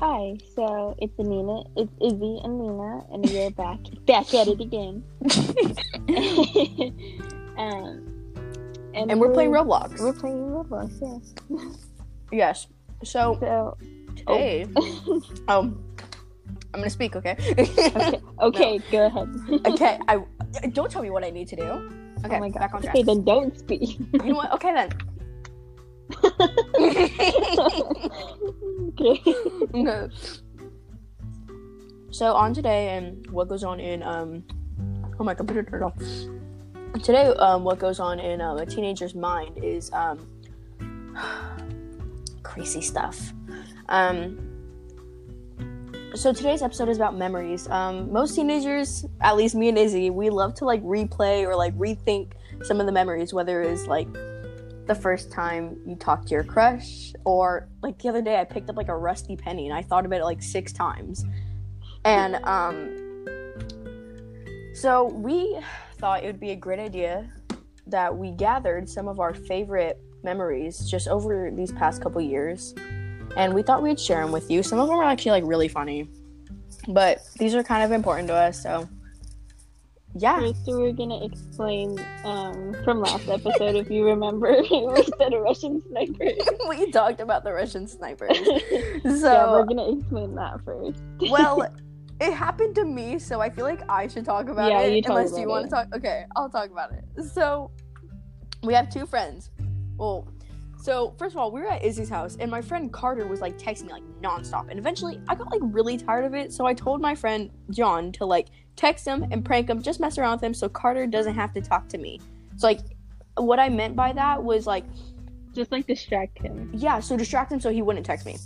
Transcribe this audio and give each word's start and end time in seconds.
Hi, 0.00 0.36
so 0.54 0.94
it's 1.00 1.18
Nina, 1.18 1.64
it's 1.74 1.90
Izzy 2.00 2.38
and 2.44 2.60
Nina, 2.60 3.04
and 3.10 3.28
we're 3.28 3.50
back, 3.50 3.80
back 4.06 4.32
at 4.32 4.46
it 4.46 4.60
again. 4.60 5.02
um, 7.58 8.04
And 8.94 9.18
we're 9.18 9.32
playing 9.32 9.50
Roblox. 9.50 9.98
We're 9.98 10.12
playing 10.12 10.38
Roblox, 10.38 11.02
yeah. 11.02 11.18
Yes. 12.30 12.68
So 13.02 13.38
So, 13.40 13.76
today, 14.14 14.66
um, 15.48 15.82
I'm 16.72 16.80
gonna 16.80 16.90
speak. 16.90 17.16
Okay. 17.16 17.34
okay, 17.58 18.20
okay, 18.40 18.78
go 18.92 19.06
ahead. 19.06 19.28
okay. 19.66 19.98
I 20.06 20.22
don't 20.74 20.92
tell 20.92 21.02
me 21.02 21.10
what 21.10 21.24
I 21.24 21.30
need 21.30 21.48
to 21.48 21.56
do. 21.56 21.64
Okay. 22.24 22.36
oh 22.36 22.38
my 22.38 22.50
god. 22.50 22.60
Back 22.60 22.74
on 22.74 22.82
track. 22.82 22.94
Okay, 22.94 23.02
then 23.02 23.24
don't 23.24 23.58
speak. 23.58 23.98
You 23.98 24.06
know 24.22 24.36
what? 24.36 24.52
Okay 24.52 24.72
then. 24.74 24.90
Okay. 29.00 29.34
no. 29.72 30.08
So 32.10 32.32
on 32.32 32.54
today 32.54 32.96
and 32.96 33.30
what 33.30 33.48
goes 33.48 33.62
on 33.62 33.80
in 33.80 34.02
um 34.02 34.42
oh 35.20 35.24
my 35.24 35.34
computer 35.34 35.62
turned 35.62 35.84
off. 35.84 35.94
Today 37.02 37.26
um 37.38 37.64
what 37.64 37.78
goes 37.78 38.00
on 38.00 38.18
in 38.18 38.40
um, 38.40 38.56
a 38.58 38.66
teenager's 38.66 39.14
mind 39.14 39.62
is 39.62 39.92
um 39.92 40.26
crazy 42.42 42.80
stuff. 42.80 43.32
Um 43.88 44.44
so 46.14 46.32
today's 46.32 46.62
episode 46.62 46.88
is 46.88 46.96
about 46.96 47.16
memories. 47.16 47.68
Um 47.68 48.10
most 48.10 48.34
teenagers, 48.34 49.04
at 49.20 49.36
least 49.36 49.54
me 49.54 49.68
and 49.68 49.78
Izzy, 49.78 50.08
we 50.10 50.30
love 50.30 50.54
to 50.54 50.64
like 50.64 50.82
replay 50.82 51.46
or 51.46 51.54
like 51.54 51.76
rethink 51.76 52.32
some 52.62 52.80
of 52.80 52.86
the 52.86 52.92
memories, 52.92 53.34
whether 53.34 53.62
it's 53.62 53.86
like 53.86 54.08
the 54.88 54.94
first 54.94 55.30
time 55.30 55.78
you 55.86 55.94
talked 55.94 56.28
to 56.28 56.34
your 56.34 56.42
crush 56.44 57.12
or 57.24 57.68
like 57.82 57.98
the 57.98 58.08
other 58.08 58.22
day 58.22 58.40
I 58.40 58.44
picked 58.44 58.68
up 58.70 58.76
like 58.76 58.88
a 58.88 58.96
rusty 58.96 59.36
penny 59.36 59.68
and 59.68 59.76
I 59.76 59.82
thought 59.82 60.04
about 60.04 60.20
it 60.20 60.24
like 60.24 60.42
six 60.42 60.72
times. 60.72 61.24
And 62.04 62.36
um 62.44 62.94
so 64.74 65.04
we 65.04 65.60
thought 65.98 66.24
it 66.24 66.26
would 66.26 66.40
be 66.40 66.50
a 66.50 66.56
great 66.56 66.78
idea 66.78 67.30
that 67.86 68.16
we 68.16 68.30
gathered 68.32 68.88
some 68.88 69.08
of 69.08 69.20
our 69.20 69.34
favorite 69.34 70.00
memories 70.22 70.90
just 70.90 71.06
over 71.08 71.50
these 71.54 71.72
past 71.72 72.02
couple 72.02 72.20
years 72.20 72.74
and 73.36 73.54
we 73.54 73.62
thought 73.62 73.82
we'd 73.82 74.00
share 74.00 74.22
them 74.22 74.32
with 74.32 74.50
you. 74.50 74.62
Some 74.62 74.78
of 74.80 74.88
them 74.88 74.96
are 74.96 75.04
actually 75.04 75.32
like 75.32 75.44
really 75.44 75.68
funny. 75.68 76.08
But 76.88 77.20
these 77.38 77.54
are 77.54 77.62
kind 77.62 77.84
of 77.84 77.92
important 77.92 78.28
to 78.28 78.34
us, 78.34 78.62
so 78.62 78.88
yeah. 80.18 80.40
First, 80.40 80.62
we're 80.66 80.92
gonna 80.92 81.24
explain 81.24 81.98
um, 82.24 82.74
from 82.84 83.00
last 83.00 83.28
episode, 83.28 83.76
if 83.76 83.90
you 83.90 84.04
remember, 84.06 84.50
we 84.70 85.04
said 85.18 85.32
Russian 85.34 85.82
sniper. 85.88 86.26
we 86.68 86.90
talked 86.90 87.20
about 87.20 87.44
the 87.44 87.52
Russian 87.52 87.86
snipers. 87.86 88.38
yeah, 88.44 89.16
So 89.16 89.52
we're 89.52 89.64
gonna 89.64 89.92
explain 89.98 90.34
that 90.34 90.60
first. 90.64 91.02
well, 91.30 91.66
it 92.20 92.32
happened 92.32 92.74
to 92.76 92.84
me, 92.84 93.18
so 93.18 93.40
I 93.40 93.48
feel 93.50 93.64
like 93.64 93.80
I 93.88 94.08
should 94.08 94.24
talk 94.24 94.48
about 94.48 94.70
Yeah, 94.70 94.80
it. 94.80 94.94
you 94.96 95.02
talk 95.02 95.10
unless 95.10 95.30
about 95.30 95.40
you 95.40 95.48
want 95.48 95.64
to 95.66 95.70
talk. 95.70 95.86
Okay, 95.94 96.24
I'll 96.36 96.50
talk 96.50 96.70
about 96.70 96.90
it. 96.92 97.22
So, 97.24 97.70
we 98.62 98.74
have 98.74 98.88
two 98.90 99.06
friends. 99.06 99.50
Well, 99.96 100.26
so 100.80 101.14
first 101.18 101.34
of 101.34 101.38
all, 101.40 101.50
we 101.50 101.60
were 101.60 101.68
at 101.68 101.84
Izzy's 101.84 102.08
house, 102.08 102.36
and 102.40 102.50
my 102.50 102.60
friend 102.60 102.92
Carter 102.92 103.26
was 103.26 103.40
like 103.40 103.58
texting 103.58 103.86
me 103.86 103.92
like 103.92 104.02
nonstop. 104.20 104.68
And 104.70 104.78
eventually, 104.78 105.20
I 105.28 105.34
got 105.34 105.50
like 105.50 105.60
really 105.62 105.96
tired 105.96 106.24
of 106.24 106.34
it, 106.34 106.52
so 106.52 106.66
I 106.66 106.74
told 106.74 107.00
my 107.00 107.14
friend 107.14 107.50
John 107.70 108.12
to 108.12 108.24
like 108.26 108.48
text 108.78 109.04
him 109.04 109.26
and 109.32 109.44
prank 109.44 109.68
him, 109.68 109.82
just 109.82 109.98
mess 109.98 110.16
around 110.18 110.36
with 110.36 110.44
him, 110.44 110.54
so 110.54 110.68
Carter 110.68 111.06
doesn't 111.06 111.34
have 111.34 111.52
to 111.52 111.60
talk 111.60 111.88
to 111.88 111.98
me. 111.98 112.20
So 112.56 112.68
like, 112.68 112.80
what 113.36 113.58
I 113.58 113.68
meant 113.68 113.96
by 113.96 114.12
that 114.12 114.42
was 114.42 114.66
like 114.66 114.84
Just 115.52 115.72
like 115.72 115.86
distract 115.86 116.38
him. 116.38 116.70
yeah, 116.72 117.00
so 117.00 117.16
distract 117.16 117.50
him 117.52 117.60
so 117.60 117.70
he 117.70 117.82
wouldn't 117.82 118.06
text 118.06 118.24
me. 118.24 118.36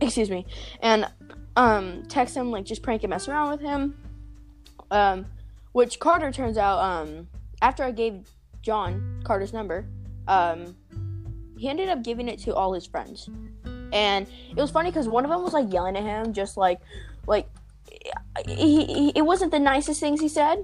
Excuse 0.00 0.30
me. 0.30 0.46
And 0.80 1.06
um 1.56 2.02
text 2.08 2.36
him 2.36 2.50
like 2.50 2.64
just 2.64 2.82
prank 2.82 3.02
and 3.02 3.10
mess 3.10 3.28
around 3.28 3.50
with 3.50 3.60
him. 3.60 3.96
Um 4.90 5.26
which 5.72 5.98
Carter 5.98 6.30
turns 6.30 6.58
out 6.58 6.78
um 6.80 7.28
after 7.62 7.82
I 7.82 7.90
gave 7.92 8.28
John 8.62 9.22
Carter's 9.24 9.52
number, 9.52 9.86
um 10.28 10.76
he 11.56 11.68
ended 11.68 11.88
up 11.88 12.02
giving 12.02 12.28
it 12.28 12.38
to 12.40 12.54
all 12.54 12.72
his 12.74 12.86
friends. 12.86 13.30
And 13.92 14.26
it 14.50 14.56
was 14.60 14.70
funny 14.70 14.92
cuz 14.92 15.08
one 15.08 15.24
of 15.24 15.30
them 15.30 15.42
was 15.42 15.52
like 15.52 15.72
yelling 15.72 15.96
at 15.96 16.02
him 16.02 16.32
just 16.32 16.56
like 16.56 16.80
like 17.26 17.48
he, 18.46 18.84
he, 18.84 19.12
it 19.14 19.22
wasn't 19.22 19.50
the 19.50 19.58
nicest 19.58 20.00
things 20.00 20.20
he 20.20 20.28
said 20.28 20.58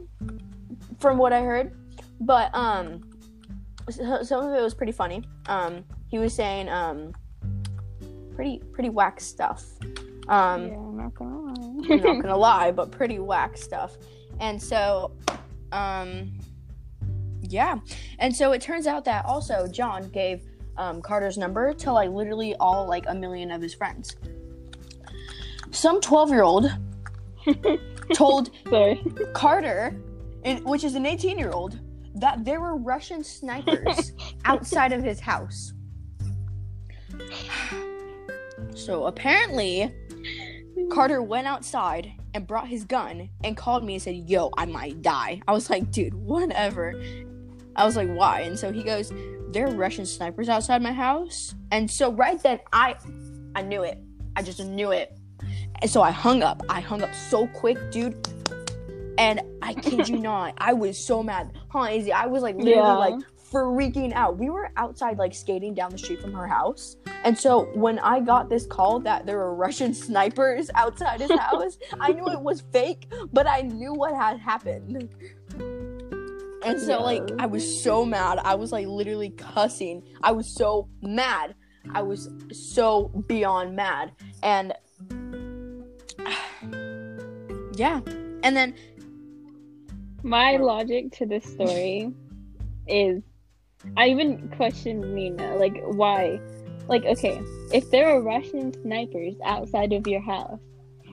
from 0.99 1.19
what 1.19 1.33
I 1.33 1.43
heard, 1.43 1.73
but 2.21 2.55
um 2.55 3.03
so- 3.91 4.23
some 4.23 4.47
of 4.47 4.55
it 4.55 4.63
was 4.63 4.75
pretty 4.75 4.93
funny. 4.93 5.23
Um, 5.47 5.85
he 6.09 6.19
was 6.19 6.35
saying 6.35 6.69
um, 6.69 7.13
pretty 8.35 8.59
pretty 8.73 8.91
whack 8.91 9.21
stuff. 9.21 9.65
Um, 10.29 10.69
yeah, 10.69 10.75
I'm 10.75 10.97
not 10.97 11.15
gonna 11.15 11.41
lie. 11.41 11.95
I'm 11.95 12.01
not 12.01 12.03
gonna 12.23 12.37
lie, 12.37 12.71
but 12.71 12.91
pretty 12.91 13.19
whack 13.19 13.57
stuff. 13.57 13.97
And 14.39 14.61
so, 14.61 15.13
um, 15.73 16.33
yeah. 17.43 17.77
And 18.19 18.35
so 18.35 18.53
it 18.53 18.61
turns 18.61 18.87
out 18.87 19.05
that 19.05 19.25
also 19.25 19.67
John 19.67 20.09
gave 20.11 20.47
um, 20.77 21.03
Carter's 21.03 21.37
number 21.37 21.73
to 21.75 21.93
like 21.93 22.11
literally 22.11 22.55
all 22.57 22.87
like 22.87 23.05
a 23.09 23.15
million 23.15 23.51
of 23.51 23.61
his 23.61 23.75
friends. 23.75 24.17
Some 25.71 26.01
twelve 26.01 26.31
year 26.31 26.43
old 26.43 26.71
told 28.15 28.51
Sorry. 28.69 29.03
Carter, 29.35 29.97
and, 30.45 30.65
which 30.65 30.85
is 30.85 30.95
an 30.95 31.07
18 31.07 31.39
year 31.39 31.51
old, 31.51 31.79
that 32.15 32.45
there 32.45 32.61
were 32.61 32.77
Russian 32.77 33.23
snipers 33.23 34.13
outside 34.45 34.93
of 34.93 35.03
his 35.03 35.21
house. 35.21 35.73
So 38.75 39.07
apparently, 39.07 39.93
Carter 40.91 41.23
went 41.23 41.47
outside 41.47 42.13
and 42.35 42.47
brought 42.47 42.69
his 42.69 42.85
gun 42.85 43.29
and 43.45 43.57
called 43.57 43.85
me 43.85 43.95
and 43.95 44.03
said, 44.03 44.17
Yo, 44.29 44.51
I 44.57 44.67
might 44.67 45.03
die. 45.03 45.41
I 45.47 45.53
was 45.53 45.71
like, 45.71 45.91
Dude, 45.91 46.15
whatever. 46.15 47.01
I 47.77 47.85
was 47.85 47.97
like, 47.97 48.09
Why? 48.09 48.41
And 48.41 48.59
so 48.59 48.73
he 48.73 48.83
goes, 48.83 49.13
There 49.51 49.67
are 49.67 49.75
Russian 49.75 50.07
snipers 50.07 50.49
outside 50.49 50.83
my 50.83 50.93
house. 50.93 51.55
And 51.71 51.91
so 51.91 52.13
right 52.13 52.43
then, 52.43 52.61
I, 52.73 52.97
I 53.55 53.63
knew 53.63 53.83
it. 53.83 53.99
I 54.37 54.43
just 54.43 54.65
knew 54.65 54.93
it. 54.93 55.17
And 55.83 55.91
so 55.91 56.03
I 56.03 56.11
hung 56.11 56.43
up. 56.43 56.63
I 56.69 56.81
hung 56.81 57.03
up 57.03 57.15
so 57.15 57.47
quick, 57.49 57.79
dude. 57.91 58.29
And 59.19 59.41
I 59.63 59.75
kid 59.75 60.09
you 60.09 60.19
not, 60.31 60.55
I 60.59 60.73
was 60.73 60.99
so 60.99 61.23
mad. 61.23 61.53
Huh, 61.69 61.89
Izzy? 61.91 62.13
I 62.13 62.27
was 62.27 62.43
like 62.43 62.57
literally 62.57 62.77
Yeah. 62.77 62.97
like 62.97 63.15
freaking 63.53 64.13
out. 64.13 64.39
We 64.39 64.49
were 64.49 64.71
outside 64.77 65.19
like 65.19 65.35
skating 65.35 65.75
down 65.75 65.91
the 65.91 65.99
street 65.99 66.21
from 66.21 66.33
her 66.33 66.47
house. 66.47 66.97
And 67.25 67.37
so 67.37 67.65
when 67.75 67.99
I 67.99 68.21
got 68.21 68.49
this 68.49 68.65
call 68.67 69.01
that 69.01 69.27
there 69.27 69.39
were 69.39 69.55
Russian 69.67 69.93
snipers 69.93 70.71
outside 70.75 71.21
his 71.21 71.33
house, 71.33 71.77
I 72.01 72.13
knew 72.13 72.29
it 72.29 72.41
was 72.41 72.63
fake, 72.73 73.11
but 73.33 73.47
I 73.47 73.63
knew 73.63 73.93
what 73.93 74.15
had 74.15 74.39
happened. 74.39 75.09
And 76.63 76.79
so 76.81 77.03
like 77.03 77.23
I 77.39 77.47
was 77.47 77.83
so 77.83 78.05
mad. 78.05 78.39
I 78.45 78.55
was 78.55 78.71
like 78.71 78.87
literally 78.87 79.31
cussing. 79.31 80.03
I 80.23 80.33
was 80.33 80.47
so 80.47 80.89
mad. 81.03 81.55
I 81.95 82.03
was 82.03 82.29
so 82.53 83.09
beyond 83.27 83.75
mad. 83.75 84.13
And 84.43 84.75
yeah. 87.81 88.01
And 88.43 88.55
then 88.57 88.75
My 90.23 90.57
logic 90.57 91.13
to 91.19 91.27
this 91.27 91.45
story 91.45 92.13
is 92.87 93.23
I 93.97 94.09
even 94.09 94.49
questioned 94.57 95.15
Nina, 95.15 95.57
like 95.57 95.81
why? 95.85 96.39
Like, 96.89 97.05
okay, 97.05 97.41
if 97.73 97.91
there 97.91 98.07
are 98.11 98.21
Russian 98.21 98.73
snipers 98.83 99.35
outside 99.45 99.93
of 99.95 100.07
your 100.07 100.21
house 100.21 100.61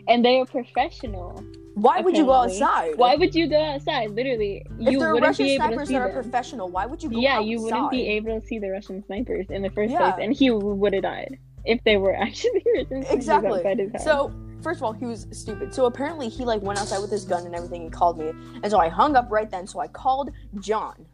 and 0.10 0.26
they 0.26 0.40
are 0.40 0.46
professional, 0.46 1.42
why 1.76 2.02
would 2.02 2.18
you 2.18 2.26
go 2.26 2.34
outside? 2.34 2.98
why 2.98 3.16
would 3.16 3.34
you 3.34 3.48
go 3.48 3.62
outside? 3.64 4.10
Literally, 4.12 4.66
if 4.80 4.92
you 4.92 5.00
there 5.00 5.10
are 5.10 5.14
wouldn't 5.14 5.30
Russian 5.30 5.46
be 5.46 5.52
able 5.54 5.66
snipers 5.68 5.88
that 5.90 6.02
are 6.02 6.08
them. 6.12 6.24
professional, 6.24 6.70
why 6.70 6.86
would 6.86 7.02
you 7.04 7.10
go 7.10 7.20
yeah, 7.20 7.36
outside? 7.36 7.48
you 7.48 7.62
wouldn't 7.62 7.92
be 7.92 8.08
able 8.18 8.42
to 8.42 8.46
see 8.46 8.60
the 8.60 8.70
Russian 8.72 9.04
snipers 9.06 9.46
in 9.50 9.62
the 9.62 9.70
first 9.70 9.92
Yeah. 9.94 10.12
place, 10.12 10.16
and 10.26 10.34
he 10.34 10.50
would 10.52 10.94
have 10.94 11.04
died 11.04 11.38
if 11.66 11.80
they 11.86 11.96
were 11.98 12.16
actually 12.28 12.64
Russian 12.76 13.04
snipers 13.04 13.14
Exactly. 13.14 13.52
outside 13.60 13.80
his 13.80 13.92
house. 13.94 14.04
So 14.04 14.32
first 14.62 14.80
of 14.80 14.84
all, 14.84 14.94
he 14.94 15.06
was 15.06 15.28
stupid. 15.32 15.74
So 15.74 15.86
apparently 15.86 16.30
he 16.30 16.46
like 16.46 16.62
went 16.62 16.80
outside 16.80 17.00
with 17.00 17.12
his 17.12 17.26
gun 17.26 17.46
and 17.46 17.56
everything 17.56 17.84
and 17.84 17.92
called 17.92 18.18
me. 18.18 18.32
And 18.64 18.70
so 18.72 18.80
I 18.80 18.90
hung 18.90 19.16
up 19.16 19.28
right 19.30 19.50
then. 19.50 19.68
So 19.68 19.80
I 19.80 19.88
called 19.88 20.32
John. 20.60 21.06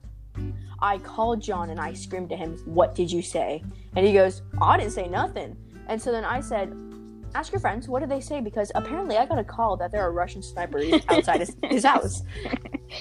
I 0.79 0.97
called 0.97 1.41
John 1.41 1.69
and 1.69 1.79
I 1.79 1.93
screamed 1.93 2.29
to 2.29 2.35
him, 2.35 2.57
"What 2.65 2.95
did 2.95 3.11
you 3.11 3.21
say?" 3.21 3.63
And 3.95 4.05
he 4.05 4.11
goes, 4.13 4.41
oh, 4.61 4.65
"I 4.65 4.77
didn't 4.77 4.91
say 4.91 5.07
nothing." 5.07 5.55
And 5.87 6.01
so 6.01 6.11
then 6.11 6.25
I 6.25 6.41
said, 6.41 6.75
"Ask 7.35 7.51
your 7.53 7.61
friends. 7.61 7.87
What 7.87 7.99
did 8.01 8.09
they 8.09 8.19
say?" 8.19 8.41
Because 8.41 8.71
apparently 8.75 9.17
I 9.17 9.25
got 9.25 9.39
a 9.39 9.43
call 9.43 9.77
that 9.77 9.91
there 9.91 10.01
are 10.01 10.11
Russian 10.11 10.41
snipers 10.41 10.91
outside 11.09 11.39
his, 11.39 11.55
his 11.63 11.85
house. 11.85 12.23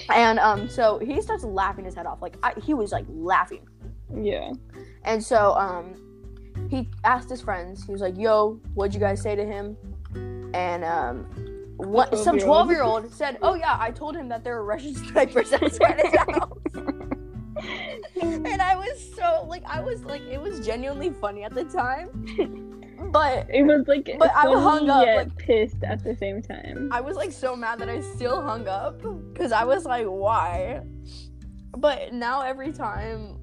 And 0.09 0.39
um, 0.39 0.69
so 0.69 0.97
he 0.99 1.21
starts 1.21 1.43
laughing 1.43 1.85
his 1.85 1.95
head 1.95 2.05
off. 2.05 2.21
Like 2.21 2.37
I, 2.43 2.53
he 2.61 2.73
was 2.73 2.91
like 2.91 3.05
laughing. 3.09 3.67
yeah, 4.15 4.51
And 5.03 5.21
so 5.23 5.53
um 5.55 5.95
he 6.69 6.89
asked 7.03 7.29
his 7.29 7.41
friends, 7.41 7.83
he 7.85 7.91
was 7.91 8.01
like, 8.01 8.17
Yo, 8.17 8.61
what'd 8.75 8.93
you 8.93 8.99
guys 8.99 9.21
say 9.21 9.35
to 9.35 9.45
him? 9.45 9.75
And 10.53 10.83
um 10.83 11.25
what 11.77 12.15
some 12.17 12.37
12-year-old. 12.37 12.41
twelve 12.45 12.71
year 12.71 12.83
old 12.83 13.11
said, 13.13 13.37
Oh 13.41 13.55
yeah, 13.55 13.75
I 13.79 13.91
told 13.91 14.15
him 14.15 14.29
that 14.29 14.43
there 14.43 14.55
were 14.55 14.65
Russian 14.65 14.95
snipers 14.95 15.51
outside 15.53 15.99
his 15.99 16.15
house. 16.19 16.57
and 18.21 18.61
I 18.61 18.75
was 18.75 19.13
so 19.15 19.45
like 19.47 19.63
I 19.65 19.81
was 19.81 20.03
like 20.05 20.21
it 20.23 20.39
was 20.39 20.65
genuinely 20.65 21.09
funny 21.11 21.43
at 21.43 21.53
the 21.53 21.63
time. 21.65 22.09
but 23.11 23.47
It 23.49 23.63
was 23.63 23.87
like 23.87 24.09
But 24.19 24.31
I 24.35 24.43
funny 24.43 24.61
hung 24.61 24.89
up, 24.89 25.05
like- 25.07 25.37
pissed 25.37 25.83
at 25.83 26.03
the 26.03 26.15
same 26.15 26.41
time. 26.41 26.89
I 26.91 27.01
was 27.01 27.15
like 27.15 27.31
so 27.31 27.55
mad 27.55 27.79
that 27.79 27.89
I 27.89 28.01
still 28.01 28.41
hung 28.41 28.67
up 28.67 29.01
because 29.33 29.51
I 29.51 29.63
was 29.63 29.85
like, 29.85 30.05
why? 30.05 30.81
But 31.77 32.13
now 32.13 32.41
every 32.41 32.71
time 32.71 33.39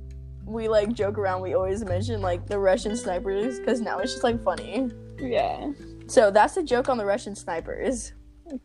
we 0.46 0.68
like 0.68 0.92
joke 0.92 1.18
around, 1.18 1.42
we 1.42 1.54
always 1.54 1.84
mention 1.84 2.20
like 2.20 2.46
the 2.46 2.58
Russian 2.58 2.96
snipers 2.96 3.58
because 3.58 3.80
now 3.80 3.98
it's 3.98 4.12
just 4.12 4.24
like 4.24 4.42
funny. 4.42 4.90
Yeah, 5.18 5.72
So 6.10 6.32
that's 6.32 6.56
a 6.56 6.62
joke 6.64 6.88
on 6.88 6.98
the 6.98 7.04
Russian 7.06 7.36
snipers. 7.36 8.12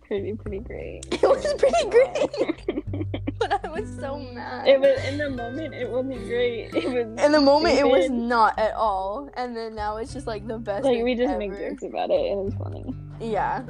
pretty 0.02 0.34
pretty 0.34 0.60
great. 0.62 1.06
It 1.12 1.22
was 1.22 1.54
pretty 1.60 1.90
great, 1.96 3.06
but 3.40 3.64
I 3.64 3.70
was 3.70 3.88
so 4.00 4.18
mad. 4.18 4.68
it 4.68 4.80
was 4.80 4.98
in 5.06 5.20
the 5.20 5.30
moment. 5.30 5.76
It 5.76 5.88
wasn't 5.88 6.26
great. 6.26 6.74
It 6.74 6.86
was 6.92 7.24
In 7.24 7.32
the 7.32 7.40
moment, 7.40 7.78
it 7.78 7.88
was 7.88 8.10
not 8.10 8.58
at 8.58 8.74
all, 8.74 9.30
and 9.36 9.56
then 9.56 9.76
now 9.76 9.98
it's 9.98 10.12
just 10.12 10.26
like 10.26 10.48
the 10.48 10.58
best. 10.58 10.86
like 10.86 11.04
we 11.04 11.14
just 11.14 11.30
ever. 11.30 11.38
make 11.38 11.52
jokes 11.56 11.84
about 11.84 12.10
it, 12.10 12.32
and 12.32 12.48
it's 12.48 12.58
funny. 12.58 12.84
Yeah. 13.22 13.62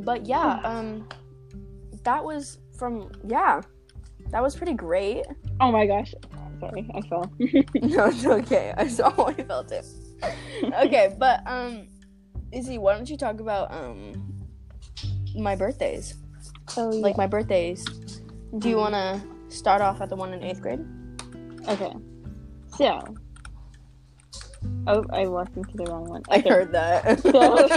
But 0.00 0.26
yeah, 0.26 0.58
um, 0.64 1.06
that 2.02 2.24
was 2.24 2.58
from 2.76 3.08
yeah, 3.24 3.60
that 4.32 4.42
was 4.42 4.56
pretty 4.56 4.74
great. 4.74 5.26
Oh 5.60 5.70
my 5.70 5.86
gosh! 5.86 6.12
Sorry, 6.58 6.90
I 6.92 7.00
fell. 7.02 7.30
No, 7.38 8.06
it's 8.06 8.26
okay. 8.26 8.74
I 8.76 8.88
saw 8.88 9.26
I 9.28 9.34
felt 9.34 9.70
it. 9.70 9.86
Okay, 10.62 11.14
but 11.18 11.40
um, 11.46 11.88
Izzy, 12.52 12.78
why 12.78 12.94
don't 12.94 13.08
you 13.10 13.16
talk 13.16 13.40
about 13.40 13.72
um 13.72 14.44
my 15.36 15.56
birthdays? 15.56 16.14
oh, 16.76 16.88
Like 16.88 17.16
my 17.16 17.26
birthdays. 17.26 17.84
Do 18.58 18.68
you 18.68 18.76
want 18.76 18.94
to 18.94 19.20
start 19.48 19.80
off 19.80 20.00
at 20.00 20.08
the 20.08 20.16
one 20.16 20.32
in 20.34 20.42
eighth 20.42 20.60
grade? 20.60 20.84
Okay. 21.68 21.92
So. 22.76 23.00
Oh, 24.86 25.04
I 25.12 25.26
walked 25.26 25.56
into 25.56 25.76
the 25.76 25.84
wrong 25.84 26.04
one. 26.06 26.22
I 26.30 26.38
heard 26.40 26.70
that. 26.72 27.20
So- 27.20 27.68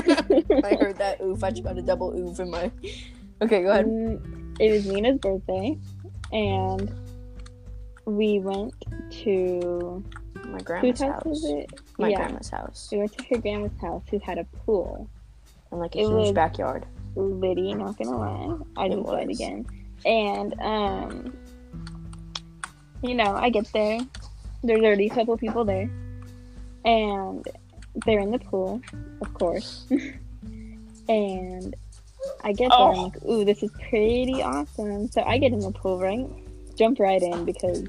I 0.64 0.76
heard 0.76 0.98
that 0.98 1.20
oof. 1.22 1.44
I 1.44 1.50
just 1.52 1.64
got 1.64 1.78
a 1.78 1.82
double 1.82 2.14
oof 2.18 2.40
in 2.40 2.50
my. 2.52 2.72
Okay, 3.42 3.64
go 3.64 3.72
ahead. 3.72 3.86
Mm, 3.86 4.56
It 4.60 4.72
was 4.72 4.86
Nina's 4.86 5.18
birthday, 5.20 5.78
and 6.32 6.92
we 8.06 8.40
went 8.40 8.74
to 9.24 10.04
My 10.56 10.62
grandma's 10.64 11.02
house 11.02 11.44
it? 11.44 11.70
My 11.98 12.10
yeah, 12.10 12.16
grandma's 12.18 12.50
house. 12.50 12.90
we 12.92 13.00
went 13.00 13.18
to 13.18 13.24
her 13.26 13.38
grandma's 13.42 13.78
house, 13.82 14.04
who 14.10 14.20
had 14.20 14.38
a 14.38 14.46
pool. 14.66 15.10
And 15.72 15.80
like 15.82 15.96
a 15.96 16.00
It 16.00 16.02
huge 16.04 16.12
was- 16.14 16.32
backyard. 16.32 16.86
Liddy, 17.18 17.74
not 17.74 17.98
gonna 17.98 18.18
lie, 18.18 18.58
I 18.78 18.86
It 18.88 18.92
just 18.92 19.02
lied 19.08 19.28
was. 19.30 19.40
again. 19.40 19.66
And 20.06 20.54
um, 20.62 21.38
you 23.02 23.16
know, 23.16 23.36
I 23.36 23.50
get 23.50 23.72
there. 23.74 24.00
There's 24.64 24.82
already 24.84 25.08
a 25.08 25.10
couple 25.10 25.38
people 25.38 25.64
there, 25.64 25.90
and 26.84 27.48
they're 28.06 28.20
in 28.20 28.32
the 28.32 28.40
pool, 28.40 28.82
of 29.22 29.34
course. 29.34 29.86
and 31.10 31.76
I 32.44 32.52
get 32.54 32.70
there, 32.72 32.80
I'm 32.80 32.96
Oh. 32.98 33.04
like, 33.04 33.24
ooh, 33.26 33.46
this 33.46 33.62
is 33.64 33.72
pretty 33.90 34.42
awesome. 34.42 35.08
So 35.10 35.22
I 35.24 35.38
get 35.38 35.54
in 35.54 35.60
the 35.60 35.72
pool, 35.72 36.00
right? 36.00 36.28
Jump 36.76 37.00
right 37.00 37.22
in 37.22 37.46
because 37.46 37.84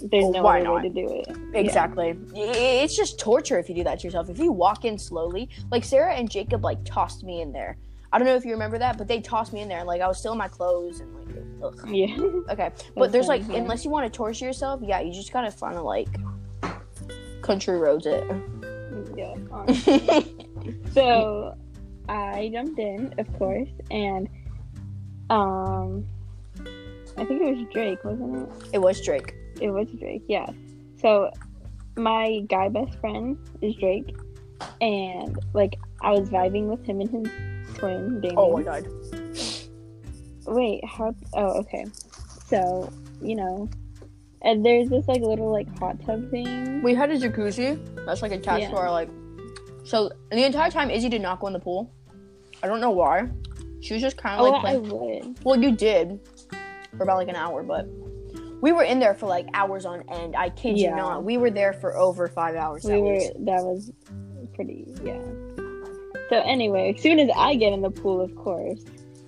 there's 0.00 0.28
no 0.30 0.42
why 0.42 0.56
other 0.60 0.64
not? 0.64 0.74
way 0.76 0.82
to 0.82 0.88
do 0.90 1.08
it. 1.26 1.36
Exactly. 1.54 2.16
I- 2.34 2.38
It's 2.82 2.96
just 2.96 3.18
torture 3.18 3.58
if 3.58 3.68
you 3.68 3.74
do 3.74 3.84
that 3.84 4.00
to 4.00 4.06
yourself. 4.06 4.28
If 4.30 4.38
you 4.38 4.52
walk 4.52 4.84
in 4.84 4.98
slowly, 4.98 5.48
like 5.70 5.84
Sarah 5.84 6.14
and 6.14 6.30
Jacob, 6.30 6.64
like 6.64 6.84
tossed 6.84 7.24
me 7.24 7.40
in 7.40 7.52
there. 7.52 7.76
I 8.12 8.18
don't 8.18 8.26
know 8.26 8.36
if 8.36 8.44
you 8.44 8.52
remember 8.52 8.78
that, 8.78 8.96
but 8.98 9.08
they 9.08 9.20
tossed 9.20 9.52
me 9.52 9.60
in 9.60 9.68
there. 9.68 9.84
Like 9.84 10.00
I 10.00 10.08
was 10.08 10.18
still 10.18 10.32
in 10.32 10.38
my 10.38 10.48
clothes 10.48 11.00
and 11.00 11.14
like, 11.14 11.44
ugh. 11.62 11.88
Yeah. 11.92 12.06
yeah. 12.06 12.22
okay. 12.52 12.70
But 12.94 13.12
there's 13.12 13.26
like, 13.28 13.42
unless 13.48 13.84
you 13.84 13.90
want 13.90 14.10
to 14.10 14.16
torture 14.16 14.44
yourself, 14.46 14.80
yeah, 14.82 15.00
you 15.00 15.12
just 15.12 15.32
gotta 15.32 15.50
find 15.50 15.76
a 15.76 15.82
like 15.82 16.08
country 17.42 17.76
roads 17.78 18.06
it. 18.06 18.24
yeah. 19.16 19.34
so 20.92 21.54
I 22.08 22.48
jumped 22.52 22.78
in, 22.78 23.14
of 23.18 23.32
course, 23.38 23.68
and 23.90 24.28
um, 25.30 26.06
I 27.16 27.24
think 27.24 27.42
it 27.42 27.56
was 27.56 27.66
Drake, 27.72 28.04
wasn't 28.04 28.48
it? 28.64 28.68
it 28.74 28.78
was 28.78 29.00
Drake. 29.04 29.34
It 29.60 29.70
was 29.70 29.88
Drake, 29.98 30.22
yeah. 30.28 30.46
So 31.00 31.30
my 31.96 32.40
guy 32.48 32.68
best 32.68 32.98
friend 33.00 33.38
is 33.62 33.74
Drake, 33.76 34.14
and 34.80 35.38
like 35.54 35.76
I 36.02 36.10
was 36.12 36.28
vibing 36.28 36.66
with 36.66 36.84
him 36.84 37.00
and 37.00 37.10
his 37.10 37.76
twin 37.78 38.20
Damien. 38.20 38.34
Oh 38.38 38.52
my 38.52 38.62
god. 38.62 38.86
Wait, 40.46 40.84
how? 40.84 41.14
Oh, 41.34 41.60
okay. 41.60 41.84
So 42.46 42.92
you 43.20 43.34
know, 43.34 43.68
and 44.42 44.64
there's 44.64 44.88
this 44.88 45.08
like 45.08 45.22
little 45.22 45.50
like 45.50 45.66
hot 45.78 45.98
tub 46.04 46.30
thing. 46.30 46.82
We 46.82 46.94
had 46.94 47.10
a 47.10 47.18
jacuzzi 47.18 47.78
that's 48.04 48.22
like 48.22 48.32
attached 48.32 48.62
Yeah. 48.62 48.70
to 48.70 48.76
our 48.76 48.90
like. 48.90 49.08
So 49.84 50.10
the 50.30 50.44
entire 50.44 50.70
time, 50.70 50.90
Izzy 50.90 51.08
did 51.08 51.22
not 51.22 51.40
go 51.40 51.46
in 51.46 51.52
the 51.52 51.60
pool. 51.60 51.92
I 52.62 52.66
don't 52.66 52.80
know 52.80 52.90
why. 52.90 53.28
She 53.80 53.94
was 53.94 54.02
just 54.02 54.16
kind 54.16 54.40
of 54.40 54.46
Oh, 54.46 54.50
like 54.50 54.64
I 54.74 54.76
would. 54.78 55.44
Well, 55.44 55.60
you 55.60 55.72
did 55.76 56.18
for 56.96 57.02
about 57.04 57.16
like 57.18 57.28
an 57.28 57.36
hour, 57.36 57.62
but 57.62 57.86
we 58.60 58.72
were 58.72 58.82
in 58.82 58.98
there 58.98 59.14
for 59.14 59.26
like 59.26 59.46
hours 59.54 59.84
on 59.84 60.02
end. 60.08 60.34
I 60.36 60.50
kid 60.50 60.78
Yeah. 60.78 60.90
you 60.90 60.96
not. 60.96 61.24
We 61.24 61.36
were 61.36 61.50
there 61.50 61.72
for 61.72 61.96
over 61.96 62.28
five 62.28 62.54
hours. 62.56 62.84
We 62.84 62.94
at 62.94 63.00
were. 63.00 63.14
least. 63.14 63.32
That 63.44 63.62
was 63.62 63.92
pretty. 64.54 64.94
Yeah. 65.02 65.20
So 66.28 66.40
anyway, 66.42 66.94
as 66.96 67.02
soon 67.02 67.18
as 67.18 67.30
I 67.36 67.54
get 67.54 67.72
in 67.72 67.82
the 67.82 67.90
pool, 67.90 68.20
of 68.20 68.34
course, 68.34 68.82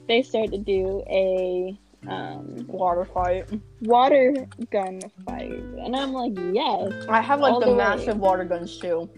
they 0.08 0.22
start 0.22 0.50
to 0.50 0.58
do 0.58 1.02
a 1.08 1.78
um, 2.08 2.66
water 2.66 3.04
fight. 3.04 3.48
water 3.82 4.46
gun 4.70 5.00
fight, 5.24 5.50
and 5.50 5.94
I'm 5.94 6.12
like, 6.12 6.32
yes. 6.52 6.92
I 7.08 7.20
have 7.20 7.40
like 7.40 7.54
the, 7.54 7.66
the 7.66 7.70
way. 7.72 7.76
massive 7.76 8.18
water 8.18 8.44
guns 8.44 8.78
too. 8.78 9.08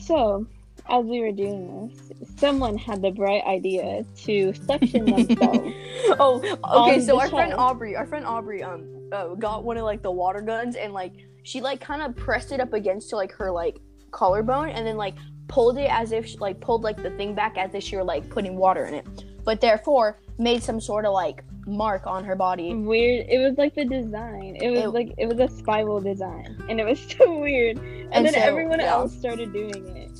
So, 0.00 0.46
as 0.88 1.04
we 1.04 1.20
were 1.20 1.32
doing 1.32 1.88
this, 1.88 2.12
someone 2.38 2.76
had 2.78 3.02
the 3.02 3.10
bright 3.10 3.42
idea 3.44 4.04
to 4.24 4.52
suction 4.54 5.04
themselves. 5.06 5.74
oh, 6.20 6.58
okay. 6.64 7.00
So 7.00 7.18
our 7.20 7.28
friend. 7.28 7.54
Aubrey, 7.54 7.96
our 7.96 8.06
friend 8.06 8.24
Aubrey, 8.24 8.62
um, 8.62 8.86
uh, 9.12 9.34
got 9.34 9.64
one 9.64 9.76
of 9.76 9.84
like 9.84 10.02
the 10.02 10.10
water 10.10 10.40
guns 10.40 10.76
and 10.76 10.92
like 10.92 11.12
she 11.42 11.60
like 11.60 11.80
kind 11.80 12.02
of 12.02 12.14
pressed 12.16 12.52
it 12.52 12.60
up 12.60 12.72
against 12.72 13.10
to 13.10 13.16
like 13.16 13.32
her 13.32 13.50
like 13.50 13.78
collarbone 14.10 14.70
and 14.70 14.86
then 14.86 14.96
like 14.96 15.14
pulled 15.48 15.78
it 15.78 15.90
as 15.90 16.12
if 16.12 16.26
she, 16.26 16.36
like 16.38 16.60
pulled 16.60 16.82
like 16.82 17.02
the 17.02 17.10
thing 17.10 17.34
back 17.34 17.56
as 17.56 17.74
if 17.74 17.82
she 17.82 17.96
were 17.96 18.04
like 18.04 18.28
putting 18.28 18.56
water 18.56 18.84
in 18.86 18.94
it, 18.94 19.06
but 19.44 19.60
therefore 19.60 20.20
made 20.38 20.62
some 20.62 20.80
sort 20.80 21.04
of 21.06 21.12
like 21.12 21.42
mark 21.66 22.06
on 22.06 22.24
her 22.24 22.36
body. 22.36 22.74
weird. 22.74 23.26
It 23.28 23.38
was 23.38 23.56
like 23.58 23.74
the 23.74 23.84
design. 23.84 24.56
It 24.60 24.70
was 24.70 24.80
It- 24.80 24.88
like 24.88 25.14
it 25.18 25.26
was 25.26 25.38
a 25.40 25.48
spiral 25.54 26.00
design, 26.00 26.62
and 26.68 26.80
it 26.80 26.84
was 26.84 27.00
so 27.18 27.38
weird. 27.38 27.78
And, 27.78 28.08
And 28.14 28.26
then 28.26 28.34
so, 28.34 28.40
everyone 28.40 28.80
yeah. 28.80 28.92
else 28.92 29.14
started 29.16 29.52
doing 29.52 29.86
it. 29.96 30.10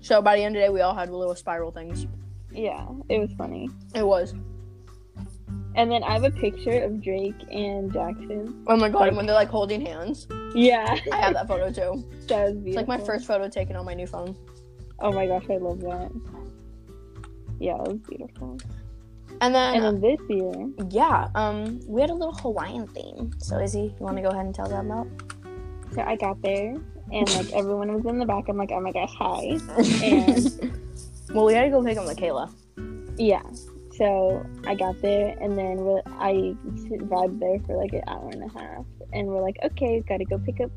So 0.00 0.22
by 0.22 0.36
the 0.36 0.42
end 0.44 0.56
of 0.56 0.60
the 0.60 0.66
day, 0.66 0.70
we 0.72 0.80
all 0.80 0.94
had 0.94 1.10
little 1.10 1.34
spiral 1.34 1.70
things. 1.70 2.06
Yeah, 2.52 2.86
it 3.08 3.18
was 3.18 3.30
funny. 3.36 3.68
It 3.94 4.06
was. 4.06 4.34
And 5.78 5.90
then 5.92 6.02
I 6.02 6.12
have 6.12 6.24
a 6.24 6.30
picture 6.30 6.82
of 6.82 7.00
Drake 7.00 7.40
and 7.52 7.92
Jackson. 7.92 8.64
Oh 8.66 8.76
my 8.76 8.88
god! 8.88 8.98
Like- 8.98 9.14
when 9.14 9.26
they're 9.26 9.34
like 9.34 9.48
holding 9.48 9.80
hands, 9.80 10.26
Yeah, 10.52 10.98
I 11.12 11.16
have 11.16 11.34
that 11.34 11.46
photo 11.46 11.70
too. 11.70 12.04
that 12.26 12.46
was 12.46 12.54
beautiful. 12.54 12.66
It's 12.66 12.76
like 12.76 12.88
my 12.88 12.98
first 12.98 13.26
photo 13.26 13.48
taken 13.48 13.76
on 13.76 13.84
my 13.86 13.94
new 13.94 14.08
phone. 14.08 14.36
Oh 14.98 15.12
my 15.12 15.26
gosh, 15.28 15.44
I 15.48 15.56
love 15.58 15.80
that. 15.82 16.10
Yeah, 17.60 17.76
it 17.76 17.88
was 17.88 17.98
beautiful. 18.08 18.58
And 19.40 19.54
then, 19.54 19.76
And 19.76 19.84
then 19.84 20.00
this 20.00 20.20
year, 20.28 20.52
yeah, 20.90 21.28
um, 21.36 21.80
we 21.86 22.00
had 22.00 22.10
a 22.10 22.14
little 22.14 22.34
Hawaiian 22.34 22.88
theme. 22.88 23.30
So 23.38 23.60
Izzy, 23.60 23.94
you 23.98 24.04
want 24.04 24.16
to 24.16 24.22
go 24.22 24.30
ahead 24.30 24.46
and 24.46 24.54
tell 24.54 24.66
them 24.66 24.90
about? 24.90 25.06
so 25.94 26.02
I 26.02 26.16
got 26.16 26.42
there, 26.42 26.74
and 27.12 27.34
like 27.36 27.52
everyone 27.52 27.94
was 27.94 28.04
in 28.04 28.18
the 28.18 28.26
back. 28.26 28.48
I'm 28.48 28.56
like, 28.56 28.72
oh 28.72 28.80
my 28.80 28.90
gosh, 28.90 29.14
hi. 29.16 29.58
And 30.02 30.72
well, 31.32 31.44
we 31.44 31.54
had 31.54 31.64
to 31.64 31.70
go 31.70 31.84
pick 31.84 31.96
up 31.98 32.04
Michaela. 32.06 32.50
yeah, 33.16 33.42
so 33.98 34.46
I 34.66 34.74
got 34.74 35.00
there, 35.02 35.36
and 35.40 35.58
then 35.58 35.76
we're, 35.78 36.02
I 36.06 36.54
vibed 36.64 37.40
there 37.40 37.58
for 37.66 37.76
like 37.76 37.92
an 37.92 38.02
hour 38.06 38.30
and 38.30 38.42
a 38.44 38.48
half, 38.58 38.84
and 39.12 39.26
we're 39.28 39.42
like, 39.42 39.56
okay, 39.64 40.00
gotta 40.08 40.24
go 40.24 40.38
pick 40.38 40.60
up 40.60 40.70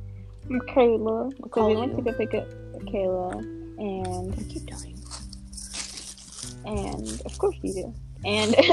Michaela. 0.49 1.29
So 1.53 1.67
we 1.67 1.75
went 1.75 1.95
to 1.95 2.01
go 2.01 2.11
pick 2.13 2.33
up 2.33 2.47
Michaela, 2.73 3.37
and 3.37 4.33
I 4.33 4.43
keep 4.51 4.65
dying. 4.65 4.97
and 6.65 7.21
of 7.25 7.37
course 7.37 7.55
you 7.61 7.73
do, 7.73 7.93
and. 8.25 8.55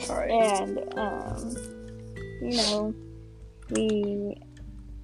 Sorry. 0.00 0.30
and 0.32 0.78
um, 0.98 1.56
you 2.42 2.56
know, 2.56 2.94
we 3.70 4.36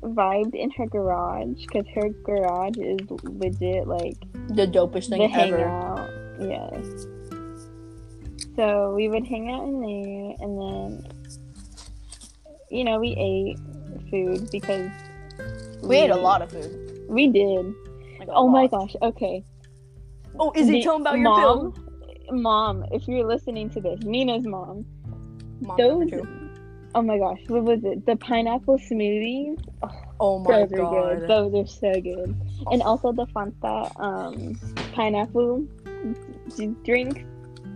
vibed 0.03 0.55
in 0.55 0.71
her 0.73 0.87
garage 0.87 1.63
because 1.67 1.87
her 1.95 2.09
garage 2.25 2.77
is 2.77 2.99
legit 3.23 3.87
like 3.87 4.17
The 4.49 4.67
dopest 4.67 5.09
thing 5.11 5.21
the 5.21 5.39
ever. 5.39 5.59
hangout. 5.69 6.11
Yes. 6.41 7.07
So 8.57 8.93
we 8.95 9.09
would 9.09 9.27
hang 9.27 9.51
out 9.51 9.65
in 9.65 9.81
there, 9.81 10.37
and 10.41 10.61
then 10.61 11.13
you 12.71 12.85
know 12.85 13.01
we 13.01 13.15
ate 13.19 13.59
food 14.11 14.49
because 14.51 14.91
We 15.83 15.99
ate 15.99 16.11
a 16.11 16.17
lot 16.17 16.43
of 16.43 16.51
food. 16.51 17.07
We 17.09 17.29
did. 17.29 17.75
Like 18.19 18.29
Oh 18.31 18.49
my 18.49 18.67
gosh. 18.69 18.95
Okay. 19.03 19.45
Oh, 20.39 20.53
is 20.55 20.69
tell 20.85 20.99
them 20.99 21.03
about 21.03 21.15
your 21.17 21.25
mom, 21.25 21.73
pill. 21.73 22.37
Mom, 22.41 22.85
if 22.91 23.07
you're 23.07 23.27
listening 23.27 23.71
to 23.71 23.81
this, 23.81 24.01
Nina's 24.03 24.45
mom. 24.45 24.85
Mom 25.61 25.77
those 25.79 26.11
oh 26.97 27.03
my 27.03 27.19
gosh 27.19 27.41
what 27.49 27.65
was 27.65 27.81
it 27.83 28.05
the 28.07 28.15
pineapple 28.17 28.79
smoothies 28.79 29.59
oh 29.83 29.91
Oh 30.21 30.39
my 30.39 30.63
Those 30.63 30.73
are 30.73 30.77
god. 30.77 31.21
good. 31.21 31.29
Those 31.29 31.55
are 31.55 31.67
so 31.67 32.01
good. 32.01 32.37
And 32.71 32.83
also 32.83 33.13
the 33.13 33.27
Fanta 33.27 33.91
um 34.01 34.59
pineapple 34.93 35.67
drink, 36.85 37.27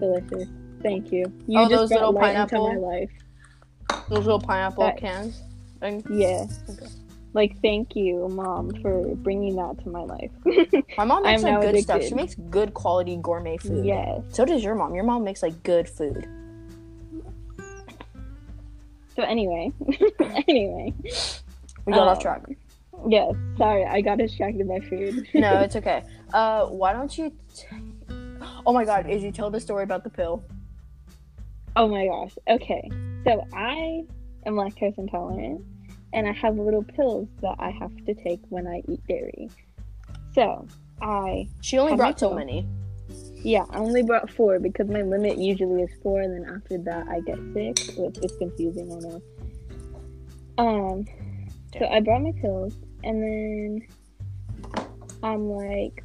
delicious. 0.00 0.48
Thank 0.82 1.12
you. 1.12 1.24
You 1.46 1.60
Oh, 1.60 1.68
just 1.68 1.70
those 1.70 1.90
little 1.90 2.12
light 2.12 2.36
into 2.36 2.46
pineapple? 2.56 2.72
my 2.72 2.76
life. 2.76 3.10
Those 4.08 4.24
little 4.24 4.40
pineapple 4.40 4.84
That- 4.84 4.96
cans. 4.98 5.42
thing. 5.80 6.02
Yeah. 6.10 6.46
Okay. 6.68 6.86
Like 7.34 7.60
thank 7.60 7.94
you, 7.94 8.26
mom, 8.28 8.70
for 8.80 9.14
bringing 9.16 9.54
that 9.56 9.78
to 9.84 9.88
my 9.90 10.02
life. 10.02 10.30
My 10.96 11.04
mom 11.04 11.22
makes 11.24 11.44
I'm 11.44 11.52
like 11.54 11.62
now 11.64 11.72
good 11.72 11.82
stuff. 11.82 12.02
She 12.02 12.14
makes 12.14 12.34
good 12.34 12.72
quality 12.74 13.16
gourmet 13.20 13.58
food. 13.58 13.84
yes. 13.84 14.22
So 14.30 14.44
does 14.44 14.64
your 14.64 14.74
mom. 14.74 14.94
Your 14.94 15.04
mom 15.04 15.24
makes 15.24 15.42
like 15.42 15.62
good 15.62 15.88
food. 15.88 16.26
So 19.14 19.22
anyway, 19.24 19.72
anyway, 20.48 20.94
We 21.86 21.92
got 21.92 22.02
Um, 22.02 22.08
off 22.08 22.20
track. 22.20 22.42
yes. 23.08 23.34
Sorry, 23.56 23.84
I 23.84 24.00
got 24.00 24.18
distracted 24.18 24.66
by 24.68 24.80
food. 24.80 25.26
No, 25.34 25.60
it's 25.60 25.76
okay. 25.76 26.04
Uh, 26.32 26.66
why 26.66 26.92
don't 26.92 27.16
you? 27.18 27.32
T- 27.54 27.66
oh 28.66 28.72
my 28.72 28.84
God, 28.84 29.08
is 29.08 29.16
Izzy, 29.18 29.32
tell 29.32 29.50
the 29.50 29.60
story 29.60 29.82
about 29.84 30.02
the 30.04 30.10
pill. 30.10 30.42
Oh 31.78 31.86
my 31.86 32.06
gosh. 32.08 32.36
Okay. 32.48 32.90
So 33.24 33.46
I 33.54 34.02
am 34.46 34.54
lactose 34.54 34.98
intolerant 34.98 35.64
and 36.12 36.26
I 36.28 36.32
have 36.32 36.56
little 36.58 36.82
pills 36.82 37.28
that 37.40 37.54
I 37.60 37.70
have 37.70 37.94
to 38.04 38.14
take 38.14 38.40
when 38.48 38.66
I 38.66 38.82
eat 38.88 39.00
dairy. 39.06 39.48
So 40.34 40.66
I, 41.00 41.48
She 41.60 41.78
only 41.78 41.94
brought 41.94 42.18
so 42.18 42.34
many. 42.34 42.66
yeah, 43.44 43.64
I 43.70 43.78
only 43.78 44.02
brought 44.02 44.28
four 44.28 44.58
because 44.58 44.88
my 44.88 45.02
limit 45.02 45.38
usually 45.38 45.82
is 45.82 45.90
four 46.02 46.20
and 46.20 46.34
then 46.34 46.52
after 46.52 46.78
that 46.78 47.06
I 47.06 47.20
get 47.20 47.38
sick, 47.54 47.96
which 47.96 48.18
is 48.24 48.36
confusing, 48.38 48.90
I 48.92 48.98
know. 48.98 49.22
Um, 50.58 51.06
so 51.78 51.86
I 51.86 52.00
brought 52.00 52.22
my 52.22 52.32
pills 52.40 52.74
and 53.04 53.22
then 53.22 53.86
I'm 55.22 55.48
like, 55.48 56.02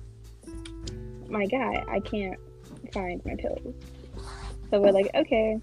my 1.30 1.48
guy, 1.48 1.84
I 1.90 2.00
can't 2.00 2.40
find 2.94 3.26
my 3.26 3.36
pills. 3.36 3.74
So 4.74 4.82
we're 4.82 4.92
like, 4.92 5.12
okay. 5.14 5.60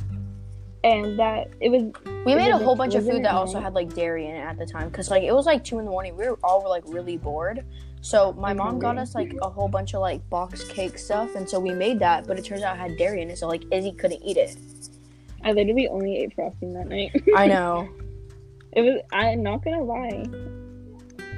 And 0.84 1.18
that, 1.18 1.48
it 1.60 1.68
was 1.68 1.82
We 2.24 2.36
made 2.36 2.50
a 2.50 2.52
Was 2.52 2.60
it- 2.60 2.64
whole 2.64 2.76
bunch 2.76 2.94
of 2.94 3.04
food 3.04 3.24
that 3.24 3.34
also 3.34 3.58
had 3.58 3.74
like 3.74 3.92
dairy 3.92 4.26
in 4.28 4.36
it 4.36 4.38
at 4.38 4.56
the 4.56 4.64
time 4.64 4.88
because 4.88 5.10
like 5.10 5.24
it 5.24 5.32
was 5.32 5.46
like 5.46 5.64
two 5.64 5.80
in 5.80 5.84
the 5.84 5.90
morning. 5.90 6.16
We 6.16 6.28
were 6.28 6.38
all 6.44 6.62
were 6.62 6.68
like 6.68 6.84
really 6.86 7.16
bored. 7.16 7.64
So 8.02 8.32
my 8.34 8.52
mom 8.52 8.78
got 8.78 8.98
us 8.98 9.16
like 9.16 9.34
a 9.42 9.50
whole 9.50 9.66
bunch 9.66 9.94
of 9.94 10.00
like 10.00 10.26
box 10.30 10.62
cake 10.62 10.96
stuff, 10.96 11.34
and 11.34 11.48
so 11.48 11.58
we 11.58 11.72
made 11.72 11.98
that. 11.98 12.28
But 12.28 12.38
it 12.38 12.44
turns 12.44 12.62
out 12.62 12.76
it 12.76 12.78
had 12.78 12.96
dairy 12.96 13.20
in 13.20 13.30
it, 13.30 13.38
so 13.38 13.48
like 13.48 13.64
Izzy 13.72 13.90
couldn't 13.90 14.22
eat 14.22 14.36
it. 14.36 14.56
I 15.42 15.50
literally 15.50 15.88
only 15.88 16.18
ate 16.18 16.32
frosting 16.32 16.72
that 16.74 16.86
night. 16.86 17.10
I 17.36 17.48
know. 17.48 17.88
it 18.72 18.82
was. 18.82 19.02
I'm 19.12 19.42
not 19.42 19.64
gonna 19.64 19.82
lie. 19.82 20.24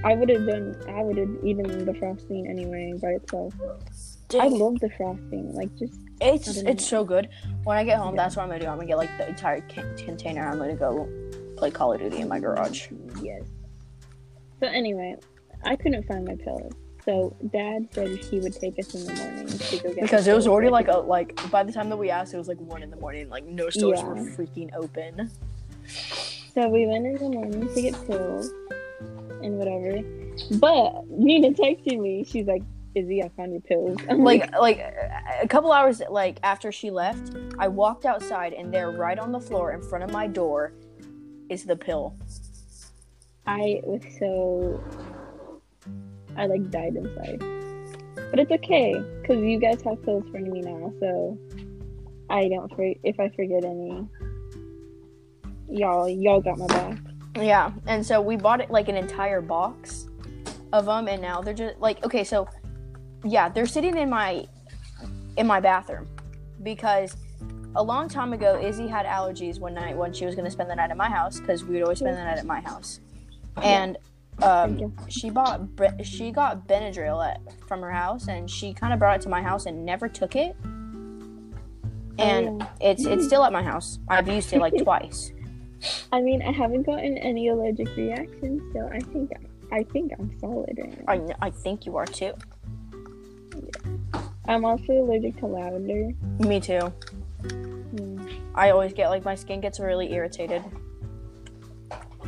I 0.04 0.14
would 0.14 0.28
have 0.28 0.46
done. 0.46 0.76
I 0.90 1.02
would 1.02 1.16
have 1.16 1.30
eaten 1.42 1.86
the 1.86 1.94
frosting 1.94 2.48
anyway 2.48 2.92
by 3.00 3.12
itself. 3.12 3.54
I 4.38 4.48
love 4.48 4.78
the 4.80 4.90
frosting. 4.90 5.54
Like 5.54 5.74
just 5.76 5.98
It's 6.22 6.56
it's 6.58 6.86
so 6.86 7.04
good. 7.04 7.28
When 7.64 7.76
I 7.76 7.84
get 7.84 7.98
home, 7.98 8.14
Yeah. 8.14 8.22
that's 8.22 8.36
what 8.36 8.42
I'm 8.44 8.48
gonna 8.48 8.60
do. 8.60 8.66
I'm 8.66 8.76
gonna 8.76 8.86
get 8.86 8.98
like 8.98 9.10
the 9.18 9.28
entire 9.28 9.60
can- 9.62 9.96
container. 9.96 10.46
I'm 10.48 10.58
gonna 10.58 10.74
go 10.76 11.08
play 11.56 11.70
Call 11.70 11.92
of 11.92 12.00
Duty 12.00 12.18
in 12.20 12.28
my 12.28 12.38
garage. 12.40 12.88
yes. 13.20 13.42
So 14.60 14.66
anyway, 14.68 15.16
I 15.64 15.76
couldn't 15.76 16.04
find 16.06 16.24
my 16.24 16.36
pillow. 16.36 16.70
So 17.04 17.36
Dad 17.52 17.88
said 17.92 18.16
he 18.18 18.38
would 18.38 18.54
take 18.54 18.78
us 18.78 18.94
in 18.94 19.06
the 19.06 19.14
morning 19.20 19.46
to 19.48 19.76
go 19.78 19.92
get. 19.92 20.02
Because 20.02 20.28
it 20.28 20.34
was 20.34 20.46
already 20.46 20.70
like 20.70 20.86
a 20.88 20.98
like 20.98 21.34
by 21.50 21.64
the 21.64 21.72
time 21.72 21.88
that 21.90 21.96
we 21.96 22.10
asked, 22.10 22.32
it 22.32 22.38
was 22.38 22.46
like 22.48 22.58
one 22.60 22.82
in 22.82 22.90
the 22.90 22.96
morning. 22.96 23.28
Like 23.28 23.44
no 23.44 23.70
stores 23.70 23.98
Yeah. 24.00 24.06
were 24.08 24.14
freaking 24.16 24.70
open. 24.76 25.30
So 26.54 26.68
we 26.68 26.86
went 26.86 27.06
in 27.06 27.14
the 27.14 27.28
morning 27.30 27.74
to 27.74 27.82
get 27.82 27.94
pills 28.06 28.50
and 29.42 29.58
whatever. 29.58 30.00
But 30.58 31.08
Nina 31.10 31.50
texted 31.50 31.98
me. 31.98 32.22
She's 32.24 32.46
like, 32.46 32.62
"Izzy, 32.94 33.22
I 33.22 33.28
found 33.30 33.52
your 33.52 33.60
pills." 33.62 33.98
Like 34.10 34.52
like 34.58 34.78
a 35.42 35.48
couple 35.48 35.72
hours 35.72 36.02
like 36.10 36.38
after 36.42 36.70
she 36.72 36.90
left 36.90 37.34
i 37.58 37.66
walked 37.68 38.04
outside 38.04 38.52
and 38.52 38.72
there 38.72 38.90
right 38.90 39.18
on 39.18 39.32
the 39.32 39.40
floor 39.40 39.72
in 39.72 39.82
front 39.82 40.04
of 40.04 40.10
my 40.10 40.26
door 40.26 40.72
is 41.48 41.64
the 41.64 41.76
pill 41.76 42.14
I 43.46 43.80
was 43.82 44.02
so 44.18 44.80
I 46.36 46.46
like 46.46 46.70
died 46.70 46.96
inside. 46.96 47.40
But 48.30 48.38
it's 48.38 48.50
okay 48.52 48.94
because 49.20 49.42
you 49.42 49.58
guys 49.58 49.82
have 49.82 50.02
pills 50.04 50.24
for 50.30 50.38
me 50.38 50.60
now, 50.60 50.92
so 51.00 51.38
I 52.30 52.48
don't 52.48 52.74
for 52.74 52.84
if 53.02 53.18
I 53.18 53.28
forget 53.30 53.64
any. 53.64 54.06
Y'all, 55.68 56.08
y'all 56.08 56.40
got 56.40 56.58
my 56.58 56.66
back. 56.66 56.98
yeah 57.36 57.72
and 57.86 58.04
so 58.04 58.20
we 58.20 58.36
bought 58.36 58.60
it 58.60 58.70
like 58.70 58.88
an 58.88 58.96
entire 58.96 59.40
box 59.40 60.06
of 60.72 60.84
them 60.84 61.08
and 61.08 61.20
now 61.22 61.40
they're 61.40 61.54
just 61.54 61.78
like 61.80 62.04
okay 62.04 62.22
so 62.24 62.46
yeah 63.24 63.48
they're 63.48 63.66
sitting 63.66 63.96
in 63.96 64.10
my 64.10 64.46
in 65.36 65.46
my 65.46 65.60
bathroom 65.60 66.08
because 66.62 67.16
a 67.76 67.82
long 67.82 68.08
time 68.08 68.32
ago 68.32 68.60
izzy 68.60 68.86
had 68.86 69.06
allergies 69.06 69.58
one 69.58 69.74
night 69.74 69.96
when 69.96 70.12
she 70.12 70.26
was 70.26 70.34
going 70.34 70.44
to 70.44 70.50
spend 70.50 70.68
the 70.68 70.76
night 70.76 70.90
at 70.90 70.96
my 70.96 71.08
house 71.08 71.40
because 71.40 71.64
we 71.64 71.74
would 71.74 71.82
always 71.82 71.98
spend 71.98 72.16
the 72.16 72.22
night 72.22 72.38
at 72.38 72.46
my 72.46 72.60
house 72.60 73.00
and 73.62 73.96
um, 74.40 74.94
she 75.08 75.30
bought 75.30 75.60
she 76.02 76.30
got 76.30 76.66
Benadryl 76.66 77.24
at, 77.24 77.40
from 77.66 77.80
her 77.80 77.90
house, 77.90 78.28
and 78.28 78.50
she 78.50 78.72
kind 78.72 78.92
of 78.92 78.98
brought 78.98 79.16
it 79.16 79.22
to 79.22 79.28
my 79.28 79.42
house 79.42 79.66
and 79.66 79.84
never 79.84 80.08
took 80.08 80.36
it. 80.36 80.56
And 82.18 82.66
it's 82.80 83.04
it's 83.04 83.26
still 83.26 83.44
at 83.44 83.52
my 83.52 83.62
house. 83.62 83.98
I've 84.08 84.28
used 84.28 84.52
it 84.52 84.60
like 84.60 84.76
twice. 84.82 85.32
I 86.12 86.20
mean, 86.20 86.42
I 86.42 86.52
haven't 86.52 86.84
gotten 86.84 87.18
any 87.18 87.48
allergic 87.48 87.94
reactions, 87.96 88.62
so 88.72 88.88
I 88.92 89.00
think 89.00 89.32
I 89.70 89.82
think 89.84 90.12
I'm 90.18 90.38
solid 90.40 90.78
right. 91.06 91.30
I 91.40 91.46
I 91.46 91.50
think 91.50 91.86
you 91.86 91.96
are 91.96 92.06
too. 92.06 92.32
I'm 94.46 94.64
also 94.64 94.92
allergic 94.92 95.36
to 95.38 95.46
lavender. 95.46 96.10
Me 96.40 96.60
too. 96.60 96.80
Hmm. 96.80 98.26
I 98.54 98.70
always 98.70 98.92
get 98.92 99.08
like 99.08 99.24
my 99.24 99.34
skin 99.34 99.60
gets 99.60 99.80
really 99.80 100.12
irritated. 100.12 100.62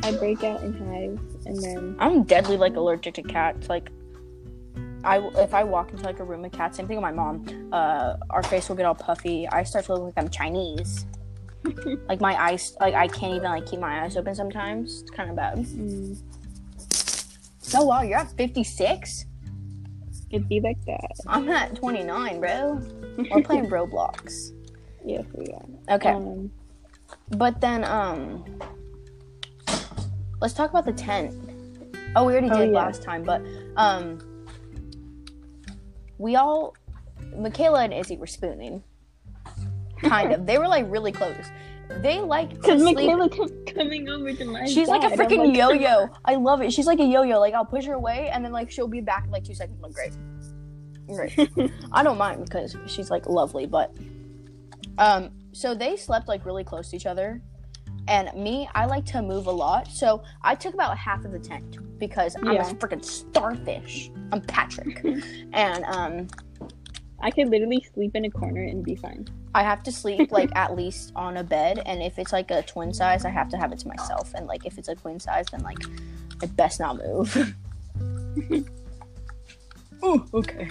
I 0.03 0.11
break 0.17 0.43
out 0.43 0.61
in 0.63 0.73
hives, 0.73 1.45
and 1.45 1.61
then 1.63 1.95
I'm 1.99 2.23
deadly 2.23 2.57
like 2.57 2.75
allergic 2.75 3.15
to 3.15 3.23
cats. 3.23 3.69
Like, 3.69 3.89
I 5.03 5.19
if 5.37 5.53
I 5.53 5.63
walk 5.63 5.91
into 5.91 6.03
like 6.03 6.19
a 6.19 6.23
room 6.23 6.41
with 6.41 6.51
cats, 6.51 6.77
same 6.77 6.87
thing 6.87 6.97
with 6.97 7.03
my 7.03 7.11
mom. 7.11 7.69
Uh, 7.71 8.17
our 8.29 8.43
face 8.43 8.69
will 8.69 8.75
get 8.75 8.85
all 8.85 8.95
puffy. 8.95 9.47
I 9.47 9.63
start 9.63 9.85
to 9.85 9.93
look 9.93 10.03
like 10.03 10.13
I'm 10.17 10.29
Chinese. 10.29 11.05
like 12.07 12.21
my 12.21 12.39
eyes, 12.41 12.75
like 12.79 12.93
I 12.93 13.07
can't 13.07 13.33
even 13.33 13.49
like 13.49 13.65
keep 13.65 13.79
my 13.79 14.03
eyes 14.03 14.15
open 14.17 14.35
sometimes. 14.35 15.01
It's 15.01 15.11
kind 15.11 15.29
of 15.29 15.35
bad. 15.35 15.57
mm, 15.57 16.17
Oh 17.73 17.85
wow, 17.85 18.03
you're 18.03 18.19
at 18.19 18.31
56. 18.37 19.25
It'd 20.35 20.49
be 20.49 20.59
like 20.59 20.83
that. 20.85 21.11
I'm 21.27 21.49
at 21.49 21.75
29, 21.75 22.39
bro. 22.39 22.81
We're 23.31 23.41
playing 23.49 23.69
Roblox. 23.69 24.51
Yes, 25.05 25.23
we 25.33 25.45
are. 25.53 25.95
Okay, 25.95 26.09
Um, 26.09 26.51
but 27.37 27.61
then 27.61 27.83
um, 27.85 28.43
let's 30.41 30.53
talk 30.53 30.69
about 30.69 30.85
the 30.85 30.93
tent. 30.93 31.33
Oh, 32.15 32.25
we 32.25 32.33
already 32.33 32.49
Oh, 32.51 32.57
did 32.59 32.71
yeah. 32.71 32.77
last 32.77 33.01
time, 33.03 33.23
but 33.23 33.41
um, 33.77 34.19
we 36.17 36.35
all, 36.35 36.75
Michaela 37.37 37.83
and 37.83 37.93
Izzy 37.93 38.17
were 38.17 38.27
spooning. 38.27 38.83
Kind 40.01 40.33
of. 40.33 40.45
They 40.45 40.57
were 40.57 40.67
like 40.67 40.85
really 40.89 41.11
close. 41.11 41.35
They 42.01 42.19
like 42.19 42.49
to 42.49 42.55
Because. 42.55 42.83
Michaela 42.83 43.29
kept 43.29 43.75
coming 43.75 44.09
over 44.09 44.33
to 44.33 44.45
my 44.45 44.65
She's 44.65 44.87
like 44.87 45.03
a 45.03 45.15
freaking 45.15 45.47
like, 45.47 45.57
yo-yo. 45.57 46.09
I 46.25 46.35
love 46.35 46.61
it. 46.61 46.73
She's 46.73 46.87
like 46.87 46.99
a 46.99 47.05
yo-yo. 47.05 47.39
Like 47.39 47.53
I'll 47.53 47.65
push 47.65 47.85
her 47.85 47.93
away, 47.93 48.29
and 48.31 48.43
then 48.43 48.51
like 48.51 48.71
she'll 48.71 48.87
be 48.87 49.01
back 49.01 49.25
in 49.25 49.31
like 49.31 49.43
two 49.43 49.53
seconds. 49.53 49.77
I'm 49.77 49.91
like 49.91 49.93
great, 49.93 51.35
great. 51.35 51.71
I 51.91 52.03
don't 52.03 52.17
mind 52.17 52.45
because 52.45 52.75
she's 52.87 53.09
like 53.09 53.27
lovely, 53.27 53.65
but 53.65 53.95
um, 54.97 55.31
so 55.51 55.75
they 55.75 55.95
slept 55.95 56.27
like 56.27 56.45
really 56.45 56.63
close 56.63 56.89
to 56.89 56.95
each 56.95 57.05
other, 57.05 57.41
and 58.07 58.31
me, 58.35 58.69
I 58.75 58.85
like 58.85 59.05
to 59.07 59.21
move 59.21 59.47
a 59.47 59.51
lot, 59.51 59.87
so 59.87 60.23
I 60.41 60.55
took 60.55 60.73
about 60.73 60.97
half 60.97 61.25
of 61.25 61.31
the 61.31 61.39
tent 61.39 61.77
because 61.99 62.35
I'm 62.35 62.47
a 62.47 62.59
freaking 62.59 63.03
starfish. 63.03 64.11
I'm 64.31 64.41
Patrick, 64.41 65.03
and 65.53 65.83
um, 65.85 66.27
I 67.21 67.31
could 67.31 67.49
literally 67.49 67.85
sleep 67.93 68.15
in 68.15 68.25
a 68.25 68.29
corner 68.29 68.63
and 68.63 68.83
be 68.83 68.95
fine. 68.95 69.27
I 69.55 69.63
have 69.63 69.83
to 69.83 69.91
sleep 69.91 70.31
like 70.39 70.51
at 70.55 70.75
least 70.75 71.13
on 71.15 71.37
a 71.37 71.43
bed, 71.43 71.81
and 71.85 72.03
if 72.03 72.19
it's 72.19 72.33
like 72.33 72.51
a 72.51 72.61
twin 72.61 72.93
size, 72.93 73.23
I 73.23 73.29
have 73.29 73.49
to 73.49 73.57
have 73.57 73.71
it 73.71 73.79
to 73.79 73.87
myself, 73.87 74.33
and 74.35 74.45
like 74.45 74.65
if 74.65 74.77
it's 74.77 74.89
a 74.89 74.95
queen 74.95 75.19
size, 75.19 75.47
then 75.51 75.61
like 75.61 75.79
I 76.43 76.45
best 76.47 76.79
not 76.79 76.97
move. 76.97 77.55
oh, 80.03 80.25
okay. 80.33 80.69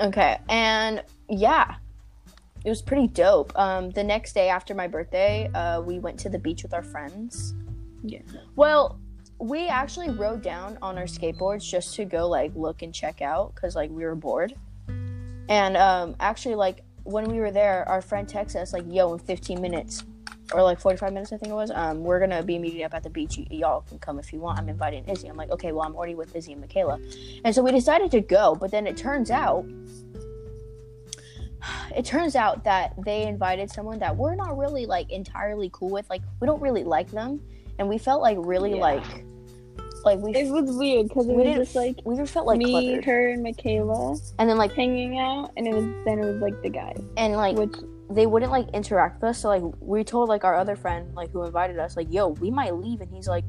Okay, 0.00 0.38
and 0.48 1.02
yeah, 1.28 1.74
it 2.64 2.68
was 2.68 2.80
pretty 2.80 3.08
dope. 3.08 3.52
Um, 3.58 3.90
the 3.90 4.04
next 4.04 4.32
day 4.32 4.48
after 4.48 4.74
my 4.74 4.86
birthday, 4.86 5.50
uh, 5.52 5.80
we 5.80 5.98
went 5.98 6.20
to 6.20 6.28
the 6.28 6.38
beach 6.38 6.62
with 6.62 6.74
our 6.74 6.82
friends. 6.82 7.54
Yeah. 8.04 8.20
Well, 8.54 9.00
we 9.38 9.66
actually 9.66 10.10
rode 10.10 10.42
down 10.42 10.78
on 10.80 10.96
our 10.96 11.04
skateboards 11.04 11.68
just 11.68 11.94
to 11.96 12.04
go 12.04 12.28
like 12.28 12.52
look 12.54 12.82
and 12.82 12.94
check 12.94 13.20
out 13.20 13.54
because 13.54 13.74
like 13.74 13.90
we 13.90 14.04
were 14.04 14.14
bored. 14.14 14.54
And 15.48 15.76
um, 15.76 16.16
actually, 16.20 16.54
like 16.54 16.82
when 17.06 17.24
we 17.30 17.38
were 17.38 17.50
there, 17.50 17.88
our 17.88 18.02
friend 18.02 18.26
texted 18.28 18.56
us 18.56 18.72
like, 18.72 18.84
"Yo, 18.88 19.12
in 19.12 19.18
15 19.18 19.60
minutes, 19.60 20.04
or 20.52 20.62
like 20.62 20.78
45 20.78 21.12
minutes, 21.12 21.32
I 21.32 21.36
think 21.38 21.50
it 21.50 21.54
was. 21.54 21.70
Um, 21.74 22.02
we're 22.04 22.20
gonna 22.20 22.42
be 22.42 22.58
meeting 22.58 22.84
up 22.84 22.94
at 22.94 23.02
the 23.02 23.10
beach. 23.10 23.36
Y- 23.38 23.46
y'all 23.50 23.80
can 23.82 23.98
come 23.98 24.18
if 24.18 24.32
you 24.32 24.40
want. 24.40 24.58
I'm 24.58 24.68
inviting 24.68 25.04
Izzy. 25.08 25.28
I'm 25.28 25.36
like, 25.36 25.50
okay, 25.50 25.72
well, 25.72 25.84
I'm 25.84 25.94
already 25.96 26.14
with 26.14 26.34
Izzy 26.36 26.52
and 26.52 26.60
Michaela, 26.60 27.00
and 27.44 27.54
so 27.54 27.62
we 27.62 27.72
decided 27.72 28.10
to 28.12 28.20
go. 28.20 28.54
But 28.54 28.70
then 28.70 28.86
it 28.86 28.96
turns 28.96 29.30
out, 29.30 29.64
it 31.96 32.04
turns 32.04 32.36
out 32.36 32.64
that 32.64 32.94
they 33.04 33.22
invited 33.22 33.70
someone 33.70 33.98
that 34.00 34.16
we're 34.16 34.34
not 34.34 34.56
really 34.56 34.86
like 34.86 35.10
entirely 35.10 35.70
cool 35.72 35.90
with. 35.90 36.08
Like, 36.10 36.22
we 36.40 36.46
don't 36.46 36.60
really 36.60 36.84
like 36.84 37.10
them, 37.10 37.40
and 37.78 37.88
we 37.88 37.98
felt 37.98 38.22
like 38.22 38.36
really 38.40 38.74
Yeah. 38.74 38.80
like, 38.80 39.24
like 40.06 40.20
we 40.20 40.32
It 40.34 40.50
was 40.50 40.74
weird 40.76 41.08
because 41.08 41.26
it 41.26 41.32
we 41.32 41.36
was 41.36 41.44
didn't 41.44 41.64
just 41.64 41.76
like 41.76 41.96
we 42.04 42.16
just 42.16 42.32
felt 42.32 42.46
like 42.46 42.58
me, 42.58 42.70
cluttered. 42.70 43.04
her, 43.04 43.28
and 43.28 43.42
Michaela 43.42 44.16
and 44.38 44.48
then 44.48 44.56
like 44.56 44.72
hanging 44.72 45.18
out, 45.18 45.50
and 45.56 45.66
it 45.66 45.74
was 45.74 45.84
then 46.06 46.20
it 46.20 46.24
was 46.24 46.40
like 46.40 46.62
the 46.62 46.70
guys, 46.70 47.02
and 47.16 47.34
like 47.34 47.56
which 47.56 47.74
they 48.08 48.26
wouldn't 48.26 48.52
like 48.52 48.68
interact 48.70 49.20
with 49.20 49.30
us. 49.30 49.40
So 49.40 49.48
like 49.48 49.62
we 49.80 50.04
told 50.04 50.28
like 50.28 50.44
our 50.44 50.54
other 50.54 50.76
friend 50.76 51.12
like 51.14 51.30
who 51.32 51.44
invited 51.44 51.78
us 51.78 51.96
like, 51.96 52.10
yo, 52.10 52.28
we 52.28 52.50
might 52.50 52.74
leave, 52.74 53.00
and 53.00 53.10
he's 53.12 53.28
like, 53.28 53.44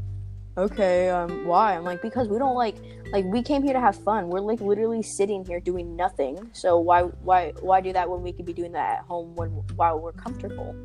okay, 0.57 1.09
um, 1.09 1.45
why? 1.45 1.75
I'm 1.75 1.83
like 1.83 2.01
because 2.01 2.27
we 2.27 2.39
don't 2.39 2.55
like 2.55 2.75
like 3.11 3.23
we 3.25 3.41
came 3.43 3.63
here 3.63 3.73
to 3.73 3.79
have 3.79 3.95
fun. 3.95 4.27
We're 4.29 4.39
like 4.39 4.59
literally 4.59 5.03
sitting 5.03 5.45
here 5.45 5.59
doing 5.59 5.95
nothing. 5.95 6.49
So 6.53 6.79
why 6.79 7.03
why 7.03 7.53
why 7.61 7.81
do 7.81 7.93
that 7.93 8.09
when 8.09 8.21
we 8.23 8.33
could 8.33 8.45
be 8.45 8.53
doing 8.53 8.71
that 8.73 8.99
at 8.99 9.05
home 9.05 9.35
when 9.35 9.51
while 9.75 9.99
we're 9.99 10.11
comfortable? 10.11 10.75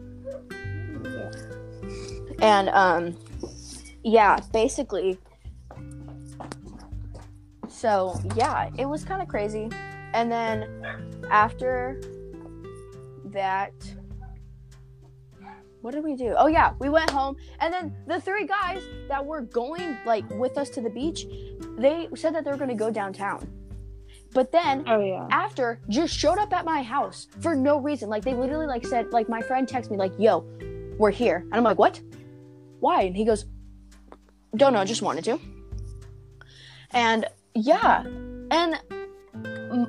And 2.41 2.69
um, 2.69 3.17
yeah, 4.05 4.39
basically. 4.53 5.19
So 7.83 8.15
yeah, 8.37 8.71
it 8.79 8.87
was 8.87 9.05
kind 9.05 9.21
of 9.21 9.27
crazy. 9.27 9.69
And 10.15 10.31
then 10.31 10.85
after 11.33 12.01
that 13.25 13.73
what 15.81 15.93
did 15.93 16.05
we 16.05 16.15
do? 16.15 16.33
Oh 16.39 16.47
yeah 16.47 16.75
we 16.79 16.89
went 16.89 17.11
home. 17.11 17.35
And 17.59 17.75
then 17.75 17.97
the 18.07 18.21
three 18.21 18.47
guys 18.47 18.85
that 19.09 19.27
were 19.27 19.41
going 19.41 19.99
like 20.07 20.31
with 20.31 20.59
us 20.59 20.71
to 20.71 20.81
the 20.81 20.91
beach 20.91 21.27
they 21.77 22.07
said 22.15 22.37
that 22.37 22.45
they 22.45 22.53
were 22.53 22.57
going 22.57 22.71
to 22.71 22.77
go 22.77 22.89
downtown. 22.89 23.51
But 24.33 24.53
then 24.53 24.85
oh 24.87 25.01
yeah, 25.01 25.27
after 25.33 25.81
just 25.89 26.17
showed 26.17 26.39
up 26.39 26.53
at 26.53 26.65
my 26.65 26.85
house 26.85 27.27
for 27.41 27.57
no 27.57 27.81
reason. 27.81 28.09
Like 28.09 28.25
they 28.25 28.35
literally 28.35 28.69
like 28.69 28.87
said 28.87 29.13
like 29.13 29.29
my 29.29 29.41
friend 29.41 29.67
texted 29.67 29.91
me 29.91 29.97
like 29.97 30.13
yo 30.21 30.47
we're 30.99 31.11
here. 31.11 31.39
And 31.39 31.55
i'm 31.55 31.65
like 31.65 31.81
what? 31.81 32.01
Why? 32.79 33.03
And 33.03 33.17
he 33.17 33.25
goes 33.25 33.45
don't 34.55 34.73
know 34.73 34.85
just 34.85 35.03
wanted 35.03 35.25
to. 35.25 35.41
And 36.93 37.27
yeah. 37.55 38.05
And 38.51 38.79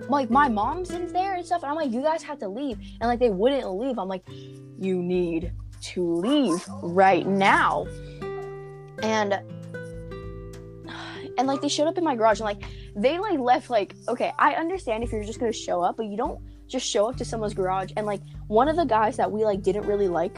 like 0.09 0.29
my 0.29 0.47
mom's 0.47 0.91
in 0.91 1.11
there 1.11 1.35
and 1.35 1.45
stuff 1.45 1.61
and 1.61 1.69
i'm 1.69 1.75
like 1.75 1.91
you 1.91 2.01
guys 2.01 2.23
have 2.23 2.39
to 2.39 2.47
leave. 2.47 2.77
And 3.01 3.09
like 3.09 3.19
they 3.19 3.29
wouldn't 3.29 3.69
leave. 3.69 3.99
I'm 3.99 4.07
like 4.07 4.23
you 4.79 5.01
need 5.01 5.53
to 5.81 6.15
leave 6.15 6.65
right 6.81 7.27
now. 7.27 7.85
And 9.01 9.33
and 11.37 11.47
like 11.47 11.61
they 11.61 11.69
showed 11.69 11.87
up 11.87 11.97
in 11.97 12.03
my 12.03 12.15
garage 12.15 12.39
and 12.39 12.45
like 12.45 12.63
they 12.95 13.17
like 13.17 13.39
left 13.39 13.71
like 13.71 13.95
okay 14.07 14.31
i 14.37 14.53
understand 14.53 15.03
if 15.03 15.11
you're 15.11 15.23
just 15.23 15.39
gonna 15.39 15.51
show 15.51 15.81
up 15.81 15.97
but 15.97 16.05
you 16.05 16.15
don't 16.15 16.39
just 16.67 16.87
show 16.87 17.09
up 17.09 17.17
to 17.17 17.25
someone's 17.25 17.55
garage 17.55 17.91
and 17.97 18.05
like 18.05 18.21
one 18.47 18.67
of 18.67 18.75
the 18.75 18.85
guys 18.85 19.17
that 19.17 19.31
we 19.31 19.43
like 19.43 19.63
didn't 19.63 19.87
really 19.87 20.07
like 20.07 20.37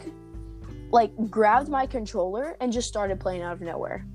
like 0.91 1.11
grabbed 1.29 1.67
my 1.67 1.85
controller 1.85 2.55
and 2.61 2.71
just 2.71 2.87
started 2.87 3.19
playing 3.19 3.41
out 3.41 3.53
of 3.53 3.61
nowhere. 3.61 4.05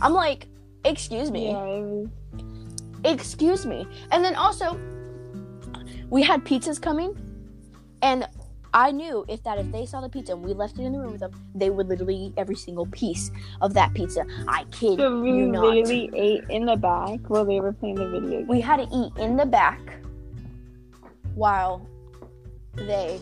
I'm 0.00 0.14
like 0.14 0.46
excuse 0.84 1.30
me. 1.30 1.50
Yeah, 1.50 2.04
excuse 3.04 3.66
me. 3.66 3.86
And 4.10 4.24
then 4.24 4.34
also 4.34 4.78
we 6.10 6.22
had 6.22 6.44
pizzas 6.44 6.80
coming 6.80 7.16
and 8.02 8.26
i 8.74 8.90
knew 8.90 9.24
if 9.28 9.42
that 9.42 9.58
if 9.58 9.70
they 9.72 9.86
saw 9.86 10.00
the 10.00 10.08
pizza 10.08 10.32
and 10.32 10.44
we 10.44 10.52
left 10.52 10.78
it 10.78 10.82
in 10.82 10.92
the 10.92 10.98
room 10.98 11.12
with 11.12 11.20
them 11.20 11.30
they 11.54 11.70
would 11.70 11.88
literally 11.88 12.14
eat 12.14 12.34
every 12.36 12.54
single 12.56 12.86
piece 12.86 13.30
of 13.62 13.72
that 13.74 13.92
pizza. 13.94 14.24
I 14.46 14.64
kid 14.70 14.98
So 14.98 15.20
we 15.20 15.30
you 15.30 15.46
not. 15.46 15.62
literally 15.64 16.10
ate 16.14 16.44
in 16.50 16.66
the 16.66 16.76
back 16.76 17.20
while 17.28 17.44
they 17.44 17.60
were 17.60 17.72
playing 17.72 17.94
the 17.96 18.08
video 18.10 18.30
game. 18.40 18.46
we 18.48 18.60
had 18.60 18.76
to 18.76 18.88
eat 18.94 19.12
in 19.22 19.36
the 19.36 19.46
back 19.46 19.80
while 21.34 21.88
they 22.74 23.18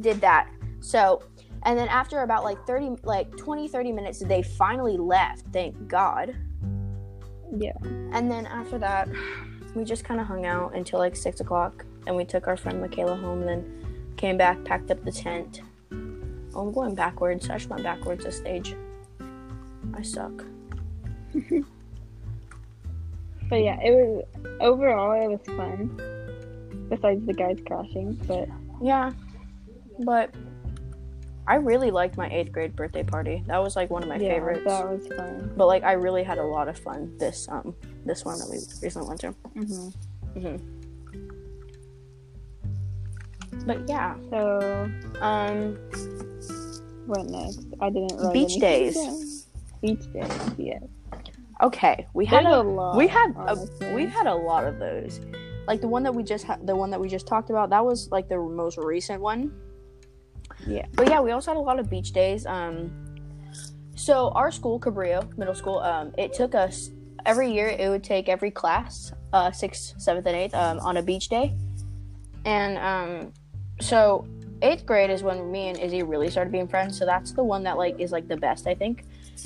did 0.00 0.20
that. 0.20 0.48
So 0.80 1.22
and 1.64 1.78
then 1.78 1.88
after 1.88 2.22
about 2.22 2.44
like 2.44 2.64
30 2.66 2.96
like 3.04 3.36
20 3.36 3.68
30 3.68 3.92
minutes 3.92 4.18
they 4.20 4.42
finally 4.42 4.96
left 4.96 5.44
thank 5.52 5.88
god 5.88 6.34
Yeah. 7.54 7.76
And 8.12 8.30
then 8.30 8.46
after 8.46 8.78
that, 8.78 9.08
we 9.74 9.84
just 9.84 10.04
kind 10.04 10.20
of 10.20 10.26
hung 10.26 10.46
out 10.46 10.74
until 10.74 10.98
like 10.98 11.14
six 11.14 11.40
o'clock, 11.40 11.84
and 12.06 12.16
we 12.16 12.24
took 12.24 12.46
our 12.48 12.56
friend 12.56 12.80
Michaela 12.80 13.14
home. 13.16 13.44
Then 13.44 13.62
came 14.16 14.38
back, 14.38 14.64
packed 14.64 14.90
up 14.90 15.04
the 15.04 15.12
tent. 15.12 15.60
Oh, 16.54 16.60
I'm 16.60 16.72
going 16.72 16.94
backwards. 16.94 17.50
I 17.50 17.58
just 17.58 17.68
went 17.68 17.82
backwards 17.82 18.24
this 18.24 18.38
stage. 18.38 18.74
I 19.94 20.02
suck. 20.02 20.32
But 23.50 23.60
yeah, 23.60 23.78
it 23.82 23.90
was 23.90 24.24
overall 24.60 25.12
it 25.12 25.28
was 25.28 25.56
fun. 25.56 25.90
Besides 26.88 27.26
the 27.26 27.34
guys 27.34 27.58
crashing, 27.66 28.14
but 28.26 28.48
Yeah, 28.80 29.12
but 30.06 30.34
I 31.52 31.56
really 31.56 31.90
liked 31.90 32.16
my 32.16 32.30
eighth 32.30 32.50
grade 32.50 32.74
birthday 32.74 33.02
party. 33.02 33.44
That 33.46 33.62
was 33.62 33.76
like 33.76 33.90
one 33.90 34.02
of 34.02 34.08
my 34.08 34.16
yeah, 34.16 34.30
favorites. 34.30 34.64
that 34.64 34.88
was 34.88 35.06
fun. 35.06 35.52
But 35.54 35.66
like, 35.66 35.82
I 35.84 35.92
really 35.92 36.22
had 36.22 36.38
a 36.38 36.42
lot 36.42 36.66
of 36.66 36.78
fun 36.78 37.14
this 37.18 37.46
um 37.50 37.74
this 38.06 38.24
one 38.24 38.38
that 38.38 38.48
we 38.48 38.56
recently 38.80 39.06
went 39.06 39.20
to. 39.20 39.32
hmm 39.52 39.88
Mhm. 40.34 40.60
But 43.66 43.86
yeah, 43.86 44.16
So 44.30 44.90
um, 45.20 45.76
what 47.04 47.26
next? 47.26 47.66
I 47.82 47.90
didn't 47.90 48.16
write 48.18 48.32
Beach 48.32 48.58
days. 48.58 49.46
Beach 49.82 50.10
days, 50.10 50.50
yes. 50.56 50.82
okay, 51.62 52.06
we 52.14 52.24
had 52.24 52.46
a 52.46 52.60
a 52.60 52.62
lot. 52.62 52.96
we 52.96 53.08
had 53.08 53.30
a, 53.36 53.58
we 53.92 54.06
had 54.06 54.26
a 54.26 54.34
lot 54.34 54.64
of 54.64 54.78
those 54.78 55.20
like 55.68 55.82
the 55.82 55.88
one 55.88 56.02
that 56.04 56.14
we 56.14 56.22
just 56.22 56.44
had 56.44 56.66
the 56.66 56.74
one 56.74 56.88
that 56.90 56.98
we 57.00 57.08
just 57.10 57.26
talked 57.26 57.50
about 57.50 57.68
that 57.70 57.84
was 57.84 58.08
like 58.10 58.30
the 58.30 58.38
most 58.38 58.78
recent 58.78 59.20
one 59.20 59.52
Yeah. 60.66 60.86
but 60.94 61.08
yeah 61.08 61.20
we 61.20 61.30
also 61.32 61.50
had 61.52 61.56
a 61.58 61.60
lot 61.60 61.78
of 61.78 61.90
beach 61.90 62.12
days 62.12 62.46
um 62.46 62.90
so 63.96 64.30
our 64.30 64.50
school 64.50 64.78
cabrillo 64.80 65.36
middle 65.36 65.54
school 65.54 65.78
um 65.80 66.12
it 66.16 66.32
took 66.32 66.54
us 66.54 66.90
every 67.26 67.52
year 67.52 67.68
it 67.68 67.88
would 67.88 68.04
take 68.04 68.28
every 68.28 68.50
class 68.50 69.12
uh 69.32 69.50
sixth 69.50 69.94
seventh 70.00 70.26
and 70.26 70.36
eighth 70.36 70.54
um 70.54 70.78
on 70.80 70.96
a 70.98 71.02
beach 71.02 71.28
day 71.28 71.54
and 72.44 72.78
um 72.78 73.32
so 73.80 74.26
eighth 74.62 74.86
grade 74.86 75.10
is 75.10 75.22
when 75.22 75.50
me 75.50 75.68
and 75.68 75.78
izzy 75.78 76.02
really 76.02 76.30
started 76.30 76.50
being 76.52 76.68
friends 76.68 76.96
so 76.98 77.04
that's 77.04 77.32
the 77.32 77.42
one 77.42 77.62
that 77.64 77.76
like 77.76 77.98
is 77.98 78.12
like 78.12 78.28
the 78.28 78.36
best 78.36 78.66
i 78.66 78.74
think 78.74 79.04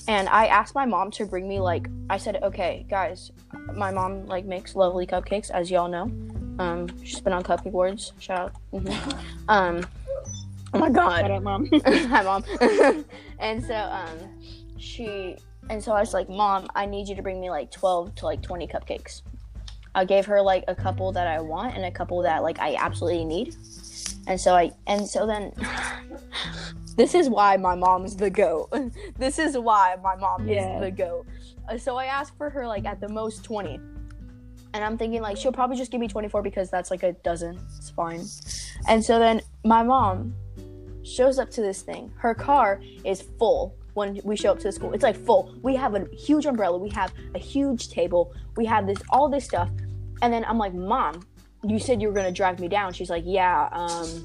and 0.08 0.28
i 0.28 0.46
asked 0.46 0.74
my 0.74 0.84
mom 0.84 1.10
to 1.10 1.24
bring 1.24 1.48
me 1.48 1.58
like 1.60 1.88
i 2.10 2.16
said 2.18 2.38
okay 2.42 2.84
guys 2.88 3.32
my 3.74 3.90
mom 3.90 4.26
like 4.26 4.44
makes 4.44 4.74
lovely 4.76 5.06
cupcakes 5.06 5.50
as 5.50 5.70
y'all 5.70 5.88
know 5.88 6.10
um 6.58 6.86
she's 7.02 7.20
been 7.20 7.32
on 7.32 7.42
cupcake 7.42 7.66
awards 7.66 8.12
shout 8.18 8.38
out 8.38 8.52
Mhm. 8.72 9.18
um 9.48 9.86
oh 10.74 10.78
my 10.78 10.90
god. 10.90 11.30
Up, 11.30 11.42
mom. 11.42 11.66
hi 11.86 12.22
mom. 12.22 12.44
And 13.38 13.62
so 13.64 13.74
um 13.74 14.18
she 14.78 15.36
and 15.68 15.82
so 15.82 15.92
i 15.92 16.00
was 16.00 16.14
like 16.14 16.28
mom 16.28 16.68
i 16.74 16.86
need 16.86 17.08
you 17.08 17.14
to 17.16 17.22
bring 17.22 17.40
me 17.40 17.50
like 17.50 17.70
12 17.70 18.14
to 18.16 18.24
like 18.24 18.42
20 18.42 18.66
cupcakes. 18.66 19.22
I 19.94 20.04
gave 20.04 20.26
her 20.26 20.40
like 20.42 20.64
a 20.68 20.74
couple 20.74 21.12
that 21.12 21.26
i 21.26 21.40
want 21.40 21.74
and 21.74 21.84
a 21.84 21.90
couple 21.90 22.22
that 22.22 22.42
like 22.42 22.58
i 22.60 22.74
absolutely 22.76 23.24
need. 23.24 23.54
And 24.26 24.40
so 24.40 24.54
i 24.54 24.70
and 24.86 25.06
so 25.06 25.26
then 25.26 25.52
this 26.96 27.14
is 27.14 27.28
why 27.28 27.56
my 27.56 27.74
mom's 27.74 28.16
the 28.16 28.30
goat. 28.30 28.70
This 29.18 29.38
is 29.38 29.58
why 29.58 29.96
my 30.02 30.16
mom 30.16 30.48
Yeah. 30.48 30.76
is 30.76 30.80
the 30.82 30.90
goat. 30.90 31.26
Uh, 31.68 31.78
so 31.78 31.96
i 31.96 32.04
asked 32.06 32.36
for 32.38 32.48
her 32.50 32.66
like 32.66 32.84
at 32.86 33.00
the 33.00 33.08
most 33.08 33.42
20 33.44 33.74
and 34.74 34.84
i'm 34.84 34.96
thinking 34.98 35.20
like 35.22 35.36
she'll 35.36 35.52
probably 35.52 35.76
just 35.76 35.90
give 35.90 36.00
me 36.00 36.08
24 36.08 36.42
because 36.42 36.70
that's 36.70 36.90
like 36.90 37.02
a 37.02 37.12
dozen. 37.24 37.58
It's 37.76 37.90
fine. 37.90 38.24
And 38.88 39.04
so 39.04 39.18
then 39.18 39.40
my 39.64 39.82
mom 39.82 40.34
shows 41.06 41.38
up 41.38 41.50
to 41.50 41.60
this 41.60 41.82
thing. 41.82 42.12
Her 42.16 42.34
car 42.34 42.80
is 43.04 43.22
full 43.38 43.74
when 43.94 44.20
we 44.24 44.36
show 44.36 44.52
up 44.52 44.58
to 44.58 44.64
the 44.64 44.72
school. 44.72 44.92
It's 44.92 45.02
like 45.02 45.16
full. 45.16 45.54
We 45.62 45.74
have 45.76 45.94
a 45.94 46.06
huge 46.14 46.46
umbrella. 46.46 46.76
We 46.78 46.90
have 46.90 47.12
a 47.34 47.38
huge 47.38 47.88
table. 47.88 48.34
We 48.56 48.66
have 48.66 48.86
this 48.86 48.98
all 49.10 49.28
this 49.28 49.44
stuff. 49.44 49.70
And 50.22 50.32
then 50.32 50.44
I'm 50.44 50.58
like, 50.58 50.74
"Mom, 50.74 51.26
you 51.64 51.78
said 51.78 52.02
you 52.02 52.08
were 52.08 52.14
going 52.14 52.26
to 52.26 52.32
drive 52.32 52.60
me 52.60 52.68
down." 52.68 52.92
She's 52.92 53.10
like, 53.10 53.24
"Yeah, 53.26 53.68
um 53.72 54.24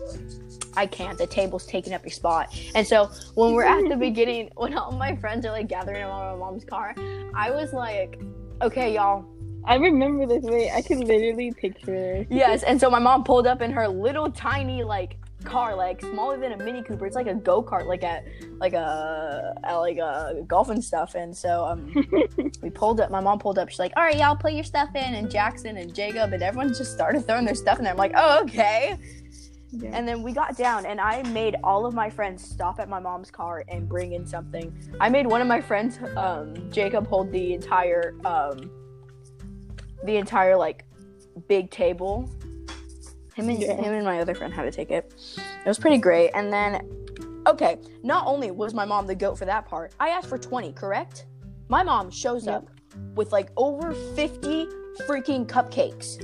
I 0.75 0.85
can't. 0.85 1.17
The 1.17 1.27
table's 1.27 1.65
taking 1.65 1.93
up 1.93 2.03
your 2.03 2.11
spot." 2.11 2.53
And 2.75 2.85
so 2.85 3.05
when 3.35 3.53
we're 3.53 3.63
at 3.63 3.87
the 3.89 3.95
beginning, 4.09 4.51
when 4.55 4.77
all 4.77 4.91
my 4.91 5.15
friends 5.15 5.45
are 5.45 5.51
like 5.51 5.67
gathering 5.67 6.01
around 6.01 6.39
my 6.39 6.45
mom's 6.45 6.65
car, 6.65 6.95
I 7.33 7.51
was 7.51 7.71
like, 7.73 8.19
"Okay, 8.61 8.95
y'all, 8.95 9.25
I 9.63 9.75
remember 9.75 10.25
this 10.25 10.43
way. 10.43 10.71
I 10.71 10.81
can 10.81 11.01
literally 11.01 11.51
picture. 11.51 12.25
Yes, 12.29 12.63
and 12.63 12.79
so 12.79 12.89
my 12.89 12.99
mom 12.99 13.23
pulled 13.23 13.47
up 13.47 13.61
in 13.61 13.71
her 13.71 13.87
little 13.87 14.31
tiny 14.31 14.83
like 14.83 15.17
car, 15.43 15.75
like 15.75 16.01
smaller 16.01 16.37
than 16.37 16.53
a 16.53 16.57
Mini 16.57 16.83
Cooper. 16.83 17.05
It's 17.05 17.15
like 17.15 17.27
a 17.27 17.33
go 17.33 17.61
kart, 17.63 17.85
like 17.85 18.03
at 18.03 18.25
like 18.59 18.73
a 18.73 19.55
at, 19.63 19.75
like 19.75 19.97
a 19.97 20.43
golf 20.47 20.69
and 20.69 20.83
stuff. 20.83 21.15
And 21.15 21.35
so 21.35 21.65
um, 21.65 21.93
we 22.61 22.69
pulled 22.69 23.01
up. 23.01 23.11
My 23.11 23.19
mom 23.19 23.39
pulled 23.39 23.57
up. 23.57 23.69
She's 23.69 23.79
like, 23.79 23.93
"All 23.95 24.03
right, 24.03 24.17
y'all 24.17 24.35
put 24.35 24.53
your 24.53 24.63
stuff 24.63 24.89
in." 24.95 25.15
And 25.15 25.29
Jackson 25.29 25.77
and 25.77 25.93
Jacob 25.93 26.33
and 26.33 26.41
everyone 26.41 26.69
just 26.69 26.91
started 26.93 27.25
throwing 27.25 27.45
their 27.45 27.55
stuff 27.55 27.77
in 27.77 27.83
there. 27.83 27.93
I'm 27.93 27.97
like, 27.97 28.13
"Oh, 28.15 28.43
okay." 28.43 28.97
Yeah. 29.71 29.91
And 29.93 30.05
then 30.05 30.21
we 30.21 30.33
got 30.33 30.57
down, 30.57 30.85
and 30.85 30.99
I 30.99 31.23
made 31.29 31.55
all 31.63 31.85
of 31.85 31.93
my 31.93 32.09
friends 32.09 32.43
stop 32.43 32.79
at 32.79 32.89
my 32.89 32.99
mom's 32.99 33.31
car 33.31 33.63
and 33.69 33.87
bring 33.87 34.11
in 34.13 34.25
something. 34.25 34.75
I 34.99 35.07
made 35.07 35.25
one 35.25 35.41
of 35.41 35.47
my 35.47 35.61
friends, 35.61 35.97
um, 36.17 36.53
Jacob, 36.71 37.07
hold 37.07 37.31
the 37.31 37.53
entire, 37.53 38.13
um, 38.25 38.69
the 40.03 40.17
entire 40.17 40.57
like 40.57 40.83
big 41.47 41.71
table. 41.71 42.29
Him 43.41 43.49
and 43.49 43.61
Yeah. 43.61 43.73
him 43.75 43.93
and 43.93 44.05
my 44.05 44.19
other 44.19 44.35
friend 44.35 44.53
had 44.53 44.63
to 44.63 44.71
take 44.71 44.91
it. 44.91 45.13
It 45.37 45.67
was 45.67 45.79
pretty 45.79 45.97
great. 45.97 46.31
And 46.35 46.51
then, 46.53 46.81
okay, 47.47 47.77
not 48.03 48.27
only 48.27 48.51
was 48.51 48.73
my 48.73 48.85
mom 48.85 49.07
the 49.07 49.15
goat 49.15 49.37
for 49.37 49.45
that 49.45 49.65
part, 49.65 49.93
I 49.99 50.09
asked 50.09 50.27
for 50.29 50.37
twenty. 50.37 50.71
Correct? 50.73 51.25
My 51.69 51.83
mom 51.83 52.11
shows 52.11 52.45
Yep. 52.45 52.55
up 52.55 52.69
with 53.15 53.31
like 53.31 53.49
over 53.57 53.93
fifty 54.15 54.67
freaking 55.07 55.45
cupcakes. 55.47 56.17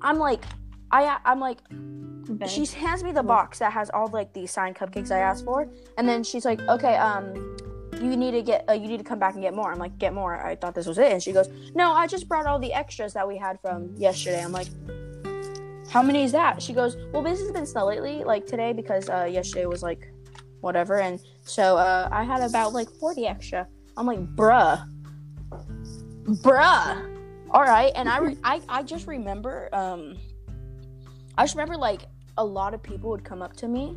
I'm 0.00 0.18
like, 0.18 0.44
I 0.90 1.18
I'm 1.24 1.40
like, 1.40 1.58
she 2.46 2.64
hands 2.66 3.02
me 3.02 3.12
the 3.12 3.22
box 3.22 3.58
that 3.58 3.72
has 3.72 3.90
all 3.90 4.08
like 4.08 4.32
the 4.32 4.46
signed 4.46 4.76
cupcakes 4.76 5.10
I 5.10 5.18
asked 5.18 5.44
for, 5.44 5.68
and 5.98 6.08
then 6.08 6.22
she's 6.24 6.44
like, 6.44 6.60
"Okay, 6.62 6.96
um, 6.96 7.34
you 8.00 8.16
need 8.16 8.32
to 8.32 8.42
get, 8.42 8.64
uh, 8.68 8.72
you 8.72 8.88
need 8.88 8.98
to 8.98 9.04
come 9.04 9.18
back 9.18 9.34
and 9.34 9.42
get 9.42 9.54
more." 9.54 9.72
I'm 9.72 9.78
like, 9.78 9.98
"Get 9.98 10.14
more?" 10.14 10.36
I 10.44 10.56
thought 10.56 10.74
this 10.74 10.86
was 10.86 10.98
it, 10.98 11.12
and 11.12 11.22
she 11.22 11.32
goes, 11.32 11.48
"No, 11.74 11.92
I 11.92 12.06
just 12.06 12.28
brought 12.28 12.46
all 12.46 12.58
the 12.58 12.72
extras 12.72 13.12
that 13.14 13.26
we 13.26 13.36
had 13.36 13.60
from 13.60 13.94
yesterday." 13.96 14.42
I'm 14.42 14.52
like, 14.52 14.68
"How 15.90 16.02
many 16.02 16.22
is 16.24 16.32
that?" 16.32 16.62
She 16.62 16.72
goes, 16.72 16.96
"Well, 17.12 17.22
business 17.22 17.48
has 17.48 17.52
been 17.52 17.66
slow 17.66 17.86
lately, 17.86 18.24
like 18.24 18.46
today 18.46 18.72
because 18.72 19.08
uh, 19.08 19.24
yesterday 19.30 19.66
was 19.66 19.82
like, 19.82 20.12
whatever, 20.60 21.00
and 21.00 21.20
so 21.44 21.76
uh, 21.76 22.08
I 22.10 22.24
had 22.24 22.42
about 22.42 22.72
like 22.72 22.88
40 22.88 23.26
extra." 23.26 23.66
I'm 23.96 24.06
like, 24.06 24.20
"Bruh, 24.36 24.86
bruh." 26.42 27.12
All 27.50 27.62
right, 27.62 27.92
and 27.94 28.08
I, 28.08 28.18
re- 28.18 28.38
I, 28.42 28.60
I 28.68 28.82
just 28.82 29.06
remember, 29.06 29.68
um, 29.72 30.18
I 31.38 31.44
just 31.44 31.54
remember 31.54 31.76
like 31.76 32.02
a 32.38 32.44
lot 32.44 32.74
of 32.74 32.82
people 32.82 33.08
would 33.10 33.24
come 33.24 33.40
up 33.40 33.54
to 33.56 33.68
me 33.68 33.96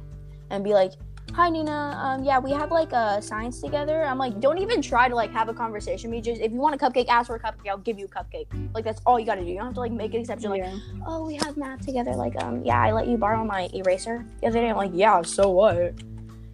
and 0.52 0.64
be 0.64 0.74
like, 0.74 0.94
"Hi 1.34 1.50
Nina, 1.50 1.98
um, 2.02 2.24
yeah, 2.24 2.39
we 2.39 2.52
have 2.52 2.72
like 2.72 2.92
uh, 2.94 3.22
science 3.22 3.62
together." 3.62 4.04
I'm 4.04 4.18
like, 4.18 4.39
don't 4.39 4.58
even 4.58 4.82
try 4.82 5.08
to 5.08 5.15
like 5.15 5.32
have 5.32 5.50
a 5.50 5.54
conversation. 5.54 6.10
Me 6.12 6.22
just 6.22 6.42
if 6.42 6.52
you 6.52 6.58
want 6.58 6.76
a 6.76 6.78
cupcake, 6.78 7.08
ask 7.08 7.28
for 7.28 7.36
a 7.36 7.39
cupcake. 7.39 7.70
I'll 7.70 7.78
give 7.78 8.00
you 8.00 8.06
a 8.06 8.10
cupcake. 8.10 8.48
Like 8.74 8.84
that's 8.84 9.02
all 9.06 9.20
you 9.20 9.26
gotta 9.26 9.42
do. 9.42 9.48
You 9.48 9.56
don't 9.58 9.65
have 9.65 9.74
to 9.76 9.80
like 9.80 9.92
make 9.92 10.13
an 10.13 10.22
exception. 10.22 10.50
Like, 10.50 10.63
yeah. 10.63 10.78
oh, 11.06 11.26
we 11.26 11.36
have 11.36 11.58
math 11.58 11.86
together. 11.86 12.13
Like, 12.15 12.42
um, 12.44 12.63
yeah, 12.63 12.82
I 12.82 12.92
let 12.92 13.08
you 13.08 13.18
borrow 13.18 13.44
my 13.44 13.70
eraser 13.74 14.26
the 14.42 14.48
other 14.48 14.60
day. 14.60 14.70
I'm 14.70 14.78
like, 14.78 14.92
yeah, 14.94 15.22
so 15.22 15.50
what? 15.50 15.94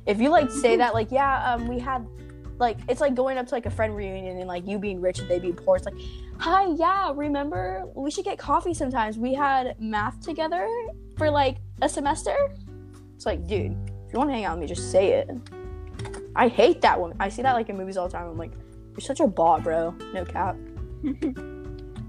If 0.06 0.20
you 0.22 0.30
like 0.30 0.52
say 0.52 0.76
that, 0.78 0.94
like, 0.94 1.12
yeah, 1.12 1.54
um, 1.54 1.68
we 1.68 1.80
had, 1.80 2.06
like, 2.60 2.78
it's 2.88 3.02
like 3.02 3.16
going 3.16 3.38
up 3.38 3.48
to 3.48 3.56
like 3.56 3.66
a 3.66 3.72
friend 3.72 3.96
reunion 3.96 4.38
and 4.38 4.48
like 4.48 4.68
you 4.68 4.78
being 4.78 5.02
rich 5.02 5.20
and 5.20 5.28
they 5.28 5.40
being 5.40 5.56
poor. 5.56 5.78
It's 5.78 5.86
like, 5.86 5.96
hi, 6.38 6.68
yeah, 6.78 7.12
remember 7.16 7.86
we 7.96 8.12
should 8.12 8.26
get 8.26 8.38
coffee 8.38 8.74
sometimes. 8.74 9.18
We 9.18 9.34
had 9.34 9.80
math 9.80 10.22
together 10.22 10.70
for 11.18 11.32
like 11.32 11.58
a 11.82 11.90
semester. 11.90 12.36
It's 13.16 13.26
like, 13.26 13.48
dude, 13.48 13.76
you 14.15 14.19
want 14.19 14.30
to 14.30 14.34
hang 14.34 14.45
out 14.45 14.58
with 14.58 14.69
me, 14.69 14.73
just 14.73 14.91
say 14.91 15.12
it. 15.13 15.30
I 16.36 16.47
hate 16.47 16.82
that 16.82 16.99
woman. 16.99 17.17
I 17.19 17.30
see 17.30 17.41
that 17.41 17.54
like 17.54 17.69
in 17.69 17.78
movies 17.78 17.97
all 17.97 18.08
the 18.08 18.13
time. 18.13 18.28
I'm 18.30 18.38
like, 18.38 18.51
you're 18.93 19.01
such 19.01 19.19
a 19.19 19.28
bot, 19.28 19.63
bro. 19.63 19.93
No 20.13 20.23
cap. 20.25 20.56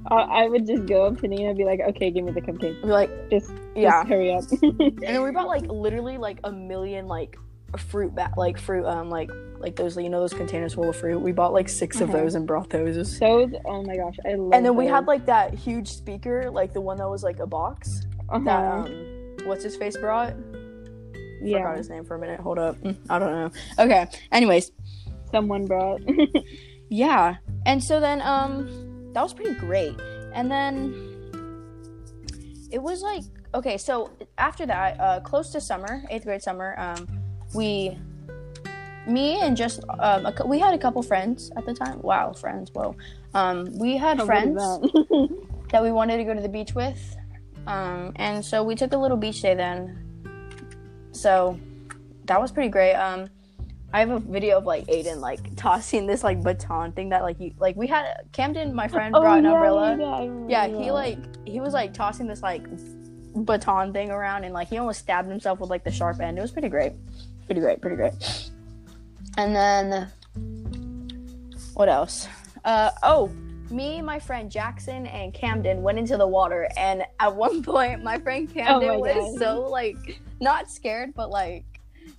I, 0.08 0.46
would 0.48 0.66
just 0.68 0.86
go 0.86 1.04
up 1.06 1.20
to 1.20 1.26
Nina 1.28 1.48
and 1.48 1.58
be 1.58 1.64
like, 1.64 1.80
"Okay, 1.80 2.12
give 2.12 2.24
me 2.24 2.30
the 2.30 2.40
cupcake. 2.40 2.76
I'd 2.76 2.82
be 2.82 2.88
like, 2.88 3.10
Just, 3.30 3.50
yeah. 3.74 4.02
just 4.04 4.08
hurry 4.08 4.32
up." 4.32 4.44
And 4.62 4.96
then 4.98 5.22
we 5.24 5.32
brought 5.32 5.48
like 5.48 5.66
literally 5.66 6.16
like 6.16 6.38
a 6.44 6.52
million 6.52 7.08
like 7.08 7.36
fruit 7.76 8.14
ba- 8.14 8.32
like 8.36 8.56
fruit 8.56 8.86
um 8.86 9.10
like 9.10 9.28
like 9.58 9.74
those 9.74 9.96
you 9.96 10.08
know 10.08 10.20
those 10.20 10.32
containers 10.32 10.74
full 10.74 10.88
of 10.88 10.94
fruit. 10.94 11.18
We 11.20 11.32
bought 11.32 11.52
like 11.52 11.68
6 11.68 12.00
of 12.00 12.10
Uh-huh. 12.10 12.18
those 12.20 12.36
and 12.36 12.46
brought 12.46 12.70
those. 12.70 13.18
Those, 13.18 13.52
oh 13.64 13.82
my 13.82 13.96
gosh, 13.96 14.16
I 14.24 14.34
love. 14.34 14.52
And 14.52 14.64
then 14.64 14.76
we 14.76 14.86
had 14.86 15.08
like 15.08 15.26
that 15.26 15.54
huge 15.54 15.88
speaker, 15.88 16.52
like 16.52 16.72
the 16.72 16.80
one 16.80 16.98
that 16.98 17.10
was 17.10 17.24
like 17.24 17.40
a 17.40 17.46
box 17.46 18.06
uh-huh. 18.28 18.44
that 18.44 18.72
um 18.72 19.36
what's 19.44 19.64
his 19.64 19.76
face 19.76 19.96
brought. 19.96 20.34
Yeah, 21.42 21.58
Forgot 21.58 21.76
his 21.76 21.90
name 21.90 22.04
for 22.04 22.16
a 22.16 22.18
minute. 22.18 22.40
Hold 22.40 22.58
up. 22.58 22.76
Mm, 22.82 22.96
I 23.08 23.18
don't 23.18 23.32
know. 23.32 23.50
Okay. 23.78 24.06
Anyways, 24.32 24.72
someone 25.30 25.66
brought. 25.66 26.00
yeah. 26.88 27.36
And 27.64 27.82
so 27.82 28.00
then 28.00 28.20
um 28.22 29.12
that 29.12 29.22
was 29.22 29.34
pretty 29.34 29.54
great. 29.54 29.94
And 30.32 30.50
then 30.50 30.94
it 32.70 32.82
was 32.82 33.02
like 33.02 33.22
okay, 33.54 33.78
so 33.78 34.10
after 34.38 34.66
that, 34.66 35.00
uh 35.00 35.20
close 35.20 35.50
to 35.52 35.60
summer, 35.60 36.02
8th 36.10 36.24
grade 36.24 36.42
summer, 36.42 36.74
um 36.78 37.06
we 37.54 37.96
me 39.06 39.40
and 39.40 39.56
just 39.56 39.84
um 40.00 40.26
a, 40.26 40.46
we 40.46 40.58
had 40.58 40.74
a 40.74 40.78
couple 40.78 41.02
friends 41.02 41.50
at 41.56 41.64
the 41.66 41.74
time. 41.74 42.00
Wow, 42.02 42.32
friends. 42.32 42.70
Whoa. 42.72 42.96
Um 43.34 43.66
we 43.78 43.96
had 43.96 44.22
friends 44.22 44.56
that? 44.56 45.28
that 45.70 45.82
we 45.82 45.92
wanted 45.92 46.18
to 46.18 46.24
go 46.24 46.34
to 46.34 46.40
the 46.40 46.48
beach 46.48 46.74
with. 46.74 47.16
Um, 47.66 48.12
and 48.16 48.44
so 48.44 48.62
we 48.62 48.74
took 48.74 48.92
a 48.92 48.96
little 48.96 49.16
beach 49.16 49.42
day 49.42 49.54
then. 49.54 50.05
So 51.16 51.58
that 52.26 52.40
was 52.40 52.52
pretty 52.52 52.68
great. 52.68 52.94
Um, 52.94 53.28
I 53.92 54.00
have 54.00 54.10
a 54.10 54.18
video 54.18 54.58
of 54.58 54.64
like 54.64 54.86
Aiden 54.86 55.20
like 55.20 55.40
tossing 55.56 56.06
this 56.06 56.22
like 56.22 56.42
baton 56.42 56.92
thing 56.92 57.08
that 57.10 57.22
like 57.22 57.40
you 57.40 57.52
like 57.58 57.76
we 57.76 57.86
had 57.86 58.06
Camden, 58.32 58.74
my 58.74 58.88
friend, 58.88 59.14
oh, 59.16 59.20
brought 59.20 59.38
an 59.38 59.44
yeah, 59.44 59.52
umbrella. 59.52 60.46
Yeah, 60.48 60.66
Yeah, 60.66 60.78
he 60.78 60.90
like 60.90 61.18
he 61.46 61.60
was 61.60 61.72
like 61.72 61.94
tossing 61.94 62.26
this 62.26 62.42
like 62.42 62.66
baton 63.44 63.92
thing 63.92 64.10
around 64.10 64.44
and 64.44 64.52
like 64.52 64.68
he 64.68 64.78
almost 64.78 65.00
stabbed 65.00 65.28
himself 65.28 65.60
with 65.60 65.70
like 65.70 65.84
the 65.84 65.90
sharp 65.90 66.20
end. 66.20 66.38
It 66.38 66.42
was 66.42 66.52
pretty 66.52 66.68
great. 66.68 66.92
Pretty 67.46 67.60
great, 67.60 67.80
pretty 67.80 67.96
great. 67.96 68.50
And 69.38 69.54
then 69.54 70.10
what 71.74 71.88
else? 71.88 72.28
Uh 72.64 72.90
oh, 73.02 73.30
me, 73.70 74.00
my 74.02 74.18
friend 74.18 74.50
Jackson 74.50 75.06
and 75.06 75.32
Camden 75.34 75.82
went 75.82 75.98
into 75.98 76.16
the 76.16 76.26
water 76.26 76.68
and 76.76 77.02
at 77.20 77.34
one 77.44 77.62
point 77.62 78.02
my 78.02 78.18
friend 78.18 78.48
oh 78.50 78.54
Camden 78.54 78.88
Oh 78.90 79.00
my 79.00 79.14
was 79.14 79.38
God. 79.38 79.38
so 79.40 79.60
like 79.68 80.20
not 80.40 80.70
scared 80.70 81.12
but 81.14 81.30
like 81.30 81.64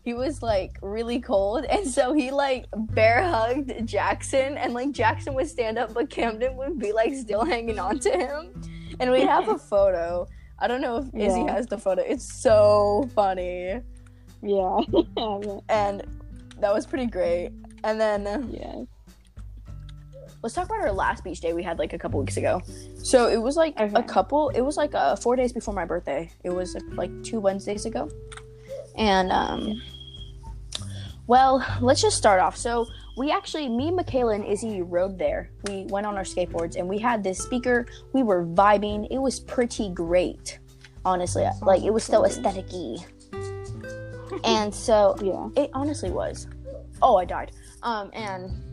he 0.03 0.13
was 0.13 0.41
like 0.41 0.77
really 0.81 1.19
cold 1.19 1.65
and 1.65 1.87
so 1.87 2.13
he 2.13 2.31
like 2.31 2.65
bear 2.73 3.23
hugged 3.23 3.85
Jackson 3.87 4.57
and 4.57 4.73
like 4.73 4.91
Jackson 4.91 5.33
would 5.33 5.47
stand 5.47 5.77
up 5.77 5.93
but 5.93 6.09
Camden 6.09 6.57
would 6.57 6.77
be 6.79 6.91
like 6.91 7.13
still 7.15 7.43
hanging 7.45 7.79
on 7.79 7.99
to 7.99 8.11
him. 8.11 8.61
And 8.99 9.11
we 9.11 9.21
have 9.21 9.47
a 9.47 9.57
photo. 9.73 10.27
I 10.59 10.67
don't 10.67 10.81
know 10.81 10.97
if 10.97 11.05
Izzy 11.13 11.41
Yeah. 11.41 11.51
has 11.53 11.67
the 11.67 11.77
photo. 11.77 12.01
It's 12.01 12.25
so 12.41 13.07
funny. 13.15 13.79
Yeah, 14.41 14.79
And 15.69 16.03
that 16.59 16.73
was 16.73 16.85
pretty 16.85 17.05
great. 17.05 17.51
And 17.83 17.99
then 18.01 18.49
yeah. 18.51 18.83
Let's 20.47 20.55
talk 20.55 20.67
about 20.67 20.79
our 20.79 20.93
last 20.93 21.25
beach 21.25 21.41
day 21.41 21.51
we 21.51 21.61
had 21.61 21.77
like 21.77 21.91
a 21.91 21.97
couple 21.97 22.17
weeks 22.21 22.37
ago. 22.37 22.61
So 23.03 23.27
it 23.27 23.35
was 23.35 23.57
like 23.57 23.73
a 23.75 24.01
couple. 24.01 24.47
It 24.55 24.61
was 24.61 24.77
like 24.77 24.95
uh, 24.95 25.17
four 25.17 25.35
days 25.35 25.51
before 25.51 25.73
my 25.73 25.83
birthday. 25.83 26.31
It 26.45 26.51
was 26.51 26.73
like 26.93 27.11
two 27.21 27.41
Wednesdays 27.41 27.85
ago, 27.85 28.09
and 28.95 29.29
um, 29.29 29.81
well, 31.27 31.65
let's 31.81 32.01
just 32.01 32.15
start 32.15 32.39
off. 32.39 32.55
So 32.55 32.87
we 33.17 33.29
actually, 33.29 33.67
me, 33.67 33.91
Michaela, 33.91 34.35
and 34.35 34.45
Izzy 34.45 34.81
rode 34.81 35.19
there. 35.19 35.51
We 35.67 35.83
went 35.89 36.05
on 36.05 36.15
our 36.15 36.23
skateboards, 36.23 36.77
and 36.77 36.87
we 36.87 36.97
had 36.97 37.25
this 37.25 37.39
speaker. 37.39 37.85
We 38.13 38.23
were 38.23 38.45
vibing. 38.45 39.05
It 39.11 39.17
was 39.17 39.41
pretty 39.41 39.89
great, 39.89 40.59
honestly. 41.03 41.45
Like 41.61 41.83
it 41.83 41.91
was 41.91 42.05
so 42.05 42.23
aesthetic-y. 42.25 43.05
And 44.45 44.73
so 44.73 45.17
Yeah. 45.21 45.49
it 45.61 45.71
honestly 45.73 46.09
was. 46.09 46.47
Oh, 47.01 47.17
I 47.17 47.25
died. 47.25 47.51
Um, 47.83 48.11
and 48.13 48.63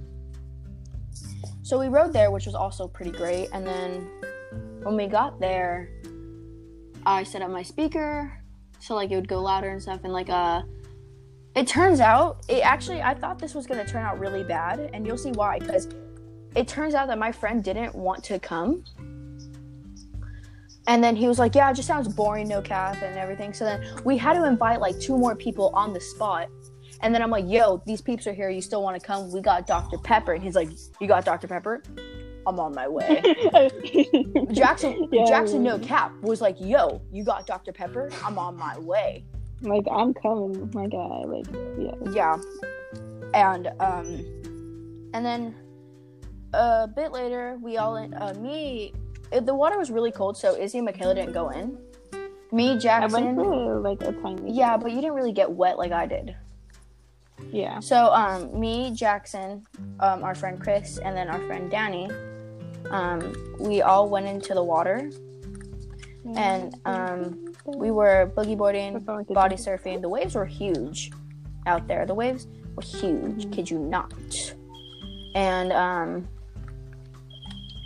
so 1.65 1.81
we 1.81 1.89
rode 1.89 2.13
there, 2.13 2.31
which 2.31 2.45
was 2.45 2.55
also 2.55 2.87
pretty 2.87 3.11
great. 3.11 3.49
And 3.55 3.67
then 3.67 4.07
when 4.83 4.97
we 4.97 5.07
got 5.07 5.41
there, 5.41 5.89
I 7.07 7.23
set 7.23 7.41
up 7.41 7.51
my 7.51 7.63
speaker 7.63 8.31
so 8.81 8.95
like 8.95 9.11
it 9.11 9.15
would 9.15 9.29
go 9.29 9.41
louder 9.41 9.71
and 9.71 9.81
stuff. 9.81 10.01
And 10.05 10.13
like 10.13 10.29
uh, 10.29 10.61
it 11.57 11.67
turns 11.67 12.01
out 12.01 12.45
it 12.49 12.61
actually 12.61 13.01
I 13.01 13.15
thought 13.15 13.39
this 13.39 13.55
was 13.55 13.67
gonna 13.67 13.87
turn 13.87 14.03
out 14.03 14.19
really 14.19 14.45
bad, 14.45 14.91
and 14.93 15.07
you'll 15.07 15.17
see 15.17 15.33
why. 15.33 15.59
Because 15.59 15.89
it 16.55 16.69
turns 16.69 16.95
out 16.95 17.09
that 17.09 17.19
my 17.19 17.33
friend 17.33 17.65
didn't 17.65 17.95
want 17.95 18.23
to 18.25 18.39
come. 18.39 18.85
And 20.87 21.03
then 21.03 21.17
he 21.17 21.29
was 21.29 21.39
like, 21.39 21.55
"Yeah, 21.55 21.71
it 21.71 21.75
just 21.77 21.89
sounds 21.89 22.09
boring, 22.09 22.47
no 22.47 22.61
cap 22.61 23.01
and 23.01 23.17
everything." 23.17 23.55
So 23.55 23.65
then 23.65 23.83
we 24.05 24.19
had 24.19 24.35
to 24.35 24.45
invite 24.45 24.83
like 24.83 25.01
two 25.01 25.17
more 25.17 25.35
people 25.35 25.71
on 25.73 25.95
the 25.95 26.01
spot. 26.01 26.49
And 27.05 27.15
then 27.15 27.23
I'm 27.23 27.31
like, 27.31 27.45
"Yo, 27.47 27.83
these 27.87 28.01
peeps 28.01 28.27
are 28.27 28.33
here. 28.33 28.49
You 28.49 28.63
still 28.63 28.83
want 28.83 28.99
to 28.99 29.07
come? 29.07 29.31
We 29.31 29.43
got 29.43 29.67
Dr. 29.67 29.99
Pepper." 29.99 30.33
And 30.33 30.43
he's 30.43 30.55
like, 30.55 30.71
"You 31.01 31.07
got 31.07 31.27
Dr. 31.27 31.47
Pepper? 31.47 31.83
I'm 32.47 32.59
on 32.59 32.75
my 32.75 32.89
way." 32.89 33.21
Jackson, 34.53 35.09
Yeah, 35.13 35.27
Jackson, 35.27 35.63
no 35.63 35.79
cap, 35.79 36.13
was 36.23 36.41
like, 36.41 36.57
"Yo, 36.59 37.03
you 37.13 37.23
got 37.23 37.47
Dr. 37.47 37.73
Pepper? 37.73 38.11
I'm 38.25 38.39
on 38.39 38.57
my 38.57 38.79
way." 38.79 39.25
like 39.61 39.85
I'm 39.91 40.15
coming, 40.15 40.71
my 40.75 40.87
guy. 40.87 41.23
Like, 41.27 41.47
yeah. 42.15 42.37
Yeah, 43.35 43.55
and 43.55 43.69
um, 43.81 45.11
and 45.13 45.25
then 45.25 45.55
a 46.53 46.89
bit 46.89 47.13
later, 47.13 47.59
we 47.63 47.77
all 47.77 47.97
uh, 47.97 48.35
me. 48.35 48.93
The 49.31 49.55
water 49.55 49.79
was 49.79 49.91
really 49.91 50.13
cold, 50.13 50.37
so 50.37 50.57
Izzy 50.57 50.79
and 50.79 50.85
Michaela 50.87 51.15
didn't 51.15 51.33
go 51.33 51.51
in. 51.51 51.79
Me, 52.53 52.69
I 52.69 52.71
went 52.71 52.83
Jackson. 52.83 53.83
like 53.83 54.01
a 54.03 54.13
tiny. 54.13 54.53
Yeah, 54.55 54.77
but 54.77 54.93
you 54.93 55.01
didn't 55.01 55.15
really 55.15 55.33
get 55.33 55.51
wet 55.51 55.77
like 55.77 55.93
I 55.93 56.07
did. 56.07 56.37
Yeah. 57.53 57.81
So, 57.81 58.13
um, 58.13 58.59
me, 58.59 58.93
Jackson, 58.95 59.65
um, 60.01 60.25
our 60.25 60.35
friend 60.35 60.61
Chris, 60.61 60.99
and 60.99 61.17
then 61.17 61.29
our 61.29 61.41
friend 61.47 61.71
Danny, 61.71 62.11
um, 62.91 63.35
we 63.61 63.83
all 63.83 64.09
went 64.09 64.27
into 64.27 64.55
the 64.55 64.63
water, 64.63 65.11
and 66.37 66.75
um, 66.85 67.53
we 67.65 67.91
were 67.91 68.33
boogie 68.37 68.57
boarding, 68.57 68.95
What's 68.95 69.07
wrong 69.07 69.19
with 69.19 69.29
the 69.29 69.35
body 69.35 69.57
surfing. 69.57 70.01
The 70.01 70.09
waves 70.09 70.35
were 70.35 70.47
huge 70.47 71.13
out 71.67 71.87
there. 71.87 72.07
The 72.07 72.15
waves 72.15 72.47
were 72.75 72.83
huge. 72.83 73.47
Mhm. 73.47 73.53
Kid 73.53 73.71
you 73.71 73.79
not. 73.79 74.13
And 75.35 75.73
um, 75.73 76.29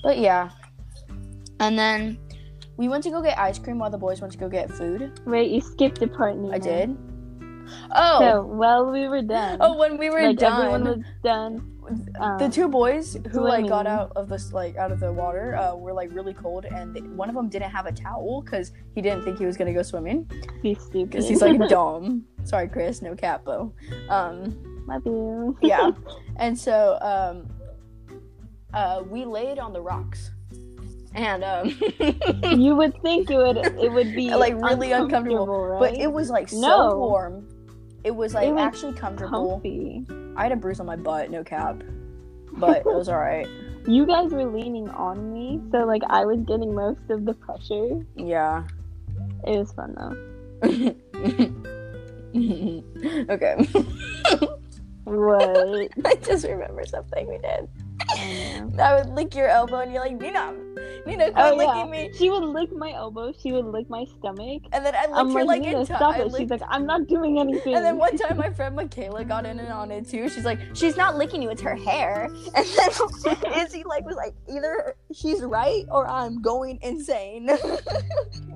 but 0.03 0.19
yeah. 0.19 0.51
And 1.61 1.79
then 1.79 2.19
we 2.77 2.89
went 2.89 3.03
to 3.05 3.11
go 3.11 3.21
get 3.21 3.39
ice 3.39 3.59
cream 3.59 3.79
while 3.79 3.91
the 3.91 3.99
boys 3.99 4.21
went 4.21 4.33
to 4.33 4.39
go 4.39 4.49
get 4.49 4.71
food. 4.71 5.21
Wait, 5.27 5.51
you 5.51 5.61
skipped 5.61 6.01
a 6.03 6.07
part. 6.07 6.37
Nina. 6.37 6.55
I 6.55 6.59
did. 6.59 6.97
Oh, 7.95 8.19
So 8.21 8.43
while 8.43 8.91
we 8.91 9.09
were 9.09 9.23
done, 9.23 9.59
oh, 9.61 9.77
when 9.79 9.99
we 9.99 10.11
were 10.11 10.23
like 10.23 10.39
done, 10.39 10.53
everyone 10.61 10.85
was 10.85 11.05
done. 11.23 11.73
Um, 12.21 12.37
the 12.39 12.51
two 12.51 12.69
boys 12.69 13.17
who 13.31 13.41
like 13.41 13.67
got 13.67 13.87
out 13.87 14.13
of 14.15 14.29
this 14.29 14.53
like 14.53 14.77
out 14.77 14.93
of 14.93 15.01
the 15.01 15.11
water 15.11 15.57
uh, 15.57 15.75
were 15.75 15.95
like 15.95 16.13
really 16.13 16.35
cold, 16.35 16.67
and 16.67 16.95
they, 16.95 17.01
one 17.01 17.31
of 17.31 17.35
them 17.35 17.49
didn't 17.49 17.71
have 17.71 17.87
a 17.87 17.93
towel 17.93 18.43
because 18.43 18.73
he 18.95 19.01
didn't 19.01 19.25
think 19.25 19.39
he 19.39 19.47
was 19.47 19.57
gonna 19.57 19.73
go 19.73 19.81
swimming 19.83 20.31
be 20.63 20.75
stupid. 20.75 21.11
because 21.11 21.27
he's 21.29 21.41
like 21.41 21.59
dumb. 21.69 22.27
Sorry, 22.45 22.69
Chris, 22.69 23.01
no 23.01 23.15
capo. 23.17 23.73
Um, 24.11 24.85
love 24.87 25.03
you. 25.07 25.57
yeah, 25.63 25.93
and 26.37 26.59
so 26.59 26.99
um, 27.01 27.49
uh, 28.75 29.03
we 29.09 29.25
laid 29.25 29.59
on 29.59 29.73
the 29.73 29.81
rocks, 29.81 30.31
and 31.15 31.43
um, 31.43 31.69
you 32.59 32.75
would 32.77 33.01
think 33.01 33.31
it 33.31 33.37
would 33.39 33.57
it 33.57 33.91
would 33.91 34.15
be 34.15 34.29
Like, 34.35 34.61
really 34.61 34.93
uncomfortable, 34.93 35.67
right? 35.67 35.81
but 35.81 35.99
it 35.99 36.13
was 36.13 36.29
like 36.29 36.51
so 36.51 36.61
No. 36.61 36.97
warm. 36.99 37.49
It 38.05 38.15
was 38.15 38.35
like 38.35 38.49
It 38.49 38.53
was 38.53 38.61
actually 38.63 38.93
comfortable. 38.95 39.53
comfy. 39.53 40.05
I 40.37 40.43
had 40.45 40.53
a 40.53 40.57
bruise 40.57 40.81
on 40.81 40.87
my 40.87 40.97
butt, 40.97 41.31
no 41.31 41.43
cap, 41.45 41.83
but 42.53 42.79
it 42.79 42.87
was 42.87 43.09
all 43.09 43.19
right. 43.19 43.47
You 43.87 44.05
guys 44.05 44.33
were 44.33 44.45
leaning 44.45 44.91
on 44.91 45.33
me, 45.33 45.61
so 45.73 45.85
like 45.87 46.03
I 46.11 46.27
was 46.27 46.41
getting 46.41 46.75
most 46.75 47.01
of 47.09 47.25
the 47.25 47.33
pressure. 47.33 48.05
Yeah. 48.17 48.65
It 49.47 49.57
was 49.59 49.73
fun 49.73 49.95
though. 49.97 50.15
okay. 53.35 53.69
What? 55.05 55.89
I 56.05 56.15
just 56.17 56.45
remember 56.45 56.85
something 56.85 57.27
we 57.27 57.39
did. 57.39 57.67
I 58.81 58.95
would 58.97 59.11
lick 59.15 59.35
your 59.35 59.49
elbow 59.49 59.81
and 59.81 59.93
you're 59.93 60.01
like, 60.03 60.21
Nina, 60.21 60.55
Nina, 61.07 61.33
quit 61.33 61.35
Oh 61.37 61.55
licking 61.57 61.77
yeah. 61.95 62.09
me. 62.09 62.11
She 62.17 62.31
would 62.31 62.45
lick 62.45 62.71
my 62.73 62.93
elbow. 62.93 63.33
She 63.41 63.53
would 63.53 63.65
lick 63.67 63.89
my 63.91 64.05
stomach. 64.19 64.63
And 64.73 64.85
then 64.87 64.95
I 64.95 65.03
licked 65.07 65.13
I'm 65.17 65.33
her 65.33 65.45
like, 65.45 65.61
Nina, 65.63 65.81
in 65.81 65.87
time. 65.87 65.97
stop 65.97 66.15
I 66.15 66.21
it. 66.21 66.25
She's 66.25 66.33
licked- 66.33 66.51
like, 66.51 66.63
I'm 66.69 66.87
not 66.87 67.07
doing 67.09 67.39
anything. 67.41 67.75
and 67.75 67.85
then 67.85 67.97
one 67.99 68.17
time 68.19 68.37
my 68.37 68.51
friend 68.51 68.77
Michaela 68.77 69.25
got 69.25 69.47
in 69.47 69.59
and 69.59 69.73
on 69.73 69.91
it 69.91 70.09
too. 70.09 70.29
She's 70.29 70.45
like, 70.45 70.61
she's 70.75 70.97
not 70.97 71.17
licking 71.17 71.43
you, 71.43 71.51
it's 71.51 71.63
her 71.63 71.75
hair. 71.77 72.29
And 72.55 72.67
then 72.67 73.53
Izzy 73.67 73.85
like 73.85 74.05
was 74.05 74.17
like, 74.17 74.35
either 74.53 74.95
she's 75.13 75.41
right 75.43 75.85
or 75.91 76.07
I'm 76.09 76.41
going 76.41 76.79
insane. 76.83 77.49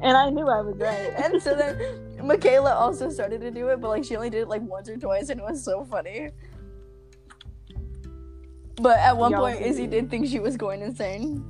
and 0.03 0.17
I 0.17 0.31
knew 0.31 0.49
I 0.49 0.61
was 0.61 0.77
right. 0.77 1.13
and 1.17 1.43
so 1.43 1.55
then 1.55 2.27
Michaela 2.27 2.75
also 2.75 3.11
started 3.11 3.41
to 3.41 3.51
do 3.51 3.69
it, 3.69 3.81
but 3.81 3.89
like 3.89 4.05
she 4.05 4.15
only 4.17 4.31
did 4.31 4.43
it 4.43 4.49
like 4.49 4.63
once 4.63 4.89
or 4.89 4.97
twice, 4.97 5.29
and 5.31 5.41
it 5.41 5.45
was 5.45 5.65
so 5.65 5.85
funny. 5.85 6.31
But 8.81 8.99
at 8.99 9.17
one 9.17 9.33
Y'all 9.33 9.41
point, 9.41 9.61
Izzy 9.61 9.87
did 9.87 10.09
think 10.11 10.27
she 10.29 10.39
was 10.41 10.57
going 10.57 10.83
insane. 10.83 11.45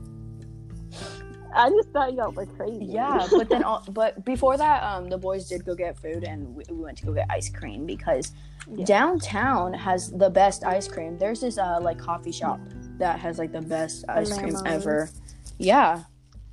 I 1.54 1.68
just 1.68 1.90
thought 1.90 2.14
y'all 2.14 2.32
were 2.32 2.46
crazy. 2.46 2.87
Yeah, 2.87 3.26
but 3.30 3.48
then, 3.50 3.62
all, 3.62 3.85
but 3.90 4.24
before 4.24 4.56
that, 4.56 4.82
um, 4.82 5.08
the 5.11 5.18
boys 5.18 5.48
did 5.48 5.64
go 5.66 5.74
get 5.74 5.98
food, 5.98 6.24
and 6.24 6.54
we, 6.54 6.64
we 6.70 6.76
went 6.76 6.96
to 6.98 7.06
go 7.06 7.12
get 7.12 7.26
ice 7.30 7.50
cream 7.50 7.85
because 7.85 8.32
Yeah. 8.70 8.85
downtown 8.87 9.74
has 9.74 10.11
the 10.12 10.30
best 10.30 10.64
ice 10.64 10.88
cream. 10.88 11.18
There's 11.18 11.40
this 11.40 11.58
uh 11.58 11.78
like 11.82 11.98
coffee 11.98 12.32
shop 12.32 12.58
that 12.98 13.18
has 13.20 13.38
like 13.38 13.52
the 13.52 13.61
best 13.61 14.04
ice 14.08 14.32
cream 14.38 14.54
Palermo's. 14.54 14.62
ever. 14.87 15.11
Yeah. 15.58 16.04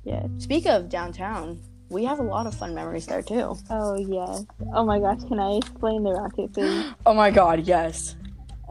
Yeah. 0.04 0.26
Speak 0.38 0.66
of 0.66 0.88
downtown, 0.90 1.58
we 1.88 2.04
have 2.04 2.18
a 2.18 2.22
lot 2.22 2.46
of 2.46 2.54
fun 2.54 2.74
memories 2.74 3.06
there 3.06 3.22
too. 3.22 3.56
Oh 3.70 3.96
yeah. 3.96 4.40
Oh 4.74 4.84
my 4.84 4.98
gosh. 4.98 5.20
Can 5.28 5.40
I 5.40 5.52
explain 5.56 6.02
the 6.02 6.12
rocket 6.12 6.52
thing? 6.52 6.84
Oh 7.06 7.14
my 7.14 7.30
god, 7.30 7.60
yes. 7.66 8.16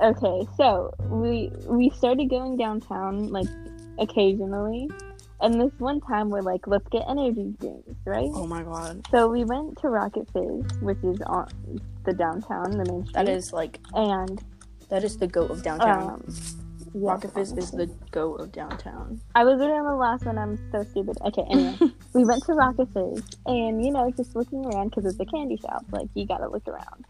Okay, 0.02 0.48
so 0.56 0.94
we 1.10 1.52
we 1.68 1.90
started 1.90 2.30
going 2.30 2.56
downtown 2.56 3.30
like 3.30 3.48
occasionally, 3.98 4.90
and 5.42 5.60
this 5.60 5.74
one 5.78 6.00
time 6.00 6.30
we're 6.30 6.42
like, 6.42 6.68
let's 6.68 6.88
get 6.90 7.04
energy 7.10 7.54
drinks, 7.60 7.94
right? 8.06 8.30
Oh 8.34 8.48
my 8.48 8.64
god. 8.64 9.06
So 9.12 9.28
we 9.28 9.44
went 9.44 9.78
to 9.82 9.90
Rocket 9.90 10.28
Fizz, 10.32 10.80
which 10.82 11.00
is 11.04 11.20
on 11.26 11.50
the 12.06 12.14
downtown, 12.14 12.72
the 12.72 12.86
main 12.86 13.06
street. 13.06 13.14
That 13.14 13.30
is 13.30 13.52
like 13.52 13.80
and 13.94 14.42
that 14.90 15.04
is 15.04 15.18
the 15.18 15.28
goat 15.28 15.52
of 15.52 15.64
downtown. 15.64 16.10
um, 16.12 16.36
yeah, 16.94 17.12
Rocket 17.12 17.34
Fizz 17.34 17.52
is 17.58 17.72
the 17.72 17.88
goat 18.12 18.36
of 18.40 18.52
downtown. 18.54 19.20
I 19.36 19.44
was 19.44 19.62
on 19.62 19.84
the 19.84 19.96
last 19.96 20.26
one. 20.26 20.38
I'm 20.38 20.58
so 20.72 20.84
stupid. 20.84 21.18
Okay, 21.26 21.44
anyway, 21.50 21.78
we 22.14 22.24
went 22.24 22.44
to 22.46 22.54
Rocket 22.54 22.88
Fizz, 22.94 23.22
and 23.46 23.86
you 23.86 23.92
know, 23.92 24.10
just 24.16 24.34
looking 24.36 24.66
around 24.66 24.90
because 24.90 25.06
it's 25.06 25.20
a 25.20 25.26
candy 25.26 25.58
shop. 25.58 25.86
Like 25.92 26.08
you 26.14 26.26
gotta 26.26 26.48
look 26.48 26.68
around. 26.70 27.06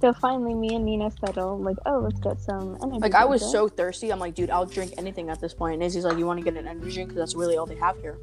So 0.00 0.12
finally, 0.12 0.54
me 0.54 0.76
and 0.76 0.84
Nina 0.84 1.10
settled, 1.10 1.62
like, 1.64 1.76
oh, 1.84 1.98
let's 1.98 2.20
get 2.20 2.40
some 2.40 2.76
energy. 2.82 3.00
Like 3.00 3.14
I 3.14 3.24
was 3.24 3.40
drinks, 3.40 3.52
so 3.52 3.68
thirsty. 3.68 4.12
I'm 4.12 4.20
like, 4.20 4.34
dude, 4.34 4.50
I'll 4.50 4.66
drink 4.66 4.94
anything 4.96 5.28
at 5.28 5.40
this 5.40 5.52
point. 5.52 5.74
And 5.74 5.82
Izzy's 5.82 6.04
like, 6.04 6.18
you 6.18 6.26
want 6.26 6.38
to 6.38 6.44
get 6.44 6.56
an 6.56 6.68
energy 6.68 6.92
drink 6.92 7.08
because 7.08 7.20
that's 7.20 7.34
really 7.34 7.56
all 7.56 7.66
they 7.66 7.74
have 7.76 7.98
here. 8.00 8.18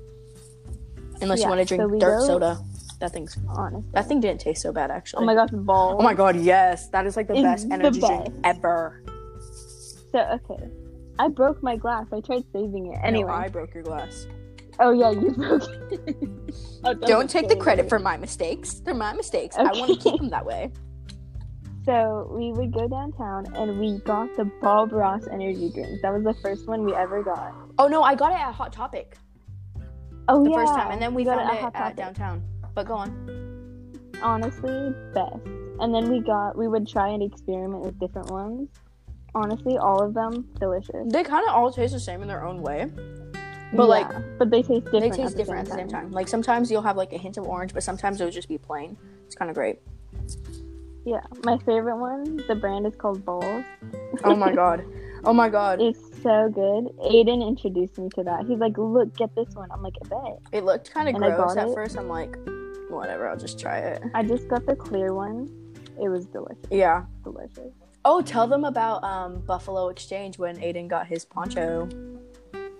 Unless 1.21 1.41
you 1.41 1.49
want 1.49 1.59
to 1.59 1.65
drink 1.65 1.81
so 1.83 1.99
dirt 1.99 2.19
go- 2.19 2.25
soda. 2.25 2.59
That 3.01 3.11
thing's 3.11 3.37
honestly. 3.49 3.83
that 3.91 4.07
thing 4.07 4.21
didn't 4.21 4.39
taste 4.39 4.61
so 4.61 4.71
bad 4.71 4.89
actually. 4.89 5.23
Oh 5.23 5.25
my 5.25 5.35
gosh, 5.35 5.49
balls. 5.51 5.97
Oh 5.99 6.03
my 6.03 6.13
god, 6.13 6.37
yes, 6.37 6.87
that 6.89 7.05
is 7.05 7.17
like 7.17 7.27
the 7.27 7.33
It's 7.33 7.41
best 7.43 7.67
the 7.67 7.73
energy 7.73 7.99
drink 7.99 8.33
ever. 8.45 9.03
So 10.13 10.19
okay, 10.19 10.69
I 11.19 11.27
broke 11.27 11.61
my 11.61 11.75
glass. 11.75 12.07
I 12.13 12.21
tried 12.21 12.45
saving 12.53 12.93
it. 12.93 12.99
Anyway. 13.03 13.29
no, 13.29 13.35
I 13.35 13.49
broke 13.49 13.73
your 13.73 13.83
glass. 13.83 14.27
Oh 14.79 14.91
yeah, 14.91 15.11
you 15.11 15.31
broke 15.31 15.63
it. 15.91 16.15
Oh, 16.85 16.93
Don't 16.93 17.27
take 17.27 17.49
the 17.49 17.55
credit 17.55 17.89
for 17.89 17.97
my 17.97 18.15
mistakes. 18.15 18.75
They're 18.75 18.93
my 18.93 19.11
mistakes. 19.13 19.55
I 19.57 19.63
want 19.63 19.87
to 19.87 19.97
keep 19.97 20.19
them 20.19 20.29
that 20.29 20.45
way. 20.45 20.71
So 21.85 22.27
we 22.31 22.51
would 22.51 22.73
go 22.73 22.87
downtown 22.87 23.45
and 23.55 23.79
we 23.79 23.99
got 23.99 24.35
the 24.35 24.45
Bob 24.61 24.91
Ross 24.91 25.27
energy 25.31 25.71
drink. 25.71 26.01
That 26.01 26.13
was 26.13 26.23
the 26.23 26.33
first 26.41 26.67
one 26.67 26.83
we 26.83 26.93
ever 26.93 27.21
got. 27.21 27.53
Oh 27.77 27.87
no, 27.87 28.01
I 28.01 28.15
got 28.15 28.31
it 28.31 28.39
at 28.39 28.53
Hot 28.53 28.73
Topic 28.73 29.17
Oh 30.27 30.43
the 30.43 30.49
yeah, 30.49 30.55
first 30.57 30.73
time, 30.73 30.91
and 30.91 31.01
then 31.01 31.13
we 31.13 31.23
got 31.23 31.37
found 31.37 31.51
it 31.51 31.57
it 31.57 31.61
Hot 31.61 31.75
at 31.75 31.79
Topic. 31.79 31.97
downtown. 31.97 32.43
But 32.73 32.87
go 32.87 32.95
on. 32.95 33.99
Honestly, 34.21 34.93
best. 35.13 35.35
And 35.79 35.93
then 35.93 36.09
we 36.09 36.19
got 36.19 36.57
we 36.57 36.67
would 36.67 36.87
try 36.87 37.09
and 37.09 37.21
experiment 37.21 37.83
with 37.83 37.99
different 37.99 38.31
ones. 38.31 38.69
Honestly, 39.35 39.77
all 39.77 40.01
of 40.01 40.13
them 40.13 40.47
delicious. 40.59 41.11
They 41.11 41.23
kind 41.23 41.47
of 41.47 41.53
all 41.53 41.71
taste 41.71 41.93
the 41.93 41.99
same 41.99 42.21
in 42.21 42.27
their 42.27 42.43
own 42.43 42.61
way, 42.61 42.89
but 43.73 43.87
like 43.87 44.09
but 44.39 44.49
they 44.49 44.63
taste 44.63 44.85
different. 44.85 45.11
they 45.13 45.23
taste 45.23 45.37
different 45.37 45.59
at 45.61 45.65
the 45.67 45.75
same 45.75 45.87
time. 45.87 46.11
Like 46.11 46.27
sometimes 46.27 46.71
you'll 46.71 46.81
have 46.81 46.97
like 46.97 47.13
a 47.13 47.17
hint 47.17 47.37
of 47.37 47.45
orange, 47.45 47.73
but 47.73 47.83
sometimes 47.83 48.19
it'll 48.19 48.31
just 48.31 48.49
be 48.49 48.57
plain. 48.57 48.97
It's 49.25 49.35
kind 49.35 49.51
of 49.51 49.55
great. 49.55 49.79
Yeah, 51.05 51.21
my 51.43 51.57
favorite 51.59 51.97
one. 51.97 52.37
The 52.47 52.55
brand 52.55 52.87
is 52.87 52.95
called 52.95 53.23
Balls. 53.23 53.63
Oh 54.23 54.35
my 54.35 54.51
god. 54.53 54.83
Oh 55.23 55.33
my 55.33 55.49
god. 55.49 55.79
It's 55.81 55.99
so 56.23 56.49
good. 56.49 56.85
Aiden 57.05 57.47
introduced 57.47 57.99
me 57.99 58.09
to 58.15 58.23
that. 58.23 58.45
He's 58.47 58.57
like, 58.57 58.77
"Look, 58.77 59.15
get 59.15 59.35
this 59.35 59.53
one." 59.53 59.69
I'm 59.71 59.83
like, 59.83 59.93
"I 60.03 60.07
bet." 60.07 60.39
It 60.51 60.65
looked 60.65 60.91
kind 60.91 61.07
of 61.07 61.15
gross 61.15 61.55
at 61.55 61.67
it. 61.67 61.73
first. 61.75 61.97
I'm 61.97 62.09
like, 62.09 62.35
whatever. 62.89 63.29
I'll 63.29 63.37
just 63.37 63.59
try 63.59 63.77
it. 63.79 64.01
I 64.15 64.23
just 64.23 64.47
got 64.47 64.65
the 64.65 64.75
clear 64.75 65.13
one. 65.13 65.49
It 66.01 66.09
was 66.09 66.25
delicious. 66.25 66.65
Yeah. 66.71 67.05
Delicious. 67.23 67.71
Oh, 68.03 68.21
tell 68.21 68.47
them 68.47 68.65
about 68.65 69.03
um, 69.03 69.41
Buffalo 69.41 69.89
Exchange 69.89 70.37
when 70.39 70.57
Aiden 70.57 70.87
got 70.87 71.07
his 71.07 71.25
poncho. 71.25 71.87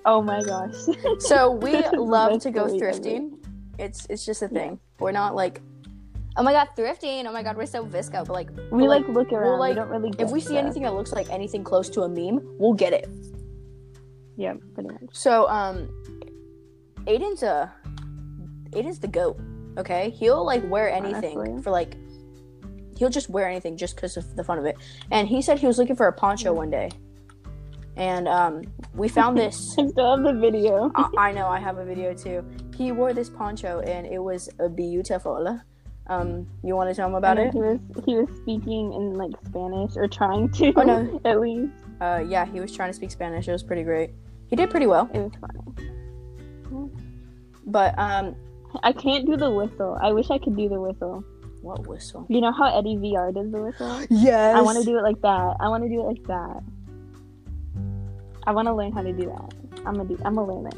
Oh 0.05 0.21
my 0.21 0.41
gosh. 0.43 0.75
So 1.19 1.51
we 1.51 1.71
This 1.73 1.85
is 1.85 1.91
the 1.91 2.01
love 2.01 2.41
to 2.41 2.51
go 2.51 2.65
thrifting. 2.65 3.37
It's 3.77 4.05
it's 4.09 4.25
just 4.25 4.41
a 4.41 4.47
thing. 4.47 4.79
We're 4.99 5.11
not 5.11 5.35
like, 5.35 5.61
oh 6.37 6.43
my 6.43 6.51
god, 6.51 6.69
thrifting. 6.77 7.25
Oh 7.25 7.31
my 7.31 7.43
god, 7.43 7.57
we're 7.57 7.65
so 7.65 7.85
VSCO. 7.85 8.25
But 8.25 8.29
like, 8.29 8.49
we 8.71 8.81
we'll, 8.81 8.87
like 8.89 9.07
look 9.07 9.31
around. 9.31 9.59
like, 9.59 9.71
we 9.71 9.75
don't 9.75 9.89
really. 9.89 10.11
if 10.19 10.31
we 10.31 10.39
see 10.39 10.47
stuff. 10.47 10.57
anything 10.57 10.83
that 10.83 10.93
looks 10.93 11.11
like 11.11 11.29
anything 11.29 11.63
close 11.63 11.89
to 11.89 12.01
a 12.01 12.09
meme, 12.09 12.39
we'll 12.59 12.73
get 12.73 12.93
it. 12.93 13.07
yeah, 14.35 14.53
pretty 14.73 14.89
much. 14.89 15.01
So 15.11 15.47
um, 15.49 15.89
Aiden's 17.05 17.43
a 17.43 17.73
Aiden's 18.71 18.99
the 18.99 19.07
goat. 19.07 19.39
Okay, 19.77 20.09
he'll 20.11 20.45
like 20.45 20.63
wear 20.69 20.89
anything 20.89 21.37
Honestly. 21.37 21.63
for 21.63 21.71
like. 21.71 21.97
He'll 22.97 23.09
just 23.09 23.29
wear 23.29 23.49
anything 23.49 23.75
just 23.75 23.95
because 23.95 24.15
of 24.15 24.37
the 24.37 24.43
fun 24.43 24.57
of 24.57 24.65
it. 24.65 24.77
And 25.11 25.27
he 25.27 25.41
said 25.41 25.59
he 25.59 25.67
was 25.67 25.77
looking 25.77 25.97
for 25.97 26.07
a 26.07 26.13
poncho 26.13 26.53
one 26.53 26.69
day, 26.69 26.89
and 27.97 28.27
um, 28.27 28.61
we 28.93 29.07
found 29.07 29.37
this. 29.43 29.75
I 29.77 29.87
still 29.87 30.15
have 30.15 30.23
the 30.23 30.39
video. 30.39 30.91
I, 30.95 31.09
I 31.17 31.31
know 31.31 31.47
I 31.47 31.59
have 31.59 31.77
a 31.77 31.85
video 31.85 32.13
too. 32.13 32.45
He 32.75 32.91
wore 32.91 33.13
this 33.13 33.29
poncho 33.29 33.79
and 33.81 34.05
it 34.05 34.19
was 34.19 34.49
beautiful. 34.75 35.59
Um, 36.07 36.47
you 36.63 36.75
want 36.75 36.89
to 36.89 36.95
tell 36.95 37.07
him 37.07 37.15
about 37.15 37.37
it? 37.39 37.51
He 37.51 37.59
was 37.59 37.79
he 38.05 38.15
was 38.15 38.29
speaking 38.37 38.93
in 38.93 39.13
like 39.15 39.31
Spanish 39.45 39.95
or 39.95 40.07
trying 40.07 40.49
to. 40.51 40.71
Oh, 40.75 40.83
no. 40.83 41.21
at 41.25 41.39
least 41.41 41.71
Uh, 41.99 42.23
yeah, 42.27 42.45
he 42.45 42.59
was 42.59 42.71
trying 42.75 42.89
to 42.89 42.93
speak 42.93 43.09
Spanish. 43.11 43.47
It 43.47 43.51
was 43.51 43.63
pretty 43.63 43.83
great. 43.83 44.11
He 44.47 44.55
did 44.55 44.69
pretty 44.69 44.85
well, 44.85 45.09
it 45.13 45.19
was 45.19 45.31
funny. 45.41 46.89
but 47.65 47.97
um, 47.97 48.35
I 48.83 48.91
can't 48.91 49.25
do 49.25 49.35
the 49.35 49.49
whistle. 49.49 49.97
I 50.01 50.11
wish 50.11 50.29
I 50.29 50.37
could 50.37 50.55
do 50.55 50.69
the 50.69 50.79
whistle. 50.79 51.23
what 51.61 51.87
whistle? 51.87 52.27
You 52.29 52.41
know 52.41 52.51
how 52.51 52.77
Eddie 52.77 52.97
VR 52.97 53.33
does 53.33 53.51
the 53.51 53.61
whistle? 53.61 54.05
Yes. 54.11 54.55
I 54.55 54.61
want 54.61 54.77
to 54.77 54.83
do 54.83 54.97
it 54.99 55.01
like 55.01 55.19
that. 55.21 55.57
I 55.59 55.67
want 55.69 55.83
to 55.83 55.89
do 55.89 56.01
it 56.01 56.03
like 56.03 56.23
that. 56.27 56.61
I 58.45 58.51
want 58.51 58.67
to 58.67 58.73
learn 58.75 58.91
how 58.91 59.01
to 59.01 59.11
do 59.11 59.25
that. 59.25 59.53
I'm 59.87 59.95
gonna 59.95 60.05
do. 60.07 60.19
I'm 60.23 60.35
gonna 60.35 60.53
learn 60.53 60.67
it. 60.67 60.77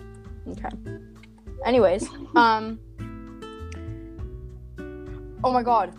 Okay. 0.52 0.70
Anyways, 1.66 2.08
um, 2.36 2.80
Oh 5.44 5.52
my 5.52 5.64
god. 5.64 5.94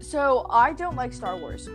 So 0.00 0.46
I 0.50 0.72
don't 0.72 0.96
like 0.96 1.12
Star 1.12 1.36
Wars. 1.36 1.68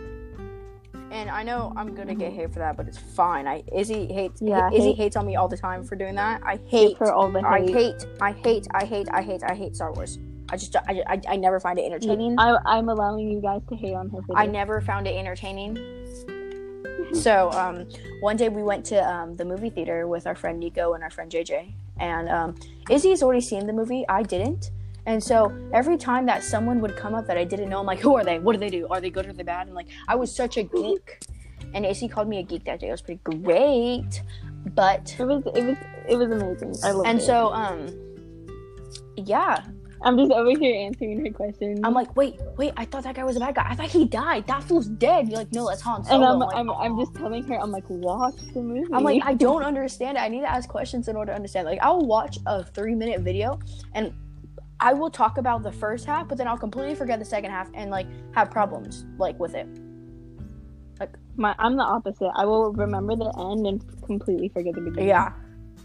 And 1.10 1.30
I 1.30 1.42
know 1.44 1.72
I'm 1.76 1.94
gonna 1.94 2.14
get 2.14 2.32
hate 2.32 2.52
for 2.52 2.58
that, 2.58 2.76
but 2.76 2.88
it's 2.88 2.98
fine. 2.98 3.46
I 3.46 3.62
Izzy 3.74 4.06
hates 4.12 4.42
Yeah, 4.42 4.68
Izzy 4.72 4.88
hate- 4.88 4.96
hates 4.96 5.16
on 5.16 5.24
me 5.26 5.36
all 5.36 5.48
the 5.48 5.56
time 5.56 5.84
for 5.84 5.94
doing 5.96 6.14
that. 6.16 6.42
I 6.44 6.58
hate 6.66 6.98
her 6.98 7.12
all 7.12 7.30
the 7.30 7.40
I 7.46 7.60
hate. 7.60 8.04
I 8.20 8.32
hate 8.32 8.66
I 8.74 8.84
hate 8.84 8.84
I 8.84 8.84
hate 8.84 9.08
I 9.12 9.22
hate 9.22 9.42
I 9.44 9.54
hate 9.54 9.76
Star 9.76 9.92
Wars. 9.92 10.18
I 10.48 10.56
just 10.56 10.76
I, 10.76 11.02
I, 11.08 11.20
I 11.28 11.36
never 11.36 11.58
find 11.60 11.78
it 11.78 11.82
entertaining. 11.84 12.38
I, 12.38 12.56
I'm 12.66 12.88
allowing 12.88 13.28
you 13.30 13.40
guys 13.40 13.62
to 13.68 13.76
hate 13.76 13.94
on 13.94 14.10
her 14.10 14.20
for 14.22 14.36
I 14.36 14.46
never 14.46 14.80
found 14.80 15.06
it 15.06 15.16
entertaining. 15.16 15.78
So 17.12 17.50
um, 17.52 17.86
one 18.20 18.36
day 18.36 18.48
we 18.48 18.62
went 18.64 18.84
to 18.86 18.96
um, 19.08 19.36
the 19.36 19.44
movie 19.44 19.70
theater 19.70 20.08
with 20.08 20.26
our 20.26 20.34
friend 20.34 20.58
Nico 20.58 20.94
and 20.94 21.04
our 21.04 21.10
friend 21.10 21.30
JJ, 21.30 21.72
and 21.98 22.28
um, 22.28 22.54
Izzy's 22.90 23.22
already 23.22 23.40
seen 23.40 23.66
the 23.66 23.72
movie. 23.72 24.04
I 24.08 24.22
didn't, 24.24 24.70
and 25.06 25.22
so 25.22 25.56
every 25.72 25.96
time 25.96 26.26
that 26.26 26.42
someone 26.44 26.80
would 26.80 26.96
come 26.96 27.14
up 27.14 27.26
that 27.26 27.38
I 27.38 27.44
didn't 27.44 27.68
know, 27.68 27.80
I'm 27.80 27.86
like, 27.86 28.00
"Who 28.00 28.16
are 28.16 28.24
they? 28.24 28.38
What 28.38 28.52
do 28.52 28.58
they 28.58 28.70
do? 28.70 28.86
Are 28.88 29.00
they 29.00 29.10
good 29.10 29.26
or 29.26 29.30
are 29.30 29.32
they 29.32 29.42
bad?" 29.42 29.66
And 29.66 29.74
like, 29.74 29.88
I 30.08 30.14
was 30.16 30.34
such 30.34 30.56
a 30.56 30.62
geek, 30.64 31.20
and 31.74 31.86
AC 31.86 32.08
called 32.08 32.28
me 32.28 32.38
a 32.38 32.42
geek 32.42 32.64
that 32.64 32.80
day. 32.80 32.88
It 32.88 32.92
was 32.92 33.02
pretty 33.02 33.20
great, 33.24 34.22
but 34.74 35.14
It 35.18 35.24
was 35.24 35.42
it 35.54 35.64
was 35.64 35.76
it 36.08 36.16
was 36.16 36.30
amazing. 36.30 36.74
I 36.84 36.90
love 36.90 37.06
and 37.06 37.18
it. 37.18 37.22
so 37.22 37.52
um, 37.52 37.88
yeah, 39.16 39.64
I'm 40.02 40.16
just 40.18 40.30
over 40.30 40.50
here 40.50 40.74
answering 40.76 41.24
her 41.24 41.32
questions. 41.32 41.80
I'm 41.82 41.94
like, 41.94 42.14
wait, 42.16 42.38
wait, 42.56 42.72
I 42.76 42.84
thought 42.84 43.04
that 43.04 43.14
guy 43.14 43.24
was 43.24 43.36
a 43.36 43.40
bad 43.40 43.54
guy. 43.54 43.66
I 43.68 43.74
thought 43.74 43.88
he 43.88 44.04
died. 44.04 44.46
That 44.46 44.62
fool's 44.62 44.88
dead. 44.88 45.28
You're 45.28 45.38
like, 45.38 45.52
no, 45.52 45.68
that's 45.68 45.80
Han 45.82 45.98
and 45.98 46.06
Solo. 46.06 46.26
I'm, 46.26 46.38
like, 46.38 46.54
I'm, 46.56 46.70
I'm 46.70 46.98
just 46.98 47.14
telling 47.14 47.42
her, 47.44 47.58
I'm 47.58 47.70
like, 47.70 47.88
watch 47.88 48.36
the 48.52 48.60
movie. 48.62 48.92
I'm 48.92 49.04
like, 49.04 49.22
I 49.24 49.34
don't 49.46 49.62
understand 49.62 50.16
it. 50.18 50.20
I 50.20 50.28
need 50.28 50.42
to 50.42 50.50
ask 50.50 50.68
questions 50.68 51.08
in 51.08 51.16
order 51.16 51.32
to 51.32 51.36
understand. 51.36 51.66
Like, 51.66 51.80
I'll 51.82 52.02
watch 52.02 52.38
a 52.46 52.62
three 52.62 52.94
minute 52.94 53.20
video 53.20 53.58
and 53.94 54.12
I 54.80 54.92
will 54.92 55.10
talk 55.10 55.38
about 55.38 55.62
the 55.62 55.72
first 55.72 56.04
half, 56.04 56.28
but 56.28 56.36
then 56.36 56.46
I'll 56.46 56.58
completely 56.58 56.94
forget 56.94 57.18
the 57.18 57.24
second 57.24 57.50
half 57.50 57.68
and 57.74 57.90
like 57.90 58.06
have 58.34 58.50
problems 58.50 59.06
like 59.18 59.38
with 59.38 59.54
it. 59.54 59.68
Like 61.00 61.14
my, 61.36 61.54
I'm 61.58 61.76
the 61.76 61.82
opposite. 61.82 62.30
I 62.34 62.44
will 62.44 62.72
remember 62.72 63.16
the 63.16 63.32
end 63.38 63.66
and 63.66 64.02
completely 64.02 64.48
forget 64.48 64.74
the 64.74 64.82
beginning. 64.82 65.08
Yeah. 65.08 65.32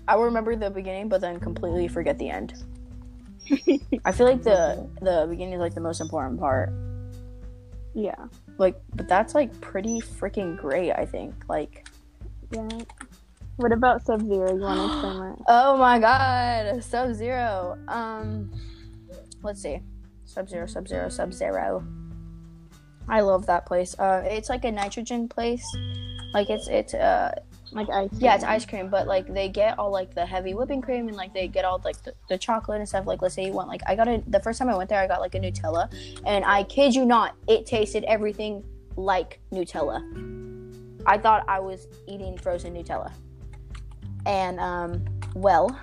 I 0.08 0.16
will 0.16 0.26
remember 0.26 0.56
the 0.56 0.70
beginning, 0.70 1.10
but 1.10 1.22
then 1.22 1.40
completely 1.40 1.88
forget 1.88 2.18
the 2.18 2.30
end. 2.30 2.54
I 4.06 4.12
feel 4.12 4.28
like 4.28 4.44
the 4.44 4.90
the 5.02 5.26
beginning 5.30 5.56
is 5.56 5.60
like 5.60 5.74
the 5.74 5.82
most 5.82 6.02
important 6.02 6.40
part. 6.40 6.72
Yeah. 7.94 8.16
Like, 8.58 8.82
but 8.96 9.08
that's 9.08 9.36
like 9.36 9.60
pretty 9.62 10.00
freaking 10.00 10.58
great. 10.58 10.92
I 10.92 11.06
think. 11.06 11.34
Like, 11.48 11.88
Yeah. 12.52 12.68
What 13.58 13.72
about 13.72 14.06
Sub 14.06 14.22
Zero? 14.22 14.56
You 14.56 14.62
want 14.62 14.80
to 14.80 14.86
explain 14.86 15.20
that? 15.20 15.38
oh 15.48 15.78
my 15.78 16.00
god, 16.00 16.84
Sub 16.84 17.14
Zero. 17.14 17.78
Um, 17.88 18.52
let's 19.44 19.62
see, 19.62 19.80
Sub 20.26 20.50
Zero, 20.50 20.66
Sub 20.66 20.88
Zero, 20.88 21.10
Sub 21.10 21.34
Zero. 21.34 21.86
I 23.10 23.22
love 23.22 23.46
that 23.48 23.66
place. 23.66 23.98
Uh, 24.00 24.24
it's 24.26 24.50
like 24.50 24.64
a 24.64 24.72
nitrogen 24.72 25.28
place. 25.28 25.66
Like 26.34 26.50
it's 26.50 26.68
it's 26.70 26.94
uh 26.94 27.32
Like 27.72 27.90
ice. 27.90 28.10
Cream. 28.10 28.22
yeah 28.22 28.36
it's 28.36 28.44
ice 28.44 28.66
cream, 28.66 28.90
but 28.90 29.08
like 29.08 29.34
they 29.34 29.50
get 29.50 29.78
all 29.78 29.92
like 29.92 30.14
the 30.14 30.26
heavy 30.26 30.54
whipping 30.54 30.82
cream 30.82 31.08
and 31.08 31.18
like 31.18 31.34
they 31.34 31.48
get 31.48 31.66
all 31.66 31.82
like 31.84 32.02
the, 32.04 32.14
the 32.30 32.38
chocolate 32.38 32.80
and 32.80 32.88
stuff. 32.88 33.06
Like 33.06 33.22
let's 33.22 33.36
say 33.36 33.46
you 33.46 33.52
want 33.52 33.68
like 33.68 33.82
I 33.86 33.96
got 33.96 34.08
a 34.08 34.24
the 34.28 34.40
first 34.40 34.60
time 34.60 34.70
I 34.70 34.78
went 34.78 34.90
there 34.90 35.00
I 35.02 35.08
got 35.08 35.20
like 35.20 35.36
a 35.36 35.40
Nutella, 35.40 35.92
and 36.26 36.46
I 36.46 36.64
kid 36.64 36.96
you 36.96 37.06
not, 37.06 37.36
it 37.48 37.66
tasted 37.66 38.04
everything 38.06 38.64
like 38.96 39.40
Nutella. 39.52 40.00
I 41.06 41.18
thought 41.18 41.44
I 41.48 41.60
was 41.60 41.88
eating 42.08 42.38
frozen 42.38 42.74
Nutella. 42.76 43.12
And 44.26 44.60
um, 44.60 45.04
well, 45.34 45.78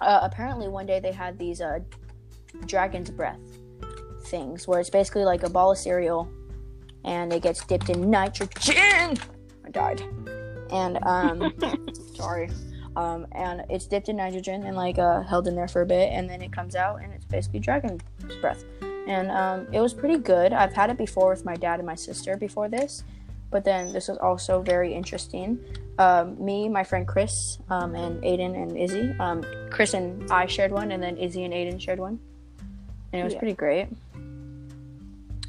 uh, 0.00 0.20
apparently 0.22 0.68
one 0.68 0.86
day 0.86 1.00
they 1.00 1.12
had 1.12 1.38
these 1.38 1.60
uh, 1.60 1.80
dragon's 2.66 3.10
breath 3.10 3.40
things 4.30 4.68
where 4.68 4.80
it's 4.80 4.90
basically 4.90 5.24
like 5.24 5.42
a 5.42 5.50
ball 5.50 5.72
of 5.72 5.78
cereal, 5.78 6.28
and 7.04 7.32
it 7.32 7.42
gets 7.42 7.64
dipped 7.64 7.90
in 7.90 8.10
nitrogen. 8.10 9.16
I 9.64 9.70
died. 9.70 10.02
And 10.70 10.98
um, 11.02 11.52
sorry. 12.14 12.50
Um, 12.96 13.26
and 13.32 13.62
it's 13.70 13.86
dipped 13.86 14.08
in 14.08 14.16
nitrogen 14.16 14.64
and 14.64 14.76
like 14.76 14.98
uh, 14.98 15.22
held 15.22 15.46
in 15.46 15.54
there 15.54 15.68
for 15.68 15.82
a 15.82 15.86
bit, 15.86 16.12
and 16.12 16.28
then 16.28 16.42
it 16.42 16.52
comes 16.52 16.74
out, 16.76 17.02
and 17.02 17.12
it's 17.12 17.24
basically 17.24 17.60
dragon's 17.60 18.02
breath. 18.40 18.64
And 19.06 19.30
um, 19.30 19.66
it 19.72 19.80
was 19.80 19.92
pretty 19.94 20.18
good. 20.18 20.52
I've 20.52 20.72
had 20.72 20.90
it 20.90 20.98
before 20.98 21.30
with 21.30 21.44
my 21.44 21.56
dad 21.56 21.80
and 21.80 21.86
my 21.86 21.94
sister 21.94 22.36
before 22.36 22.68
this, 22.68 23.04
but 23.50 23.64
then 23.64 23.92
this 23.92 24.08
was 24.08 24.18
also 24.18 24.62
very 24.62 24.92
interesting. 24.92 25.58
Um, 25.98 26.42
me, 26.42 26.68
my 26.68 26.84
friend 26.84 27.06
Chris, 27.06 27.58
um, 27.68 27.94
and 27.94 28.22
Aiden 28.22 28.60
and 28.60 28.76
Izzy. 28.76 29.14
Um, 29.18 29.44
Chris 29.70 29.94
and 29.94 30.30
I 30.30 30.46
shared 30.46 30.72
one, 30.72 30.92
and 30.92 31.02
then 31.02 31.16
Izzy 31.16 31.44
and 31.44 31.54
Aiden 31.54 31.80
shared 31.80 31.98
one, 31.98 32.18
and 33.12 33.20
it 33.20 33.24
was 33.24 33.32
Yeah. 33.34 33.38
pretty 33.38 33.54
great. 33.54 33.88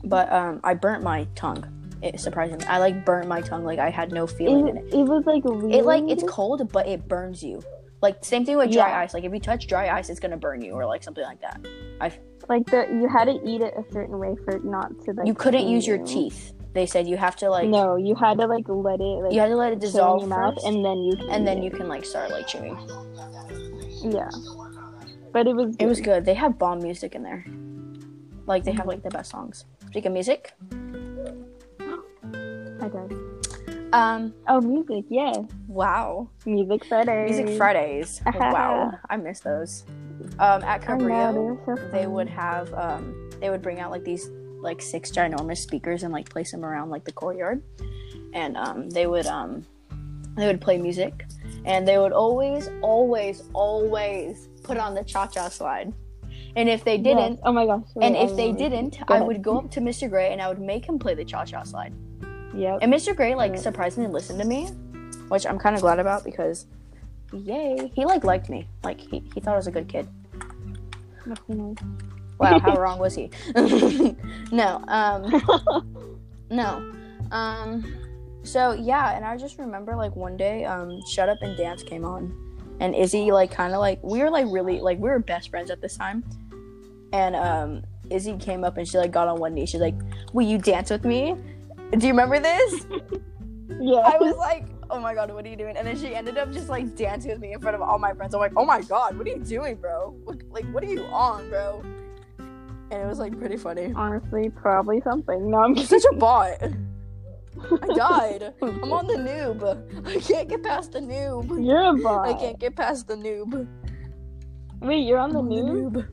But 0.04 0.32
um, 0.32 0.60
I 0.64 0.74
burnt 0.74 1.04
my 1.04 1.28
tongue. 1.36 1.66
It 2.02 2.20
surprisingly, 2.20 2.66
I 2.66 2.80
like 2.80 3.06
burnt 3.06 3.28
my 3.28 3.42
tongue. 3.42 3.64
Like 3.64 3.78
I 3.80 3.90
had 3.92 4.12
no 4.12 4.26
feeling 4.26 4.68
in 4.68 4.78
It, 4.78 4.86
it. 4.88 4.94
it 4.96 5.04
was 5.04 5.24
like 5.26 5.44
really. 5.46 5.78
It 5.78 5.86
like 5.86 6.04
it's 6.08 6.24
cold, 6.24 6.72
but 6.72 6.88
it 6.88 7.08
burns 7.08 7.44
you. 7.44 7.62
Like 8.02 8.26
same 8.26 8.44
thing 8.46 8.58
with 8.58 8.72
dry 8.72 8.90
Yeah. 8.90 9.00
ice. 9.02 9.14
Like 9.14 9.24
if 9.24 9.32
you 9.32 9.40
touch 9.40 9.68
dry 9.68 9.90
ice, 9.90 10.10
it's 10.10 10.20
gonna 10.20 10.38
burn 10.38 10.64
you, 10.64 10.72
or 10.74 10.86
like 10.88 11.04
something 11.04 11.24
like 11.24 11.40
that. 11.42 11.64
I 12.02 12.12
like 12.50 12.66
the 12.66 12.88
you 12.92 13.08
had 13.08 13.26
to 13.26 13.40
eat 13.48 13.62
it 13.62 13.76
a 13.78 13.84
certain 13.94 14.18
way 14.18 14.36
for 14.44 14.56
it 14.56 14.66
not 14.66 14.90
to 15.06 15.14
like. 15.14 15.28
you 15.28 15.36
couldn't 15.36 15.68
use 15.68 15.86
your 15.86 15.98
you. 16.00 16.06
teeth. 16.06 16.54
They 16.74 16.88
said 16.88 17.08
you 17.08 17.18
have 17.18 17.36
to 17.36 17.50
like 17.52 17.68
no, 17.70 17.98
you 17.98 18.16
had 18.16 18.40
to 18.40 18.48
like 18.48 18.66
let 18.68 19.00
it 19.00 19.04
like 19.04 19.34
you 19.34 19.40
had 19.40 19.50
to 19.50 19.56
let 19.56 19.74
it 19.74 19.82
chill 19.92 20.14
in 20.16 20.20
your 20.22 20.30
mouth, 20.30 20.58
and 20.66 20.84
then 20.84 20.98
you 21.04 21.16
can 21.18 21.30
and 21.30 21.46
then 21.46 21.60
it. 21.60 21.66
you 21.66 21.70
can 21.70 21.88
like 21.88 22.04
start 22.06 22.32
like 22.32 22.48
chewing. 22.48 22.76
yeah. 24.02 24.30
But 25.32 25.48
it 25.48 25.56
was 25.56 25.76
It 25.80 25.86
was 25.86 26.02
good. 26.02 26.26
They 26.26 26.34
have 26.34 26.58
bomb 26.60 26.82
music 26.82 27.16
in 27.16 27.24
there. 27.24 27.46
Like 28.46 28.64
they 28.64 28.72
have 28.72 28.88
like 28.88 29.04
the 29.04 29.10
best 29.10 29.32
songs. 29.32 29.66
Speak 29.88 30.06
of 30.06 30.14
music, 30.14 30.54
I 32.82 32.90
um, 33.94 34.34
Oh, 34.48 34.62
music, 34.62 35.06
yes. 35.10 35.46
wow, 35.68 36.30
Music 36.46 36.86
Friday. 36.86 37.26
music 37.26 37.50
Fridays. 37.58 38.22
wow, 38.36 38.92
I 39.10 39.18
miss 39.18 39.42
those. 39.42 39.84
Um, 40.40 40.64
at 40.64 40.82
Cabrillo, 40.82 41.58
so 41.66 41.76
they 41.92 42.08
would 42.08 42.30
have 42.30 42.74
um 42.74 43.30
they 43.40 43.50
would 43.50 43.62
bring 43.62 43.80
out 43.80 43.92
like 43.92 44.04
these 44.04 44.30
like 44.62 44.82
six 44.82 45.12
ginormous 45.12 45.58
speakers 45.58 46.04
and 46.04 46.14
like 46.14 46.30
place 46.30 46.52
them 46.52 46.64
around 46.64 46.90
like 46.90 47.04
the 47.04 47.12
courtyard 47.12 47.64
and 48.34 48.56
um 48.56 48.90
they 48.92 49.08
would 49.08 49.26
um 49.26 49.66
they 50.38 50.46
would 50.46 50.62
play 50.62 50.78
music 50.78 51.26
and 51.66 51.88
they 51.88 51.98
would 51.98 52.12
always 52.12 52.70
always 52.82 53.44
always 53.54 54.48
put 54.72 54.78
on 54.80 54.94
the 54.96 55.04
cha-cha 55.04 55.50
slide 55.50 55.94
and 56.56 56.70
if 56.70 56.84
they 56.86 56.98
didn't. 56.98 57.40
Oh 57.44 57.52
my 57.52 57.66
gosh. 57.66 57.84
and 58.02 58.16
wait, 58.16 58.24
if 58.30 58.36
they 58.38 58.50
um, 58.52 58.56
didn't 58.58 59.00
Go 59.06 59.14
i 59.14 59.18
ahead. 59.18 59.28
would 59.28 59.42
go 59.42 59.58
up 59.60 59.72
to 59.72 59.80
mr 59.82 60.10
gray 60.10 60.32
and 60.32 60.42
i 60.42 60.48
would 60.48 60.62
make 60.62 60.86
him 60.88 60.98
play 60.98 61.14
the 61.14 61.26
cha-cha 61.26 61.64
slide 61.64 61.94
Yep. 62.56 62.80
and 62.82 62.94
mr 62.94 63.16
gray 63.16 63.36
like 63.36 63.54
Yeah. 63.54 63.60
surprisingly 63.60 64.10
listened 64.10 64.40
to 64.40 64.46
me 64.48 64.68
which 65.28 65.46
i'm 65.46 65.60
kind 65.60 65.76
of 65.76 65.82
glad 65.82 66.00
about 66.00 66.24
because 66.24 66.68
yay 67.34 67.92
he 67.96 68.06
like 68.06 68.24
liked 68.24 68.50
me 68.50 68.68
like 68.84 69.00
he, 69.00 69.24
he 69.34 69.40
thought 69.42 69.54
i 69.54 69.58
was 69.58 69.68
a 69.68 69.72
good 69.72 69.88
kid 69.90 70.08
Wow, 72.40 72.58
how 72.60 72.74
wrong 72.76 72.98
was 72.98 73.14
he? 73.14 73.30
no, 74.52 74.84
um, 74.88 76.10
no. 76.50 76.92
Um, 77.32 77.86
so 78.42 78.72
yeah, 78.74 79.16
and 79.16 79.24
I 79.24 79.38
just 79.38 79.60
remember 79.60 79.96
like 79.96 80.16
one 80.16 80.38
day, 80.38 80.66
um, 80.66 81.00
Shut 81.08 81.30
Up 81.30 81.38
and 81.42 81.56
Dance 81.56 81.84
came 81.84 82.04
on, 82.04 82.34
and 82.82 82.96
Izzy 82.96 83.32
like 83.32 83.52
kind 83.52 83.74
of 83.74 83.80
like 83.80 84.04
we 84.04 84.20
were 84.20 84.30
like 84.30 84.48
really 84.50 84.82
like 84.82 84.98
we 84.98 85.08
were 85.08 85.20
best 85.20 85.50
friends 85.50 85.70
at 85.70 85.82
this 85.82 85.96
time, 85.96 86.26
and 87.14 87.36
um, 87.36 87.84
Izzy 88.10 88.36
came 88.38 88.66
up 88.66 88.76
and 88.78 88.88
she 88.88 88.98
like 88.98 89.12
got 89.12 89.28
on 89.28 89.40
one 89.40 89.54
knee. 89.54 89.68
She's 89.68 89.80
like, 89.80 89.96
"Will 90.34 90.46
you 90.46 90.58
dance 90.58 90.90
with 90.90 91.06
me?" 91.06 91.36
Do 91.92 92.06
you 92.06 92.12
remember 92.12 92.40
this? 92.40 92.86
Yeah. 93.80 94.00
I 94.00 94.18
was 94.18 94.36
like, 94.36 94.68
"Oh 94.92 95.00
my 95.00 95.16
god, 95.16 95.34
what 95.34 95.46
are 95.46 95.48
you 95.48 95.56
doing?" 95.56 95.78
And 95.78 95.88
then 95.88 95.98
she 95.98 96.14
ended 96.14 96.38
up 96.38 96.52
just 96.52 96.68
like 96.68 96.94
dancing 96.96 97.32
with 97.32 97.40
me 97.40 97.54
in 97.54 97.62
front 97.62 97.74
of 97.74 97.82
all 97.82 97.98
my 97.98 98.14
friends. 98.14 98.36
I'm 98.36 98.42
like, 98.42 98.52
"Oh 98.58 98.66
my 98.66 98.82
god, 98.82 99.18
what 99.18 99.26
are 99.26 99.30
you 99.30 99.40
doing, 99.40 99.78
bro? 99.78 100.14
Like, 100.50 100.66
what 100.72 100.84
are 100.84 100.88
you 100.88 101.04
on, 101.06 101.50
bro?" 101.50 101.82
And 102.92 103.02
it 103.02 103.08
was 103.08 103.18
like 103.18 103.40
pretty 103.40 103.56
funny. 103.56 103.94
Honestly, 103.96 104.50
probably 104.50 105.00
something. 105.02 105.50
No, 105.50 105.60
I'm 105.60 105.76
such 105.78 106.04
a 106.12 106.16
bot. 106.16 106.62
I 107.82 107.88
died. 107.96 108.54
I'm 108.62 108.92
on 108.92 109.08
the 109.08 109.16
noob. 109.16 110.08
I 110.08 110.20
can't 110.20 110.50
get 110.50 110.64
past 110.64 110.92
the 110.92 111.00
noob. 111.00 111.66
You're 111.66 111.84
a 111.84 111.94
bot. 111.94 112.28
I 112.28 112.34
can't 112.34 112.60
get 112.60 112.76
past 112.76 113.08
the 113.08 113.16
noob. 113.16 113.68
Wait, 114.82 115.00
you're 115.00 115.20
on 115.20 115.32
the 115.32 115.40
on 115.40 115.50
news? 115.50 115.94
noob. 115.94 116.08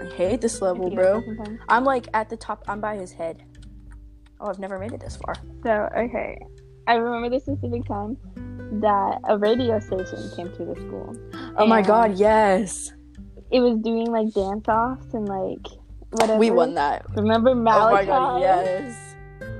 I 0.00 0.14
hate 0.14 0.40
this 0.40 0.62
level, 0.62 0.90
bro. 0.90 1.22
I'm 1.68 1.84
like 1.84 2.08
at 2.14 2.28
the 2.28 2.36
top. 2.36 2.64
I'm 2.68 2.80
by 2.80 2.96
his 2.96 3.12
head. 3.12 3.42
Oh, 4.40 4.48
I've 4.48 4.58
never 4.58 4.78
made 4.78 4.92
it 4.92 5.00
this 5.00 5.16
far. 5.16 5.34
So, 5.62 5.88
okay. 5.96 6.38
I 6.86 6.94
remember 6.94 7.30
the 7.30 7.40
specific 7.40 7.84
time 7.86 8.16
that 8.80 9.20
a 9.24 9.38
radio 9.38 9.80
station 9.80 10.30
came 10.36 10.52
to 10.56 10.64
the 10.64 10.74
school. 10.76 11.16
Oh 11.56 11.66
my 11.66 11.82
god, 11.82 12.16
yes. 12.16 12.92
It 13.50 13.60
was 13.60 13.78
doing 13.78 14.06
like 14.06 14.32
dance 14.34 14.68
offs 14.68 15.14
and 15.14 15.28
like 15.28 15.66
whatever. 16.10 16.38
We 16.38 16.50
won 16.50 16.74
that. 16.74 17.06
Remember 17.14 17.54
Malachi? 17.54 17.80
Oh 17.80 17.90
my 17.92 18.04
god, 18.04 18.40
yes. 18.40 19.15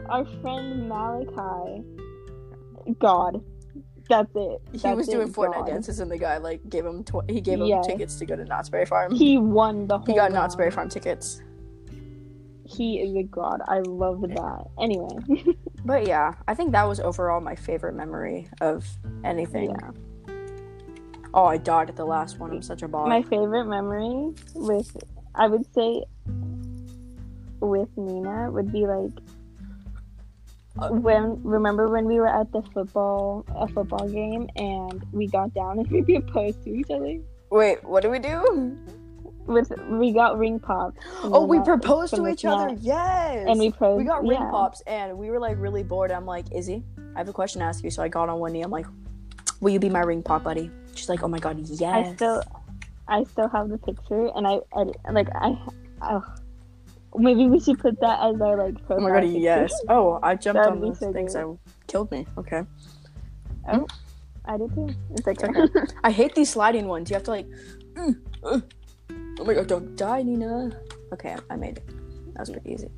Our 0.08 0.24
friend 0.40 0.88
Malachi. 0.88 1.82
God. 2.98 3.42
That's 4.08 4.30
it. 4.36 4.62
He 4.72 4.94
was 4.94 5.08
it, 5.08 5.12
doing 5.12 5.32
Fortnite 5.32 5.52
God. 5.54 5.66
dances, 5.66 5.98
and 5.98 6.08
the 6.10 6.18
guy 6.18 6.36
like 6.38 6.68
gave 6.68 6.86
him 6.86 7.02
tw- 7.02 7.28
he 7.28 7.40
gave 7.40 7.58
him 7.60 7.66
Yes. 7.66 7.86
tickets 7.86 8.14
to 8.16 8.26
go 8.26 8.36
to 8.36 8.44
Knott's 8.44 8.68
Berry 8.68 8.86
Farm. 8.86 9.12
He, 9.12 9.36
won 9.36 9.88
the 9.88 9.98
whole. 9.98 10.06
He 10.06 10.14
got 10.14 10.22
round. 10.22 10.34
Knott's 10.34 10.54
Berry 10.54 10.70
Farm 10.70 10.88
tickets. 10.88 11.42
He 12.64 13.00
is 13.00 13.16
a 13.16 13.24
god. 13.24 13.60
I 13.66 13.80
love 13.80 14.20
that. 14.22 14.66
Anyway, 14.80 15.08
But 15.84 16.06
yeah, 16.06 16.34
I 16.46 16.54
think 16.54 16.72
that 16.72 16.84
was 16.86 17.00
overall 17.00 17.40
my 17.40 17.54
favorite 17.56 17.94
memory 17.94 18.48
of 18.60 18.86
anything. 19.24 19.70
yeah. 19.70 20.34
Oh, 21.34 21.44
I 21.44 21.56
died 21.58 21.90
at 21.90 21.96
the 21.96 22.04
last 22.04 22.38
one. 22.38 22.50
I'm 22.52 22.62
such 22.62 22.82
a 22.82 22.88
bot. 22.88 23.08
My 23.08 23.22
favorite 23.22 23.66
memory 23.66 24.32
with, 24.54 24.96
I 25.34 25.48
would 25.48 25.66
say, 25.74 26.04
with 27.60 27.88
Nina 27.96 28.50
would 28.50 28.72
be 28.72 28.86
like 28.86 29.10
when 30.90 31.42
remember 31.42 31.88
when 31.88 32.04
we 32.04 32.16
were 32.16 32.28
at 32.28 32.50
the 32.52 32.62
football 32.74 33.44
a 33.54 33.66
football 33.68 34.08
game 34.08 34.48
and 34.56 35.04
we 35.12 35.26
got 35.26 35.52
down 35.54 35.78
and 35.78 35.90
we 35.90 36.02
proposed 36.02 36.62
to 36.64 36.74
each 36.74 36.90
other 36.90 37.18
Wait, 37.50 37.82
what 37.84 38.02
do 38.02 38.10
we 38.10 38.18
do? 38.18 38.76
with 39.46 39.72
we 39.88 40.12
got 40.12 40.38
ring 40.38 40.58
pops. 40.58 40.98
Oh, 41.22 41.44
we 41.44 41.60
proposed 41.60 42.14
to 42.14 42.26
each 42.26 42.44
other. 42.44 42.68
net. 42.68 42.78
Yes. 42.80 43.46
and 43.48 43.58
we 43.58 43.70
proposed. 43.70 43.98
we 43.98 44.04
got 44.04 44.22
ring 44.22 44.40
yeah. 44.40 44.50
pops, 44.50 44.80
and 44.82 45.16
we 45.16 45.30
were 45.30 45.40
like 45.40 45.56
really 45.58 45.82
bored. 45.82 46.10
I'm 46.10 46.26
like, 46.26 46.46
Izzy, 46.52 46.82
I 47.14 47.18
have 47.18 47.28
a 47.28 47.32
question 47.32 47.60
to 47.60 47.66
ask 47.66 47.84
you. 47.84 47.90
So 47.90 48.02
I 48.02 48.08
got 48.08 48.28
on 48.28 48.38
one 48.38 48.52
knee. 48.52 48.62
I'm 48.62 48.70
like, 48.70 48.86
Will 49.60 49.70
you 49.70 49.78
be 49.78 49.88
my 49.88 50.00
ring 50.00 50.22
pop 50.22 50.44
buddy? 50.44 50.70
She's 50.94 51.08
like, 51.08 51.22
Oh 51.22 51.28
my 51.28 51.38
god, 51.38 51.58
yes. 51.68 51.82
I 51.82 52.14
still, 52.14 52.42
I 53.08 53.24
still 53.24 53.48
have 53.48 53.68
the 53.68 53.78
picture, 53.78 54.30
and 54.34 54.46
I 54.46 54.58
edit 54.78 54.96
like 55.10 55.28
I. 55.34 55.58
Oh, 56.02 56.24
maybe 57.18 57.46
we 57.46 57.60
should 57.60 57.78
put 57.78 57.98
that 58.00 58.20
as 58.22 58.40
our 58.40 58.56
like 58.56 58.76
Oh 58.90 59.00
my 59.00 59.10
god, 59.10 59.22
picture. 59.22 59.38
yes. 59.38 59.72
Oh, 59.88 60.18
I 60.22 60.34
jumped 60.34 60.60
That'd 60.62 60.72
on 60.72 60.80
those 60.80 60.98
so 61.00 61.12
things 61.12 61.34
good. 61.34 61.58
that 61.58 61.86
killed 61.86 62.10
me. 62.10 62.26
Okay. 62.38 62.62
I 64.48 64.56
did 64.56 64.72
too. 64.74 64.88
It's 65.10 65.26
like 65.26 65.42
okay. 65.42 65.66
I 66.04 66.10
hate 66.10 66.34
these 66.34 66.50
sliding 66.50 66.86
ones. 66.86 67.10
You 67.10 67.14
have 67.14 67.24
to 67.24 67.30
like. 67.32 67.46
mm, 67.94 68.14
uh. 68.44 68.60
Oh 69.38 69.44
my 69.44 69.54
god, 69.54 69.66
don't 69.66 69.96
die, 69.96 70.22
Nina. 70.22 70.70
Okay, 71.12 71.36
I 71.50 71.56
made 71.56 71.78
it. 71.78 71.86
That 72.34 72.40
was 72.40 72.50
pretty 72.50 72.72
easy. 72.72 72.88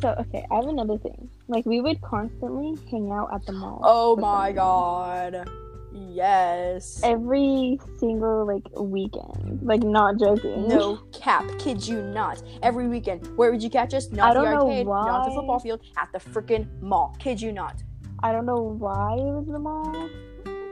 So 0.00 0.14
okay, 0.20 0.44
I 0.50 0.56
have 0.56 0.66
another 0.66 0.98
thing. 0.98 1.30
Like 1.48 1.64
we 1.64 1.80
would 1.80 2.00
constantly 2.02 2.74
hang 2.90 3.10
out 3.12 3.32
at 3.32 3.46
the 3.46 3.52
mall. 3.52 3.80
Oh 3.84 4.16
my 4.16 4.52
god. 4.52 5.48
Yes. 5.94 7.00
Every 7.04 7.78
single 7.98 8.46
like 8.46 8.64
weekend. 8.78 9.60
Like 9.62 9.82
not 9.82 10.18
joking. 10.18 10.68
No 10.68 10.96
cap, 11.12 11.48
kid 11.58 11.86
you 11.86 12.02
not. 12.02 12.42
Every 12.62 12.88
weekend, 12.88 13.26
where 13.36 13.52
would 13.52 13.62
you 13.62 13.70
catch 13.70 13.94
us? 13.94 14.10
Not 14.10 14.36
I 14.36 14.40
the 14.40 14.46
arcade, 14.46 14.86
not 14.86 15.28
the 15.28 15.34
football 15.34 15.60
field, 15.60 15.80
at 15.96 16.10
the 16.12 16.18
freaking 16.18 16.66
mall. 16.82 17.14
Kid 17.18 17.40
you 17.40 17.52
not. 17.52 17.82
I 18.22 18.32
don't 18.32 18.46
know 18.46 18.76
why 18.78 19.14
it 19.14 19.22
was 19.22 19.46
the 19.46 19.58
mall. 19.58 20.08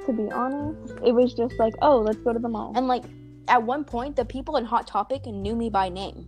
To 0.06 0.12
be 0.12 0.30
honest, 0.32 0.94
it 1.04 1.12
was 1.12 1.32
just 1.34 1.54
like, 1.58 1.74
oh, 1.80 2.00
let's 2.00 2.18
go 2.18 2.32
to 2.32 2.38
the 2.38 2.48
mall. 2.48 2.72
And 2.74 2.88
like, 2.88 3.04
at 3.46 3.62
one 3.62 3.84
point, 3.84 4.16
the 4.16 4.24
people 4.24 4.56
in 4.56 4.64
Hot 4.64 4.86
Topic 4.86 5.26
knew 5.26 5.54
me 5.54 5.70
by 5.70 5.88
name. 5.88 6.26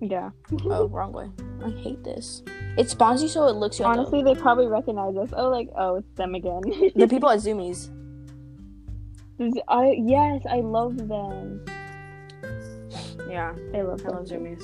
Yeah. 0.00 0.30
oh, 0.64 0.88
wrong 0.90 1.12
way. 1.12 1.30
I 1.64 1.70
hate 1.70 2.04
this. 2.04 2.42
It 2.78 2.88
spawns 2.88 3.20
you 3.20 3.28
so 3.28 3.48
it 3.48 3.56
looks 3.56 3.80
you 3.80 3.84
up. 3.84 3.98
Honestly, 3.98 4.22
they 4.22 4.36
probably 4.36 4.68
recognize 4.68 5.16
us. 5.16 5.30
Oh, 5.36 5.50
like, 5.50 5.68
oh, 5.76 5.96
it's 5.96 6.08
them 6.14 6.36
again. 6.36 6.62
The 6.94 7.08
people 7.10 7.28
at 7.28 7.40
Zumiez. 7.40 7.90
I 9.68 9.96
yes, 9.98 10.42
I 10.48 10.60
love 10.60 10.96
them. 11.08 11.64
Yeah, 13.28 13.52
I 13.74 13.82
love 13.82 14.06
I 14.06 14.10
love 14.10 14.26
Zumiez. 14.26 14.62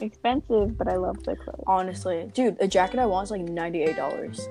Expensive, 0.00 0.76
but 0.76 0.88
I 0.88 0.96
love 0.96 1.22
the 1.22 1.36
clothes. 1.36 1.62
Honestly, 1.68 2.28
dude, 2.34 2.56
a 2.60 2.66
jacket 2.66 2.98
I 2.98 3.06
want 3.06 3.26
is 3.26 3.30
like 3.30 3.42
ninety 3.42 3.82
eight 3.82 3.96
dollars. 3.96 4.48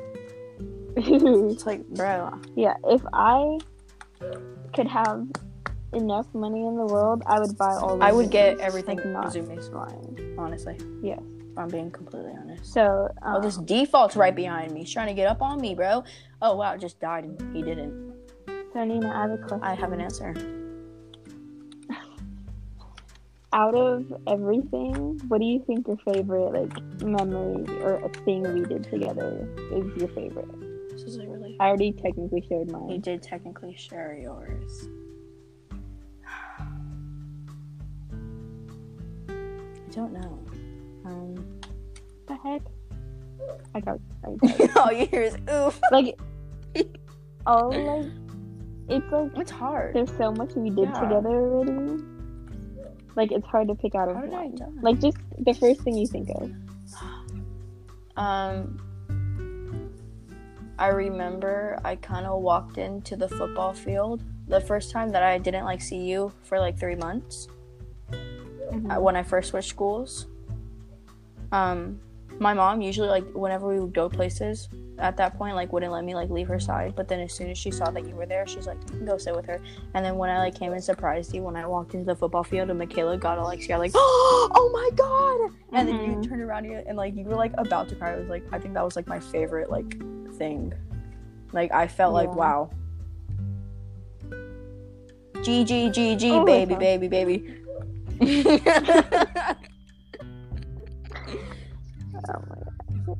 It's 0.95 1.65
like, 1.65 1.85
bro. 1.89 2.39
yeah, 2.55 2.75
if 2.85 3.01
I 3.13 3.59
could 4.73 4.87
have 4.87 5.27
enough 5.93 6.27
money 6.33 6.65
in 6.65 6.75
the 6.75 6.85
world, 6.85 7.23
I 7.25 7.39
would 7.39 7.57
buy 7.57 7.75
all. 7.75 8.01
I 8.01 8.11
would 8.11 8.29
get 8.31 8.59
everything 8.59 8.97
Like, 8.97 9.03
from 9.03 9.13
not 9.13 9.33
fine. 9.89 10.35
Honestly, 10.37 10.77
Yes. 11.01 11.19
if 11.51 11.57
I'm 11.57 11.67
being 11.67 11.91
completely 11.91 12.33
honest. 12.39 12.71
So, 12.71 13.09
um, 13.21 13.35
Oh, 13.37 13.41
this 13.41 13.57
default's 13.57 14.15
right 14.15 14.35
behind 14.35 14.71
me. 14.73 14.81
He's 14.81 14.91
trying 14.91 15.07
to 15.07 15.13
get 15.13 15.27
up 15.27 15.41
on 15.41 15.59
me, 15.59 15.75
bro. 15.75 16.03
Oh 16.41 16.55
wow, 16.55 16.77
just 16.77 16.99
died 16.99 17.23
and 17.25 17.55
he 17.55 17.61
didn't. 17.61 18.13
so 18.73 18.83
Nina, 18.83 19.09
I 19.09 19.21
have 19.21 19.31
a 19.31 19.37
question. 19.37 19.63
I 19.63 19.73
have 19.75 19.91
an 19.91 20.01
answer. 20.01 20.33
Out 23.51 23.73
of 23.73 24.13
everything, 24.27 25.19
what 25.27 25.39
do 25.39 25.45
you 25.45 25.63
think 25.65 25.87
your 25.87 25.97
favorite 26.13 26.53
like 26.53 27.01
memory 27.01 27.65
or 27.81 27.95
a 27.95 28.09
thing 28.23 28.43
we 28.53 28.61
did 28.63 28.83
together 28.83 29.49
is 29.71 29.85
your 29.99 30.07
favorite? 30.09 30.91
This 30.91 31.01
is 31.01 31.17
like 31.17 31.27
really. 31.29 31.57
I 31.59 31.69
already 31.69 31.91
technically 31.91 32.45
shared 32.47 32.69
mine. 32.71 32.89
You 32.89 32.99
did 32.99 33.23
technically 33.23 33.75
share 33.75 34.15
yours. 34.21 34.87
Don't 39.91 40.13
know. 40.13 40.39
Um, 41.05 41.59
the 42.27 42.35
heck? 42.35 42.61
I 43.73 43.79
got. 43.79 43.99
I 44.23 44.35
got 44.67 44.77
all 44.77 44.91
you 44.91 45.05
hear 45.07 45.21
is 45.23 45.37
oof. 45.51 45.79
like, 45.91 46.19
oh, 47.45 47.69
like 47.69 48.11
it's 48.89 49.11
like 49.11 49.31
It's 49.37 49.51
hard. 49.51 49.95
there's 49.95 50.11
so 50.17 50.31
much 50.31 50.53
we 50.55 50.69
did 50.69 50.89
Yeah. 50.89 50.99
together 50.99 51.29
already. 51.29 52.03
Like 53.15 53.31
it's 53.31 53.45
hard 53.47 53.67
to 53.67 53.75
pick 53.75 53.95
out 53.95 54.09
of 54.09 54.15
How 54.15 54.25
one. 54.25 54.55
Like 54.81 54.99
just 54.99 55.17
the 55.39 55.53
first 55.53 55.81
thing 55.81 55.95
you 55.97 56.07
think 56.07 56.29
of. 56.29 56.51
Um, 58.17 58.77
I 60.77 60.87
remember 60.87 61.79
I 61.85 61.95
kind 61.95 62.25
of 62.25 62.41
walked 62.41 62.77
into 62.77 63.15
the 63.15 63.29
football 63.29 63.71
field 63.73 64.21
the 64.49 64.59
first 64.59 64.91
time 64.91 65.09
that 65.11 65.23
I 65.23 65.37
didn't 65.37 65.63
like 65.63 65.79
see 65.79 65.99
you 66.03 66.33
for 66.43 66.59
like 66.59 66.77
three 66.77 66.95
months 66.95 67.47
uh, 68.69 68.99
when 68.99 69.15
I 69.15 69.23
first 69.23 69.49
switched 69.49 69.69
schools. 69.69 70.27
Um, 71.51 71.99
my 72.39 72.53
mom 72.53 72.81
usually 72.81 73.09
like 73.09 73.25
whenever 73.33 73.67
we 73.67 73.79
would 73.79 73.93
go 73.93 74.07
places 74.07 74.69
at 74.97 75.17
that 75.17 75.37
point 75.37 75.55
like 75.55 75.73
wouldn't 75.73 75.91
let 75.91 76.03
me 76.05 76.13
like 76.15 76.29
leave 76.29 76.47
her 76.47 76.59
side. 76.59 76.93
But 76.95 77.07
then 77.07 77.19
as 77.19 77.33
soon 77.33 77.49
as 77.49 77.57
she 77.57 77.71
saw 77.71 77.89
that 77.91 78.07
you 78.07 78.15
were 78.15 78.25
there, 78.25 78.45
she's 78.47 78.67
like, 78.67 78.77
go 79.05 79.17
sit 79.17 79.35
with 79.35 79.45
her." 79.47 79.59
And 79.93 80.05
then 80.05 80.15
when 80.17 80.29
I 80.29 80.37
like 80.39 80.55
came 80.55 80.71
and 80.73 80.83
surprised 80.83 81.33
you 81.33 81.41
when 81.43 81.55
I 81.55 81.65
walked 81.65 81.93
into 81.93 82.05
the 82.05 82.15
football 82.15 82.43
field 82.43 82.69
and 82.69 82.77
Michaela 82.79 83.17
got 83.17 83.37
all 83.39 83.45
like 83.45 83.61
scared 83.61 83.79
like, 83.79 83.91
"Oh 83.95 84.69
my 84.73 84.89
god!" 84.95 85.51
And 85.77 85.87
then 85.87 85.95
you 86.03 86.11
Mhm. 86.17 86.27
turned 86.29 86.41
around 86.41 86.65
and 86.65 86.87
and, 86.87 86.97
like 86.97 87.15
you 87.15 87.25
were 87.25 87.35
like 87.35 87.53
about 87.57 87.89
to 87.89 87.95
cry. 87.95 88.13
I 88.13 88.17
was 88.17 88.29
like, 88.29 88.43
I 88.51 88.59
think 88.59 88.73
that 88.75 88.85
was 88.85 88.95
like 88.95 89.07
my 89.07 89.19
favorite 89.19 89.69
like 89.69 89.97
thing. 90.37 90.73
Like 91.51 91.71
I 91.71 91.87
felt 91.87 92.13
like 92.13 92.33
wow. 92.35 92.69
G 95.41 95.63
G 95.63 95.89
G 95.89 96.15
G 96.15 96.31
Oh, 96.33 96.45
baby 96.45 96.75
baby 96.75 97.07
baby. 97.07 97.58
Oh 98.21 99.55
my 102.49 102.55
god. 102.55 102.73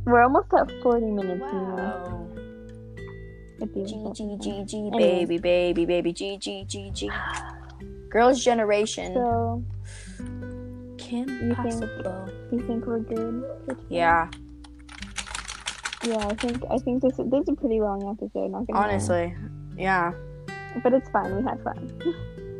We're 0.06 0.22
almost 0.24 0.54
at 0.54 0.72
40 0.84 1.06
minutes 1.06 1.42
now. 1.42 1.76
wow. 1.76 2.28
The 3.60 3.66
G 3.68 4.08
G 4.14 4.38
G 4.40 4.64
G 4.66 4.90
baby 4.98 5.38
baby 5.38 5.86
baby 5.86 6.14
G 6.14 6.38
G 6.38 6.64
G 6.66 6.90
G. 6.92 7.10
Girls' 8.10 8.44
generation. 8.44 9.14
So, 9.14 9.64
Kim 10.98 11.28
you 11.30 11.56
think- 11.56 11.84
you 12.52 12.60
think 12.66 12.86
we're 12.86 13.00
good? 13.00 13.44
Yeah, 13.90 14.30
Yeah, 16.04 16.26
I 16.28 16.34
think 16.36 16.64
I 16.72 16.78
think 16.78 17.02
this 17.04 17.18
this 17.18 17.42
is 17.44 17.50
a 17.50 17.54
pretty 17.54 17.82
long 17.82 18.02
episode. 18.10 18.52
Not 18.52 18.66
gonna 18.68 18.80
lie. 18.80 18.86
honestly. 18.88 19.36
Yeah. 19.78 20.14
but 20.84 20.94
it's 20.94 21.10
fine. 21.10 21.36
We 21.36 21.44
had 21.44 21.62
fun. 21.64 21.90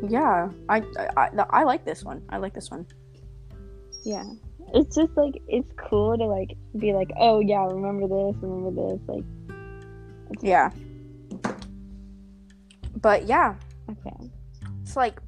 Yeah. 0.08 0.50
I, 0.68 0.82
I 0.98 1.08
I 1.16 1.30
I 1.50 1.64
like 1.64 1.84
this 1.84 2.04
one. 2.04 2.22
I 2.30 2.38
like 2.38 2.54
this 2.54 2.70
one. 2.70 2.86
Yeah, 4.04 4.24
it's 4.74 4.96
just 4.96 5.12
like 5.16 5.34
it's 5.46 5.70
cool 5.76 6.16
to 6.16 6.24
like 6.24 6.56
be 6.78 6.92
like, 6.92 7.10
oh 7.18 7.40
yeah, 7.40 7.66
remember 7.66 8.08
this, 8.08 8.36
remember 8.42 8.88
this. 8.88 9.00
Like, 9.06 9.24
Yeah. 10.40 10.70
But 13.00 13.26
yeah, 13.26 13.54
okay. 13.90 14.30
it's 14.82 14.96
like 14.96 15.20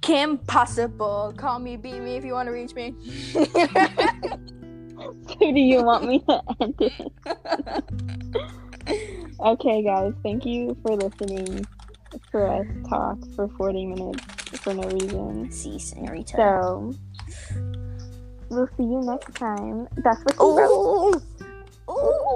Kim 0.00 0.38
Possible. 0.38 1.34
Call 1.36 1.58
me, 1.58 1.76
beat 1.76 2.00
me 2.00 2.16
if 2.16 2.24
you 2.24 2.32
want 2.32 2.46
to 2.46 2.52
reach 2.52 2.74
me. 2.74 2.94
So 5.00 5.38
do 5.38 5.58
you 5.58 5.82
want 5.82 6.06
me 6.06 6.18
to 6.28 6.42
end 6.60 6.74
it? 6.78 7.12
okay, 9.40 9.82
guys, 9.82 10.12
thank 10.22 10.44
you 10.44 10.76
for 10.82 10.94
listening 10.96 11.64
for 12.30 12.46
us 12.48 12.66
talk 12.88 13.18
for 13.34 13.48
40 13.48 13.86
minutes 13.86 14.24
for 14.60 14.74
no 14.74 14.88
reason. 14.88 15.50
See, 15.50 15.78
senorita. 15.78 16.36
So, 16.36 16.94
we'll 18.50 18.68
see 18.76 18.82
you 18.84 19.00
next 19.02 19.34
time. 19.34 19.88
That's 19.96 20.20
what 20.24 20.34
she 20.34 20.40
wrote. 20.40 20.70
Ooh. 20.70 21.92
Ooh. 21.92 22.30